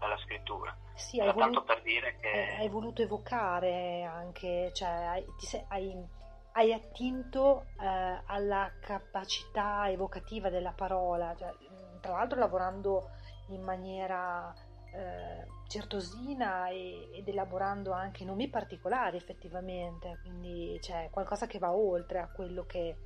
Dalla 0.00 0.16
scrittura. 0.24 0.74
Sì, 0.94 1.20
hai 1.20 1.28
Era 1.28 1.36
tanto 1.36 1.60
voluto, 1.60 1.74
per 1.74 1.82
dire 1.82 2.16
che... 2.20 2.30
eh, 2.32 2.56
hai 2.58 2.68
voluto 2.68 3.02
evocare 3.02 4.02
anche, 4.02 4.70
cioè 4.74 4.88
hai, 4.88 5.24
sei- 5.38 5.64
hai- 5.68 6.06
hai 6.52 6.72
attinto 6.72 7.66
eh, 7.80 8.22
alla 8.26 8.70
capacità 8.80 9.88
evocativa 9.90 10.48
della 10.50 10.72
parola, 10.72 11.34
cioè, 11.36 11.48
mh, 11.50 12.00
tra 12.00 12.12
l'altro 12.16 12.38
lavorando 12.38 13.08
in 13.48 13.62
maniera 13.62 14.52
eh, 14.92 15.46
certosina 15.68 16.68
e- 16.68 17.08
ed 17.14 17.28
elaborando 17.28 17.92
anche 17.92 18.24
nomi 18.24 18.48
particolari 18.48 19.16
effettivamente, 19.16 20.18
quindi 20.20 20.76
c'è 20.80 21.08
qualcosa 21.10 21.46
che 21.46 21.58
va 21.58 21.72
oltre 21.72 22.18
a 22.18 22.28
quello 22.28 22.64
che 22.64 22.96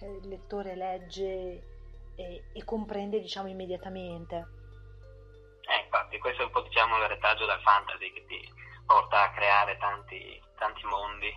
eh, 0.00 0.06
il 0.22 0.28
lettore 0.28 0.74
legge 0.74 1.62
e, 2.16 2.44
e 2.52 2.64
comprende 2.64 3.20
diciamo 3.20 3.48
immediatamente. 3.48 4.62
Eh, 5.66 5.84
infatti, 5.84 6.18
questo 6.18 6.42
è 6.42 6.44
un 6.44 6.50
po' 6.50 6.62
diciamo 6.62 6.96
il 6.98 7.08
retaggio 7.08 7.46
dal 7.46 7.60
fantasy 7.62 8.12
che 8.12 8.24
ti 8.26 8.52
porta 8.84 9.22
a 9.22 9.32
creare 9.32 9.76
tanti, 9.78 10.42
tanti 10.58 10.84
mondi. 10.84 11.32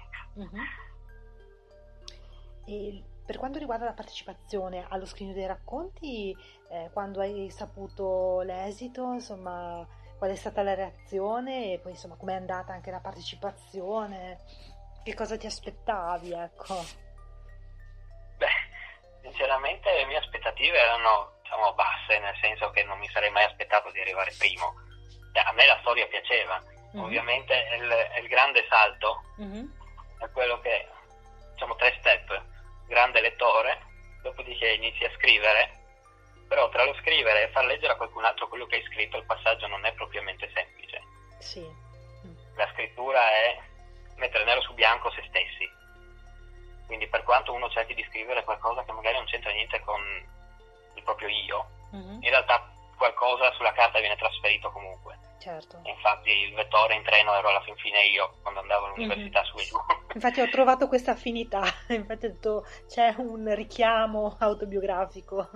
E 2.66 3.04
per 3.26 3.38
quanto 3.38 3.60
riguarda 3.60 3.86
la 3.86 3.94
partecipazione 3.94 4.86
allo 4.90 5.06
scrigno 5.06 5.34
dei 5.34 5.46
racconti, 5.46 6.36
eh, 6.70 6.90
quando 6.92 7.22
hai 7.22 7.50
saputo 7.50 8.42
l'esito, 8.42 9.14
insomma, 9.14 9.86
qual 10.18 10.32
è 10.32 10.36
stata 10.36 10.64
la 10.64 10.74
reazione 10.74 11.74
e 11.74 11.80
poi 11.80 11.92
insomma 11.92 12.16
com'è 12.16 12.34
andata 12.34 12.74
anche 12.74 12.92
la 12.92 13.00
partecipazione, 13.00 14.40
che 15.04 15.14
cosa 15.14 15.38
ti 15.38 15.46
aspettavi, 15.46 16.34
ecco? 16.34 16.76
Beh, 18.38 18.48
sinceramente 19.22 19.94
le 19.94 20.06
mie 20.06 20.18
aspettative 20.18 20.78
erano 20.78 21.37
diciamo, 21.48 21.74
basse, 21.74 22.20
nel 22.20 22.36
senso 22.42 22.70
che 22.72 22.84
non 22.84 23.00
mi 23.00 23.08
sarei 23.08 23.32
mai 23.32 23.46
aspettato 23.46 23.90
di 23.92 24.02
arrivare 24.02 24.36
primo. 24.38 24.74
Cioè, 25.32 25.46
a 25.46 25.54
me 25.54 25.66
la 25.66 25.78
storia 25.80 26.06
piaceva, 26.08 26.62
mm-hmm. 26.62 27.04
ovviamente 27.04 27.54
il, 27.80 28.22
il, 28.22 28.28
grande 28.28 28.66
salto 28.68 29.24
mm-hmm. 29.40 29.66
è 30.20 30.30
quello 30.32 30.60
che, 30.60 30.88
diciamo, 31.54 31.76
tre 31.76 31.96
step, 32.00 32.44
grande 32.88 33.22
lettore, 33.22 33.80
dopodiché 34.24 34.74
inizi 34.74 35.06
a 35.06 35.12
scrivere, 35.16 35.72
però 36.50 36.70
tra 36.70 36.84
lo 36.84 36.94
scrivere 36.96 37.44
e 37.44 37.52
far 37.52 37.66
leggere 37.66 37.94
a 37.94 37.98
qualcun 37.98 38.26
altro 38.26 38.48
quello 38.48 38.66
che 38.66 38.76
hai 38.76 38.84
scritto 38.84 39.18
il 39.18 39.26
passaggio 39.26 39.68
non 39.68 39.86
è 39.86 39.94
propriamente 39.94 40.52
semplice. 40.54 41.02
Sì. 41.40 41.86
La 42.56 42.68
scrittura 42.74 43.22
è 43.32 43.60
mettere 44.16 44.44
nero 44.44 44.62
su 44.62 44.74
bianco 44.74 45.12
se 45.12 45.24
stessi. 45.28 45.70
Quindi 46.88 47.08
per 47.08 47.24
quanto 47.24 47.54
uno 47.54 47.70
cerchi 47.70 47.94
di 47.94 48.06
scrivere 48.10 48.44
qualcosa 48.44 48.84
che 48.84 48.92
magari 48.94 49.16
non 49.16 49.26
c'entra 49.26 49.52
niente 49.52 49.80
con 49.82 50.02
il 50.98 51.04
proprio 51.04 51.28
io, 51.30 51.66
mm-hmm. 51.96 52.22
in 52.22 52.30
realtà 52.30 52.70
qualcosa 52.98 53.54
sulla 53.54 53.72
carta 53.72 54.00
viene 54.00 54.18
trasferito 54.18 54.72
comunque. 54.72 55.18
Certo. 55.40 55.80
Infatti 55.84 56.30
il 56.32 56.54
vettore 56.56 56.96
in 56.96 57.04
treno 57.04 57.34
ero 57.36 57.50
alla 57.50 57.62
fin 57.62 57.76
fine 57.78 58.06
io 58.08 58.34
quando 58.42 58.60
andavo 58.60 58.88
all'università 58.88 59.42
mm-hmm. 59.42 59.50
su 59.50 59.58
e 59.58 59.64
giù. 59.64 59.78
Infatti 60.14 60.42
ho 60.42 60.50
trovato 60.50 60.88
questa 60.88 61.12
affinità, 61.12 61.62
infatti 61.90 62.26
ho 62.26 62.30
detto 62.30 62.66
c'è 62.88 63.14
un 63.18 63.54
richiamo 63.54 64.36
autobiografico. 64.40 65.50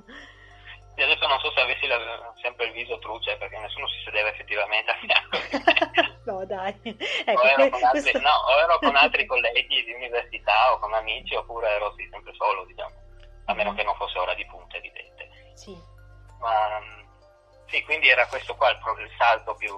E 0.93 1.03
adesso 1.03 1.25
non 1.25 1.39
so 1.39 1.51
se 1.51 1.61
avessi 1.61 1.87
la, 1.87 1.97
sempre 2.41 2.65
il 2.65 2.73
viso 2.73 2.99
truce 2.99 3.35
perché 3.37 3.57
nessuno 3.57 3.87
si 3.87 4.01
sedeva 4.03 4.29
effettivamente 4.29 4.91
a 4.91 4.95
fianco. 4.95 6.21
no 6.29 6.45
dai. 6.45 6.79
Ecco, 7.25 7.41
o, 7.41 7.47
ero 7.47 7.69
que- 7.69 7.83
altri, 7.83 8.01
questo... 8.01 8.19
no, 8.19 8.29
o, 8.29 8.59
ero 8.59 8.77
con 8.77 8.95
altri, 8.95 9.25
colleghi 9.25 9.83
di 9.83 9.93
università 9.93 10.73
o 10.73 10.79
con 10.79 10.93
amici 10.93 11.33
oppure 11.33 11.69
ero 11.69 11.93
sì, 11.97 12.07
sempre 12.11 12.33
solo 12.35 12.65
diciamo, 12.65 12.93
a 13.45 13.53
meno 13.53 13.69
mm-hmm. 13.69 13.77
che 13.77 13.83
non 13.83 13.95
fosse 13.95 14.19
ora 14.19 14.35
di 14.35 14.45
punta 14.45 14.77
evidente. 14.77 15.20
Sì. 15.61 15.79
Ma 16.39 16.81
sì, 17.67 17.83
quindi 17.83 18.09
era 18.09 18.25
questo 18.25 18.55
qua 18.55 18.71
il, 18.71 18.79
il 18.99 19.11
salto 19.15 19.53
più, 19.53 19.77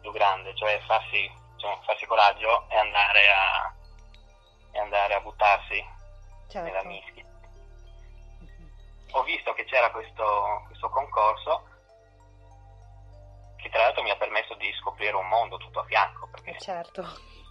più, 0.00 0.10
grande, 0.10 0.56
cioè 0.56 0.80
farsi, 0.86 1.30
cioè 1.58 1.78
farsi 1.84 2.06
coraggio 2.06 2.66
e 2.70 2.76
andare 2.78 3.30
a, 3.30 3.74
e 4.72 4.78
andare 4.78 5.14
a 5.14 5.20
buttarsi 5.20 5.84
certo. 6.48 6.66
nella 6.66 6.82
mischia. 6.84 7.24
Mm-hmm. 8.42 8.68
Ho 9.10 9.22
visto 9.24 9.52
che 9.52 9.66
c'era 9.66 9.90
questo, 9.90 10.62
questo 10.68 10.88
concorso 10.88 11.68
che 13.58 13.68
tra 13.68 13.82
l'altro 13.82 14.02
mi 14.02 14.10
ha 14.10 14.16
permesso 14.16 14.54
di 14.54 14.72
scoprire 14.80 15.14
un 15.14 15.28
mondo 15.28 15.58
tutto 15.58 15.80
a 15.80 15.84
fianco, 15.84 16.26
perché 16.28 16.58
certo. 16.58 17.02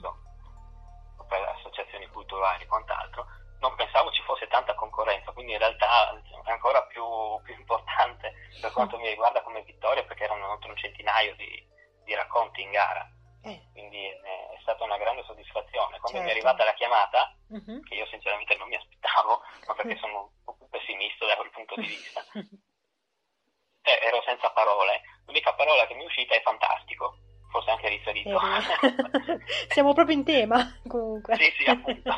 no, 0.02 0.18
per 1.30 1.44
associazioni 1.60 2.08
culturali 2.08 2.64
e 2.64 2.68
quant'altro, 2.68 3.28
non 3.62 3.76
pensavo 3.76 4.12
ci 4.12 4.22
fosse 4.24 4.48
tanta 4.48 4.74
concorrenza, 4.74 5.32
quindi 5.32 5.54
in 5.54 5.60
realtà 5.60 6.20
è 6.46 6.52
ancora 6.52 6.84
più, 6.84 7.04
più 7.44 7.54
importante 7.54 8.34
per 8.60 8.72
quanto 8.72 8.98
mi 8.98 9.08
riguarda 9.08 9.42
come 9.42 9.64
vittoria 9.64 10.04
perché 10.04 10.24
erano 10.24 10.52
oltre 10.52 10.70
un 10.70 10.78
centinaio 10.78 11.36
di, 11.36 11.68
di 12.04 12.14
racconti 12.14 12.62
in 12.62 12.72
gara. 12.72 13.08
Eh. 13.44 13.70
Quindi 13.72 14.06
è 14.06 14.58
stata 14.62 14.84
una 14.84 14.98
grande 14.98 15.24
soddisfazione. 15.24 16.00
Quando 16.00 16.20
certo. 16.20 16.22
mi 16.22 16.30
è 16.30 16.34
certo. 16.34 16.48
arrivata 16.48 16.66
la 16.66 16.74
chiamata, 16.74 17.36
uh-huh. 17.50 17.82
che 17.82 17.96
io 17.96 18.06
sinceramente 18.08 18.56
non 18.56 18.68
mi 18.68 18.76
aspettavo, 18.76 19.42
ma 19.68 19.74
perché 19.74 19.98
sono 20.02 20.20
un 20.22 20.44
po' 20.44 20.56
più 20.58 20.68
pessimista 20.70 21.26
da 21.26 21.36
quel 21.36 21.50
punto 21.52 21.76
di 21.76 21.88
vista, 21.88 22.22
eh, 22.34 24.00
ero 24.04 24.22
senza 24.26 24.50
parole. 24.52 25.02
L'unica 25.26 25.54
parola 25.54 25.86
che 25.86 25.94
mi 25.94 26.04
è 26.04 26.06
uscita 26.06 26.36
è 26.36 26.42
fantastico, 26.42 27.18
forse 27.50 27.70
anche 27.70 27.90
riferito. 27.90 28.40
Siamo 29.70 29.94
proprio 29.94 30.16
in 30.16 30.26
tema 30.26 30.82
comunque. 30.88 31.36
sì, 31.36 31.54
sì, 31.58 31.70
appunto. 31.70 32.14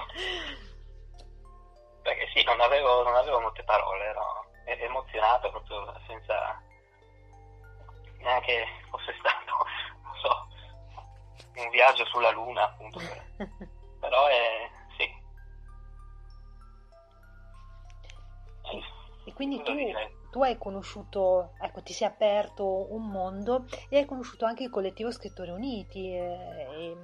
Sì, 2.43 2.49
non 2.49 2.59
avevo, 2.59 3.03
non 3.03 3.15
avevo 3.15 3.39
molte 3.39 3.63
parole, 3.63 4.05
ero 4.05 4.51
emozionato 4.65 5.49
proprio 5.49 5.93
senza 6.07 6.61
neanche 8.19 8.65
fosse 8.89 9.13
stato, 9.19 9.65
non 10.03 10.13
so, 10.21 10.47
un 11.61 11.69
viaggio 11.69 12.05
sulla 12.05 12.31
luna, 12.31 12.63
appunto. 12.63 12.99
Però 13.99 14.27
è, 14.27 14.69
sì. 14.97 15.21
E 19.25 19.33
quindi 19.33 19.63
tu, 19.63 19.71
tu, 20.29 20.43
hai 20.43 20.57
conosciuto, 20.57 21.53
ecco, 21.61 21.81
ti 21.81 21.93
sei 21.93 22.09
aperto 22.09 22.93
un 22.93 23.07
mondo 23.07 23.65
e 23.87 23.97
hai 23.97 24.05
conosciuto 24.05 24.43
anche 24.45 24.63
il 24.63 24.69
collettivo 24.69 25.11
Scrittori 25.11 25.51
Uniti. 25.51 26.13
E, 26.13 26.67
e, 26.69 26.97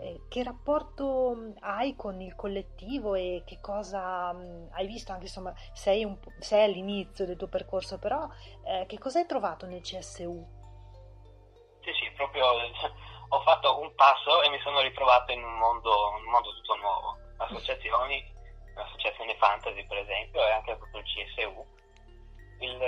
eh, 0.00 0.20
che 0.28 0.44
rapporto 0.44 1.34
mm, 1.34 1.50
hai 1.60 1.96
con 1.96 2.20
il 2.20 2.34
collettivo 2.36 3.14
e 3.14 3.42
che 3.44 3.58
cosa 3.60 4.32
mm, 4.32 4.68
hai 4.72 4.86
visto? 4.86 5.10
Anche 5.12 5.24
insomma, 5.24 5.52
sei, 5.72 6.04
un, 6.04 6.16
sei, 6.38 6.64
all'inizio 6.64 7.26
del 7.26 7.36
tuo 7.36 7.48
percorso, 7.48 7.98
però 7.98 8.28
eh, 8.64 8.86
che 8.86 8.98
cosa 8.98 9.18
hai 9.18 9.26
trovato 9.26 9.66
nel 9.66 9.80
CSU? 9.80 10.56
Sì, 11.82 11.92
sì, 11.92 12.10
proprio 12.14 12.46
ho 13.28 13.40
fatto 13.40 13.80
un 13.80 13.92
passo 13.94 14.42
e 14.42 14.50
mi 14.50 14.60
sono 14.60 14.80
ritrovato 14.80 15.32
in 15.32 15.42
un 15.42 15.58
mondo, 15.58 15.90
un 16.10 16.30
mondo 16.30 16.54
tutto 16.54 16.76
nuovo. 16.76 17.16
Associazioni, 17.38 18.24
l'associazione 18.74 19.36
Fantasy 19.36 19.84
per 19.86 19.98
esempio 19.98 20.46
e 20.46 20.50
anche 20.50 20.76
proprio 20.76 21.00
il 21.00 21.06
CSU. 21.06 21.66
Il, 22.60 22.78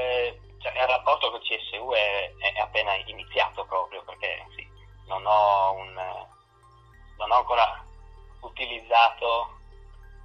cioè, 0.61 0.73
il 0.73 0.89
rapporto 0.89 1.31
con 1.31 1.41
il 1.41 1.47
CSU 1.47 1.91
è, 1.91 2.33
è 2.55 2.61
appena 2.61 2.95
iniziato 3.07 3.65
proprio 3.67 4.03
perché 4.05 4.47
sì, 4.55 4.67
non 5.07 5.25
ho 5.27 5.73
un 5.73 5.99
non 7.21 7.31
ho 7.31 7.37
ancora 7.37 7.85
utilizzato 8.41 9.59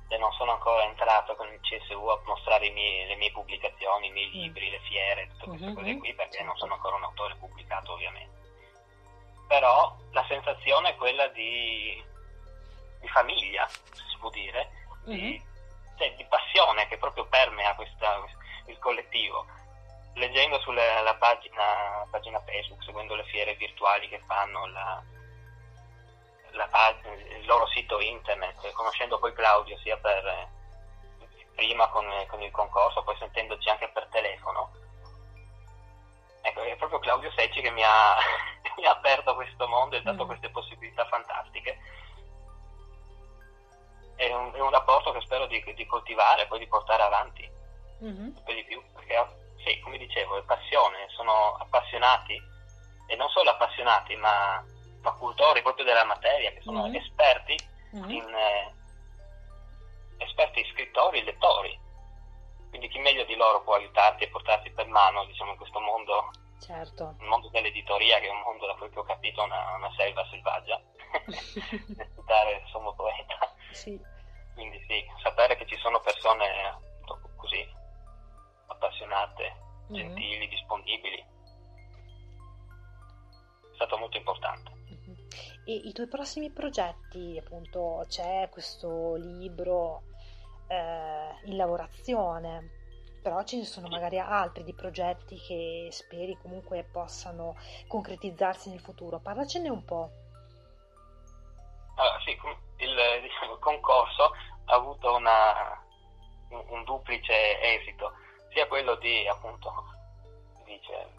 e 0.07 0.17
non 0.17 0.31
sono 0.33 0.53
ancora 0.53 0.83
entrato 0.85 1.35
con 1.35 1.51
il 1.51 1.59
CSU 1.59 2.07
a 2.07 2.21
mostrare 2.25 2.69
miei, 2.69 3.07
le 3.07 3.15
mie 3.15 3.31
pubblicazioni, 3.31 4.07
i 4.07 4.11
miei 4.11 4.29
libri, 4.31 4.69
le 4.69 4.79
fiere, 4.81 5.27
tutte 5.27 5.45
queste 5.47 5.65
uh-huh. 5.67 5.73
cose 5.73 5.97
qui, 5.97 6.13
perché 6.13 6.43
non 6.43 6.55
sono 6.57 6.75
ancora 6.75 6.95
un 6.95 7.03
autore 7.03 7.35
pubblicato 7.35 7.93
ovviamente. 7.93 8.33
Però 9.47 9.95
la 10.11 10.25
sensazione 10.27 10.89
è 10.89 10.95
quella 10.95 11.27
di, 11.27 12.03
di 13.01 13.07
famiglia, 13.09 13.67
si 13.67 14.17
può 14.19 14.29
dire, 14.29 14.69
uh-huh. 15.05 15.13
di, 15.13 15.41
cioè, 15.97 16.15
di, 16.15 16.25
passione 16.25 16.87
che 16.87 16.97
proprio 16.97 17.25
permea 17.25 17.75
questa, 17.75 18.23
il 18.67 18.77
collettivo. 18.79 19.45
Leggendo 20.13 20.59
sulla 20.61 21.13
pagina, 21.19 22.07
pagina 22.09 22.41
Facebook, 22.41 22.83
seguendo 22.83 23.15
le 23.15 23.25
fiere 23.25 23.55
virtuali 23.55 24.07
che 24.07 24.21
fanno, 24.25 24.65
la, 24.67 25.03
pagina, 26.69 27.13
il 27.13 27.45
loro 27.45 27.67
sito 27.67 27.99
internet, 27.99 28.71
conoscendo 28.71 29.19
poi 29.19 29.33
Claudio 29.33 29.77
sia 29.79 29.97
per 29.97 30.47
prima 31.55 31.87
con, 31.87 32.05
con, 32.27 32.41
il 32.41 32.51
concorso, 32.51 33.03
poi 33.03 33.15
sentendoci 33.17 33.69
anche 33.69 33.89
per 33.89 34.07
telefono. 34.11 34.71
Ecco, 36.41 36.61
è 36.61 36.75
proprio 36.75 36.99
Claudio 36.99 37.31
Secci 37.31 37.61
che 37.61 37.71
mi 37.71 37.83
ha, 37.83 38.15
mi 38.77 38.85
ha 38.85 38.91
aperto 38.91 39.33
questo 39.35 39.67
mondo 39.67 39.95
e 39.95 40.01
dato 40.01 40.23
mm. 40.23 40.27
queste 40.27 40.49
possibilità 40.49 41.05
fantastiche. 41.05 41.79
È 44.15 44.31
un, 44.31 44.53
è 44.53 44.59
un 44.59 44.69
rapporto 44.69 45.11
che 45.11 45.21
spero 45.21 45.47
di, 45.47 45.61
di, 45.73 45.85
coltivare 45.85 46.43
e 46.43 46.47
poi 46.47 46.59
di 46.59 46.67
portare 46.67 47.03
avanti 47.03 47.49
mm-hmm. 48.03 48.29
di 48.45 48.63
più, 48.65 48.81
perché 48.93 49.43
sì, 49.65 49.79
come 49.81 49.97
dicevo, 49.97 50.37
è 50.37 50.43
passione, 50.43 51.09
sono 51.09 51.55
appassionati 51.55 52.39
e 53.07 53.15
non 53.15 53.29
solo 53.29 53.49
appassionati, 53.49 54.15
ma 54.15 54.63
facultori 55.05 55.61
proprio 55.61 55.85
della 55.85 56.03
materia, 56.03 56.51
che 56.51 56.61
sono 56.61 56.83
mm-hmm. 56.83 56.95
esperti, 56.95 57.55
mm-hmm. 57.95 58.09
In, 58.09 58.33
eh, 58.33 58.73
esperti 60.17 60.65
scrittori 60.71 61.19
e 61.19 61.23
lettori. 61.23 61.79
Quindi 62.69 62.89
chi 62.89 62.99
meglio 62.99 63.23
di 63.23 63.35
loro 63.35 63.63
può 63.63 63.75
aiutarti 63.75 64.23
e 64.23 64.29
portarti 64.29 64.71
per 64.71 64.87
mano 64.87 65.25
diciamo, 65.25 65.51
in 65.51 65.57
questo 65.57 65.79
mondo, 65.79 66.31
certo. 66.59 67.15
il 67.19 67.27
mondo 67.27 67.49
dell'editoria, 67.49 68.19
che 68.19 68.27
è 68.27 68.31
un 68.31 68.41
mondo 68.41 68.65
da 68.65 68.73
quel 68.73 68.89
che 68.89 68.99
ho 68.99 69.03
capito 69.03 69.43
una, 69.43 69.75
una 69.75 69.93
selva 69.95 70.25
selvaggia, 70.29 70.75
nel 71.95 72.11
citare 72.15 72.55
il 72.55 72.67
sommo 72.71 72.93
poeta. 72.95 73.37
Sì. 73.71 74.01
Quindi 74.55 74.83
sì, 74.87 75.05
sapere 75.21 75.55
che 75.55 75.67
ci 75.67 75.77
sono 75.77 75.99
persone 75.99 76.79
così 77.37 77.63
appassionate, 78.67 79.55
mm-hmm. 79.91 79.93
gentili, 79.93 80.47
disponibili, 80.47 81.19
è 81.19 81.25
stato 83.75 83.97
molto 83.97 84.17
importante. 84.17 84.74
E 85.65 85.73
i 85.73 85.93
tuoi 85.93 86.07
prossimi 86.07 86.51
progetti, 86.51 87.41
appunto, 87.43 88.05
c'è 88.07 88.49
questo 88.51 89.15
libro 89.15 90.03
eh, 90.67 91.35
in 91.45 91.57
lavorazione. 91.57 92.83
però 93.21 93.43
ce 93.43 93.57
ne 93.57 93.65
sono 93.65 93.87
magari 93.87 94.19
altri 94.19 94.63
di 94.63 94.75
progetti 94.75 95.35
che 95.39 95.87
speri 95.89 96.37
comunque 96.39 96.83
possano 96.83 97.55
concretizzarsi 97.87 98.69
nel 98.69 98.79
futuro. 98.79 99.17
Parlacene 99.17 99.69
un 99.69 99.83
po'. 99.83 100.11
Allora, 101.95 102.19
sì, 102.23 102.37
il, 102.77 102.95
diciamo, 103.23 103.53
il 103.53 103.59
concorso 103.59 104.31
ha 104.65 104.75
avuto 104.75 105.15
una, 105.15 105.83
un, 106.49 106.63
un, 106.67 106.83
duplice 106.83 107.59
esito, 107.61 108.13
sia 108.53 108.67
quello 108.67 108.95
di 108.95 109.27
appunto, 109.27 109.73
dice, 110.65 111.09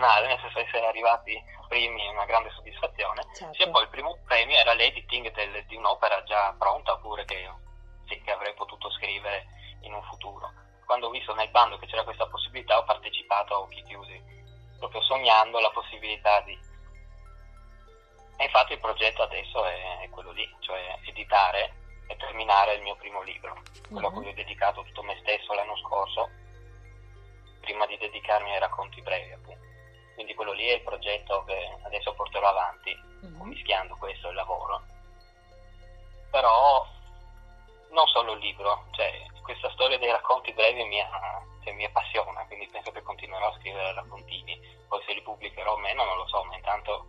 personale, 0.00 0.26
nel 0.26 0.40
senso 0.40 0.58
di 0.58 0.64
essere 0.66 0.86
arrivati 0.86 1.44
primi 1.68 2.04
è 2.04 2.08
una 2.08 2.24
grande 2.24 2.50
soddisfazione, 2.50 3.22
certo. 3.34 3.54
sia 3.54 3.70
poi 3.70 3.82
il 3.82 3.90
primo 3.90 4.18
premio 4.24 4.56
era 4.56 4.72
l'editing 4.72 5.30
del, 5.32 5.64
di 5.66 5.76
un'opera 5.76 6.22
già 6.24 6.54
pronta 6.58 6.94
oppure 6.94 7.24
che, 7.26 7.48
sì, 8.08 8.20
che 8.22 8.32
avrei 8.32 8.54
potuto 8.54 8.90
scrivere 8.90 9.46
in 9.82 9.92
un 9.92 10.02
futuro. 10.04 10.50
Quando 10.86 11.06
ho 11.06 11.10
visto 11.10 11.34
nel 11.34 11.50
bando 11.50 11.78
che 11.78 11.86
c'era 11.86 12.02
questa 12.02 12.26
possibilità 12.26 12.78
ho 12.78 12.84
partecipato 12.84 13.54
a 13.54 13.60
occhi 13.60 13.82
chiusi, 13.84 14.20
proprio 14.78 15.02
sognando 15.02 15.60
la 15.60 15.70
possibilità 15.70 16.40
di... 16.40 16.58
E 18.36 18.44
infatti 18.44 18.72
il 18.72 18.80
progetto 18.80 19.22
adesso 19.22 19.64
è, 19.66 20.00
è 20.00 20.08
quello 20.08 20.32
lì, 20.32 20.48
cioè 20.60 20.98
editare 21.04 21.74
e 22.08 22.16
terminare 22.16 22.74
il 22.74 22.82
mio 22.82 22.96
primo 22.96 23.22
libro, 23.22 23.62
quello 23.88 24.08
uh-huh. 24.08 24.12
a 24.12 24.16
cui 24.16 24.28
ho 24.28 24.34
dedicato 24.34 24.82
tutto 24.82 25.02
me 25.02 25.16
stesso 25.20 25.52
l'anno 25.52 25.76
scorso, 25.76 26.28
prima 27.60 27.86
di 27.86 27.96
dedicarmi 27.98 28.50
ai 28.50 28.58
racconti 28.58 29.00
brevi 29.02 29.32
appunto. 29.32 29.69
Quindi 30.20 30.36
quello 30.36 30.52
lì 30.52 30.66
è 30.66 30.74
il 30.74 30.82
progetto 30.82 31.44
che 31.44 31.78
adesso 31.84 32.12
porterò 32.12 32.46
avanti, 32.46 32.94
uh-huh. 33.22 33.44
mischiando 33.44 33.96
questo 33.96 34.26
e 34.26 34.30
il 34.30 34.36
lavoro. 34.36 34.82
Però 36.30 36.86
non 37.88 38.06
solo 38.08 38.32
il 38.34 38.40
libro, 38.40 38.84
cioè 38.90 39.10
questa 39.40 39.70
storia 39.70 39.96
dei 39.96 40.10
racconti 40.10 40.52
brevi 40.52 40.84
mi, 40.84 40.98
cioè, 41.64 41.72
mi 41.72 41.86
appassiona, 41.86 42.44
quindi 42.48 42.68
penso 42.70 42.90
che 42.90 43.00
continuerò 43.00 43.48
a 43.48 43.56
scrivere 43.60 43.94
raccontini, 43.94 44.60
poi 44.88 45.02
se 45.06 45.14
li 45.14 45.22
pubblicherò 45.22 45.72
o 45.72 45.78
meno 45.78 46.04
non 46.04 46.18
lo 46.18 46.26
so, 46.28 46.44
ma 46.44 46.54
intanto 46.54 47.06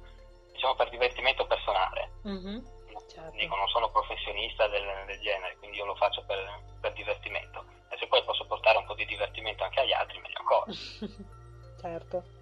diciamo 0.53 0.75
per 0.75 0.89
divertimento 0.89 1.45
personale. 1.45 2.11
Uh-huh. 2.23 2.63
Certo. 3.09 3.35
Dico, 3.35 3.57
non 3.57 3.67
sono 3.67 3.91
professionista 3.91 4.69
del, 4.69 4.87
del, 5.05 5.19
genere, 5.19 5.57
quindi 5.57 5.75
io 5.75 5.85
lo 5.85 5.95
faccio 5.95 6.23
per, 6.23 6.39
per 6.79 6.93
divertimento. 6.93 7.65
E 7.89 7.97
se 7.97 8.07
poi 8.07 8.23
posso 8.23 8.45
portare 8.45 8.77
un 8.77 8.85
po' 8.85 8.95
di 8.95 9.05
divertimento 9.05 9.65
anche 9.65 9.81
agli 9.81 9.91
altri, 9.91 10.17
meglio 10.19 10.39
ancora. 10.39 10.71
certo. 11.81 12.39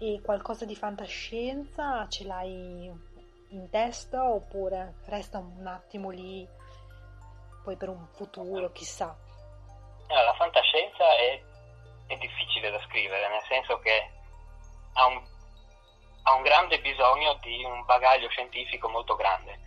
E 0.00 0.20
qualcosa 0.22 0.64
di 0.64 0.76
fantascienza 0.76 2.06
ce 2.08 2.24
l'hai 2.24 2.88
in 3.48 3.68
testa 3.68 4.30
oppure 4.30 4.94
resta 5.06 5.38
un 5.38 5.66
attimo 5.66 6.10
lì 6.10 6.46
poi 7.64 7.76
per 7.76 7.88
un 7.88 8.06
futuro, 8.14 8.70
chissà? 8.70 9.14
Allora, 10.06 10.24
la 10.24 10.34
fantascienza 10.34 11.04
è, 11.16 11.42
è 12.06 12.16
difficile 12.16 12.70
da 12.70 12.80
scrivere, 12.86 13.28
nel 13.28 13.42
senso 13.48 13.78
che 13.80 14.10
ha 14.94 15.06
un, 15.06 15.20
ha 16.22 16.32
un 16.32 16.42
grande 16.42 16.80
bisogno 16.80 17.34
di 17.42 17.64
un 17.64 17.84
bagaglio 17.84 18.28
scientifico 18.28 18.88
molto 18.88 19.16
grande. 19.16 19.58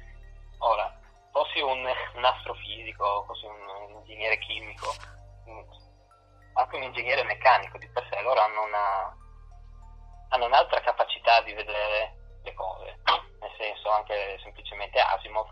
Ora, 0.60 0.98
fossi 1.32 1.60
un, 1.60 1.86
un 2.16 2.26
astrofisico, 2.26 3.26
fossi 3.28 3.46
un, 3.46 3.90
un 3.90 3.96
ingegnere 3.98 4.38
chimico, 4.40 4.94
anche 6.54 6.76
un 6.76 6.84
ingegnere 6.84 7.24
meccanico 7.24 7.78
di 7.78 7.88
per 7.90 8.08
sé, 8.10 8.22
loro 8.22 8.40
hanno 8.40 8.64
una 8.64 9.21
hanno 10.32 10.46
un'altra 10.46 10.80
capacità 10.82 11.42
di 11.42 11.54
vedere 11.54 12.40
le 12.44 12.54
cose, 12.54 13.00
nel 13.40 13.54
senso 13.58 13.90
anche 13.90 14.40
semplicemente 14.42 15.00
Asimov 15.00 15.48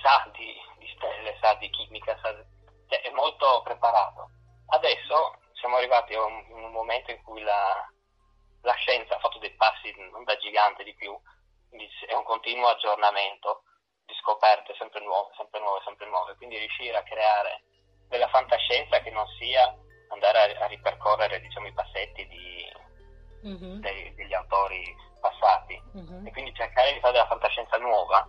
sa 0.00 0.30
di, 0.32 0.54
di 0.78 0.86
stelle, 0.94 1.36
sa 1.40 1.54
di 1.54 1.68
chimica, 1.70 2.18
sa 2.22 2.32
di, 2.32 2.42
cioè 2.88 3.00
è 3.00 3.10
molto 3.10 3.62
preparato. 3.62 4.30
Adesso 4.68 5.38
siamo 5.54 5.76
arrivati 5.76 6.14
a 6.14 6.24
un, 6.24 6.44
in 6.50 6.64
un 6.64 6.70
momento 6.70 7.10
in 7.10 7.22
cui 7.22 7.40
la, 7.40 7.90
la 8.62 8.74
scienza 8.74 9.16
ha 9.16 9.20
fatto 9.20 9.38
dei 9.38 9.54
passi 9.54 9.92
non 10.12 10.24
da 10.24 10.36
gigante 10.36 10.84
di 10.84 10.94
più, 10.94 11.18
è 12.06 12.14
un 12.14 12.24
continuo 12.24 12.68
aggiornamento 12.68 13.62
di 14.04 14.14
scoperte 14.20 14.74
sempre 14.78 15.00
nuove, 15.00 15.32
sempre 15.36 15.60
nuove, 15.60 15.80
sempre 15.84 16.06
nuove, 16.06 16.36
quindi 16.36 16.58
riuscire 16.58 16.96
a 16.96 17.02
creare 17.02 17.62
della 18.08 18.28
fantascienza 18.28 19.00
che 19.00 19.10
non 19.10 19.26
sia 19.38 19.74
andare 20.08 20.56
a, 20.56 20.64
a 20.64 20.66
ripercorrere 20.66 21.40
diciamo, 21.40 21.66
i 21.66 21.72
passetti 21.72 22.26
di, 22.26 22.72
uh-huh. 23.42 23.78
dei, 23.80 24.14
degli 24.14 24.34
autori 24.34 24.94
passati 25.20 25.80
uh-huh. 25.92 26.26
e 26.26 26.30
quindi 26.32 26.54
cercare 26.54 26.92
di 26.92 27.00
fare 27.00 27.12
della 27.12 27.26
fantascienza 27.26 27.76
nuova, 27.78 28.28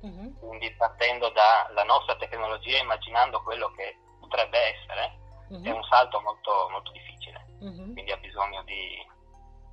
uh-huh. 0.00 0.38
quindi 0.38 0.72
partendo 0.74 1.30
dalla 1.30 1.84
nostra 1.84 2.16
tecnologia 2.16 2.78
immaginando 2.78 3.42
quello 3.42 3.70
che 3.72 3.96
potrebbe 4.20 4.58
essere, 4.58 5.24
è 5.62 5.70
un 5.70 5.84
salto 5.84 6.20
molto, 6.22 6.68
molto 6.70 6.90
difficile, 6.90 7.44
quindi 7.58 8.10
ha 8.10 8.16
bisogno 8.16 8.62
di, 8.64 9.06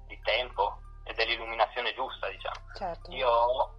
di, 0.05 0.19
tempo 0.21 0.77
e 1.03 1.13
dell'illuminazione 1.13 1.95
giusta, 1.95 2.29
diciamo. 2.29 2.55
Certo. 2.77 3.11
Io 3.11 3.73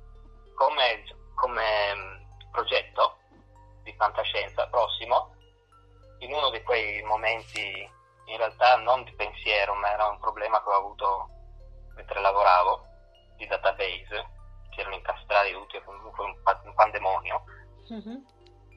come, 0.57 1.05
come 1.37 2.27
progetto 2.51 3.19
di 3.85 3.95
fantascienza 3.97 4.67
prossimo 4.69 5.34
in 6.25 6.33
uno 6.33 6.51
di 6.51 6.63
quei 6.63 7.03
momenti, 7.03 7.91
in 8.27 8.37
realtà 8.37 8.77
non 8.77 9.05
di 9.05 9.13
pensiero, 9.15 9.75
ma 9.75 9.93
era 9.93 10.07
un 10.07 10.19
problema 10.19 10.63
che 10.63 10.69
ho 10.71 10.77
avuto 10.77 11.29
mentre 11.95 12.21
lavoravo, 12.21 12.85
di 13.37 13.47
database, 13.47 14.27
si 14.71 14.81
erano 14.81 14.97
incastrati 14.97 15.53
tutti, 15.53 15.81
comunque 15.85 16.25
un, 16.25 16.35
un 16.65 16.75
pandemonio. 16.75 17.45
Mm-hmm. 17.93 18.17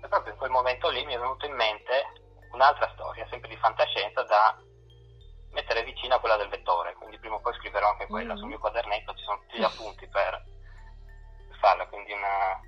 E 0.03 0.07
proprio 0.07 0.33
in 0.33 0.37
quel 0.37 0.51
momento 0.51 0.89
lì 0.89 1.03
mi 1.05 1.13
è 1.13 1.19
venuto 1.19 1.45
in 1.45 1.55
mente 1.55 2.03
un'altra 2.51 2.91
storia, 2.93 3.25
sempre 3.29 3.49
di 3.49 3.57
fantascienza, 3.57 4.23
da 4.23 4.57
mettere 5.51 5.83
vicino 5.83 6.15
a 6.15 6.19
quella 6.19 6.35
del 6.35 6.49
vettore, 6.49 6.93
quindi 6.95 7.17
prima 7.17 7.35
o 7.35 7.39
poi 7.39 7.53
scriverò 7.55 7.89
anche 7.89 8.07
quella. 8.07 8.33
Mm-hmm. 8.33 8.37
Sul 8.37 8.47
mio 8.49 8.59
quadernetto 8.59 9.15
ci 9.15 9.23
sono 9.23 9.39
tutti 9.39 9.57
gli 9.57 9.63
appunti 9.63 10.07
per 10.07 10.43
farla, 11.59 11.87
quindi 11.87 12.11
una, 12.11 12.59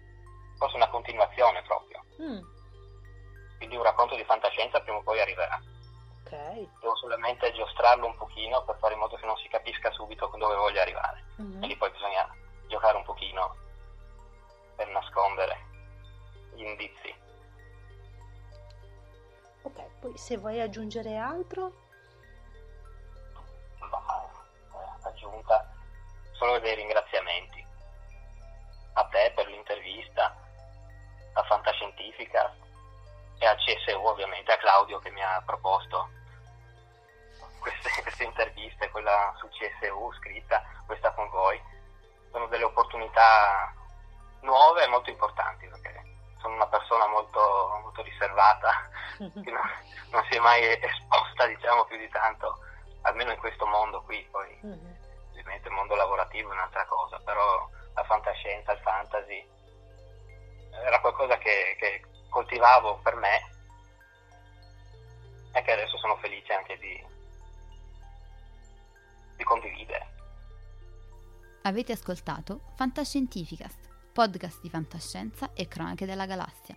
forse 0.57 0.77
una 0.77 0.89
continuazione 0.89 1.61
proprio. 1.63 2.03
Mm 2.21 2.57
quindi 3.59 3.75
un 3.75 3.83
racconto 3.83 4.15
di 4.15 4.23
fantascienza 4.23 4.79
prima 4.79 4.97
o 4.97 5.03
poi 5.03 5.19
arriverà. 5.19 5.61
Okay. 6.25 6.69
Devo 6.79 6.95
solamente 6.95 7.51
giostrarlo 7.53 8.05
un 8.05 8.15
pochino 8.15 8.63
per 8.63 8.77
fare 8.79 8.93
in 8.93 8.99
modo 8.99 9.17
che 9.17 9.25
non 9.25 9.35
si 9.37 9.47
capisca 9.49 9.91
subito 9.91 10.31
dove 10.37 10.55
voglio 10.55 10.79
arrivare. 10.79 11.25
Mm-hmm. 11.41 11.63
E 11.63 11.67
lì 11.67 11.75
poi 11.75 11.91
bisogna 11.91 12.27
giocare 12.67 12.97
un 12.97 13.03
pochino 13.03 13.55
per 14.75 14.87
nascondere 14.87 15.57
gli 16.53 16.61
indizi. 16.61 17.13
Ok, 19.63 19.81
poi 19.99 20.17
se 20.17 20.37
vuoi 20.37 20.61
aggiungere 20.61 21.17
altro? 21.17 21.87
Ha 35.35 35.41
proposto 35.45 36.09
queste, 37.59 37.89
queste 38.01 38.23
interviste, 38.23 38.89
quella 38.89 39.33
su 39.37 39.47
CSU 39.47 40.13
scritta, 40.19 40.63
questa 40.85 41.11
con 41.13 41.29
voi. 41.29 41.61
Sono 42.31 42.47
delle 42.47 42.63
opportunità 42.63 43.73
nuove 44.41 44.83
e 44.83 44.87
molto 44.87 45.09
importanti 45.09 45.67
perché 45.67 46.03
sono 46.39 46.55
una 46.55 46.67
persona 46.67 47.07
molto, 47.07 47.79
molto 47.81 48.01
riservata 48.01 48.71
che 49.17 49.51
non, 49.51 49.69
non, 50.11 50.23
si 50.29 50.37
è 50.37 50.39
mai 50.39 50.63
esposta 50.81 51.45
diciamo 51.47 51.85
più 51.85 51.97
di 51.97 52.07
tanto, 52.09 52.59
almeno 53.01 53.31
in 53.31 53.39
questo 53.39 53.65
mondo 53.65 54.01
qui, 54.03 54.25
poi 54.31 54.59
mm-hmm. 54.65 54.93
ovviamente 55.31 55.67
il 55.67 55.73
mondo 55.73 55.95
lavorativo 55.95 56.49
è 56.49 56.53
un'altra 56.53 56.85
cosa, 56.85 57.19
però 57.19 57.67
la 57.93 58.03
fantascienza, 58.03 58.71
il 58.71 58.79
fantasy 58.79 59.49
era 60.85 60.99
qualcosa 61.01 61.37
che, 61.37 61.75
che 61.77 62.03
coltivavo 62.29 62.99
per 63.03 63.15
me 63.15 63.58
e 65.59 65.63
che 65.63 65.71
adesso 65.71 65.97
sono 65.97 66.15
felice 66.17 66.53
anche 66.53 66.77
di, 66.79 67.03
di 69.35 69.43
condividere. 69.43 70.07
Avete 71.63 71.91
ascoltato 71.91 72.71
Fantascientificast, 72.75 74.11
podcast 74.13 74.61
di 74.61 74.69
fantascienza 74.69 75.51
e 75.53 75.67
cronache 75.67 76.05
della 76.05 76.25
galassia, 76.25 76.75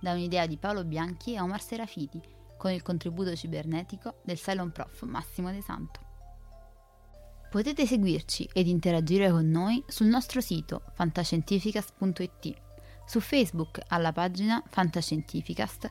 da 0.00 0.12
un'idea 0.12 0.46
di 0.46 0.56
Paolo 0.56 0.84
Bianchi 0.84 1.34
e 1.34 1.40
Omar 1.40 1.60
Serafiti, 1.60 2.20
con 2.56 2.70
il 2.70 2.82
contributo 2.82 3.34
cibernetico 3.34 4.20
del 4.22 4.38
Cylon 4.38 4.70
Prof 4.70 5.02
Massimo 5.02 5.50
De 5.50 5.62
Santo. 5.62 6.08
Potete 7.50 7.84
seguirci 7.84 8.48
ed 8.52 8.68
interagire 8.68 9.28
con 9.30 9.48
noi 9.48 9.82
sul 9.88 10.06
nostro 10.06 10.40
sito 10.40 10.82
fantascientificast.it 10.94 12.68
su 13.06 13.18
Facebook 13.18 13.80
alla 13.88 14.12
pagina 14.12 14.62
Fantascientificast, 14.68 15.90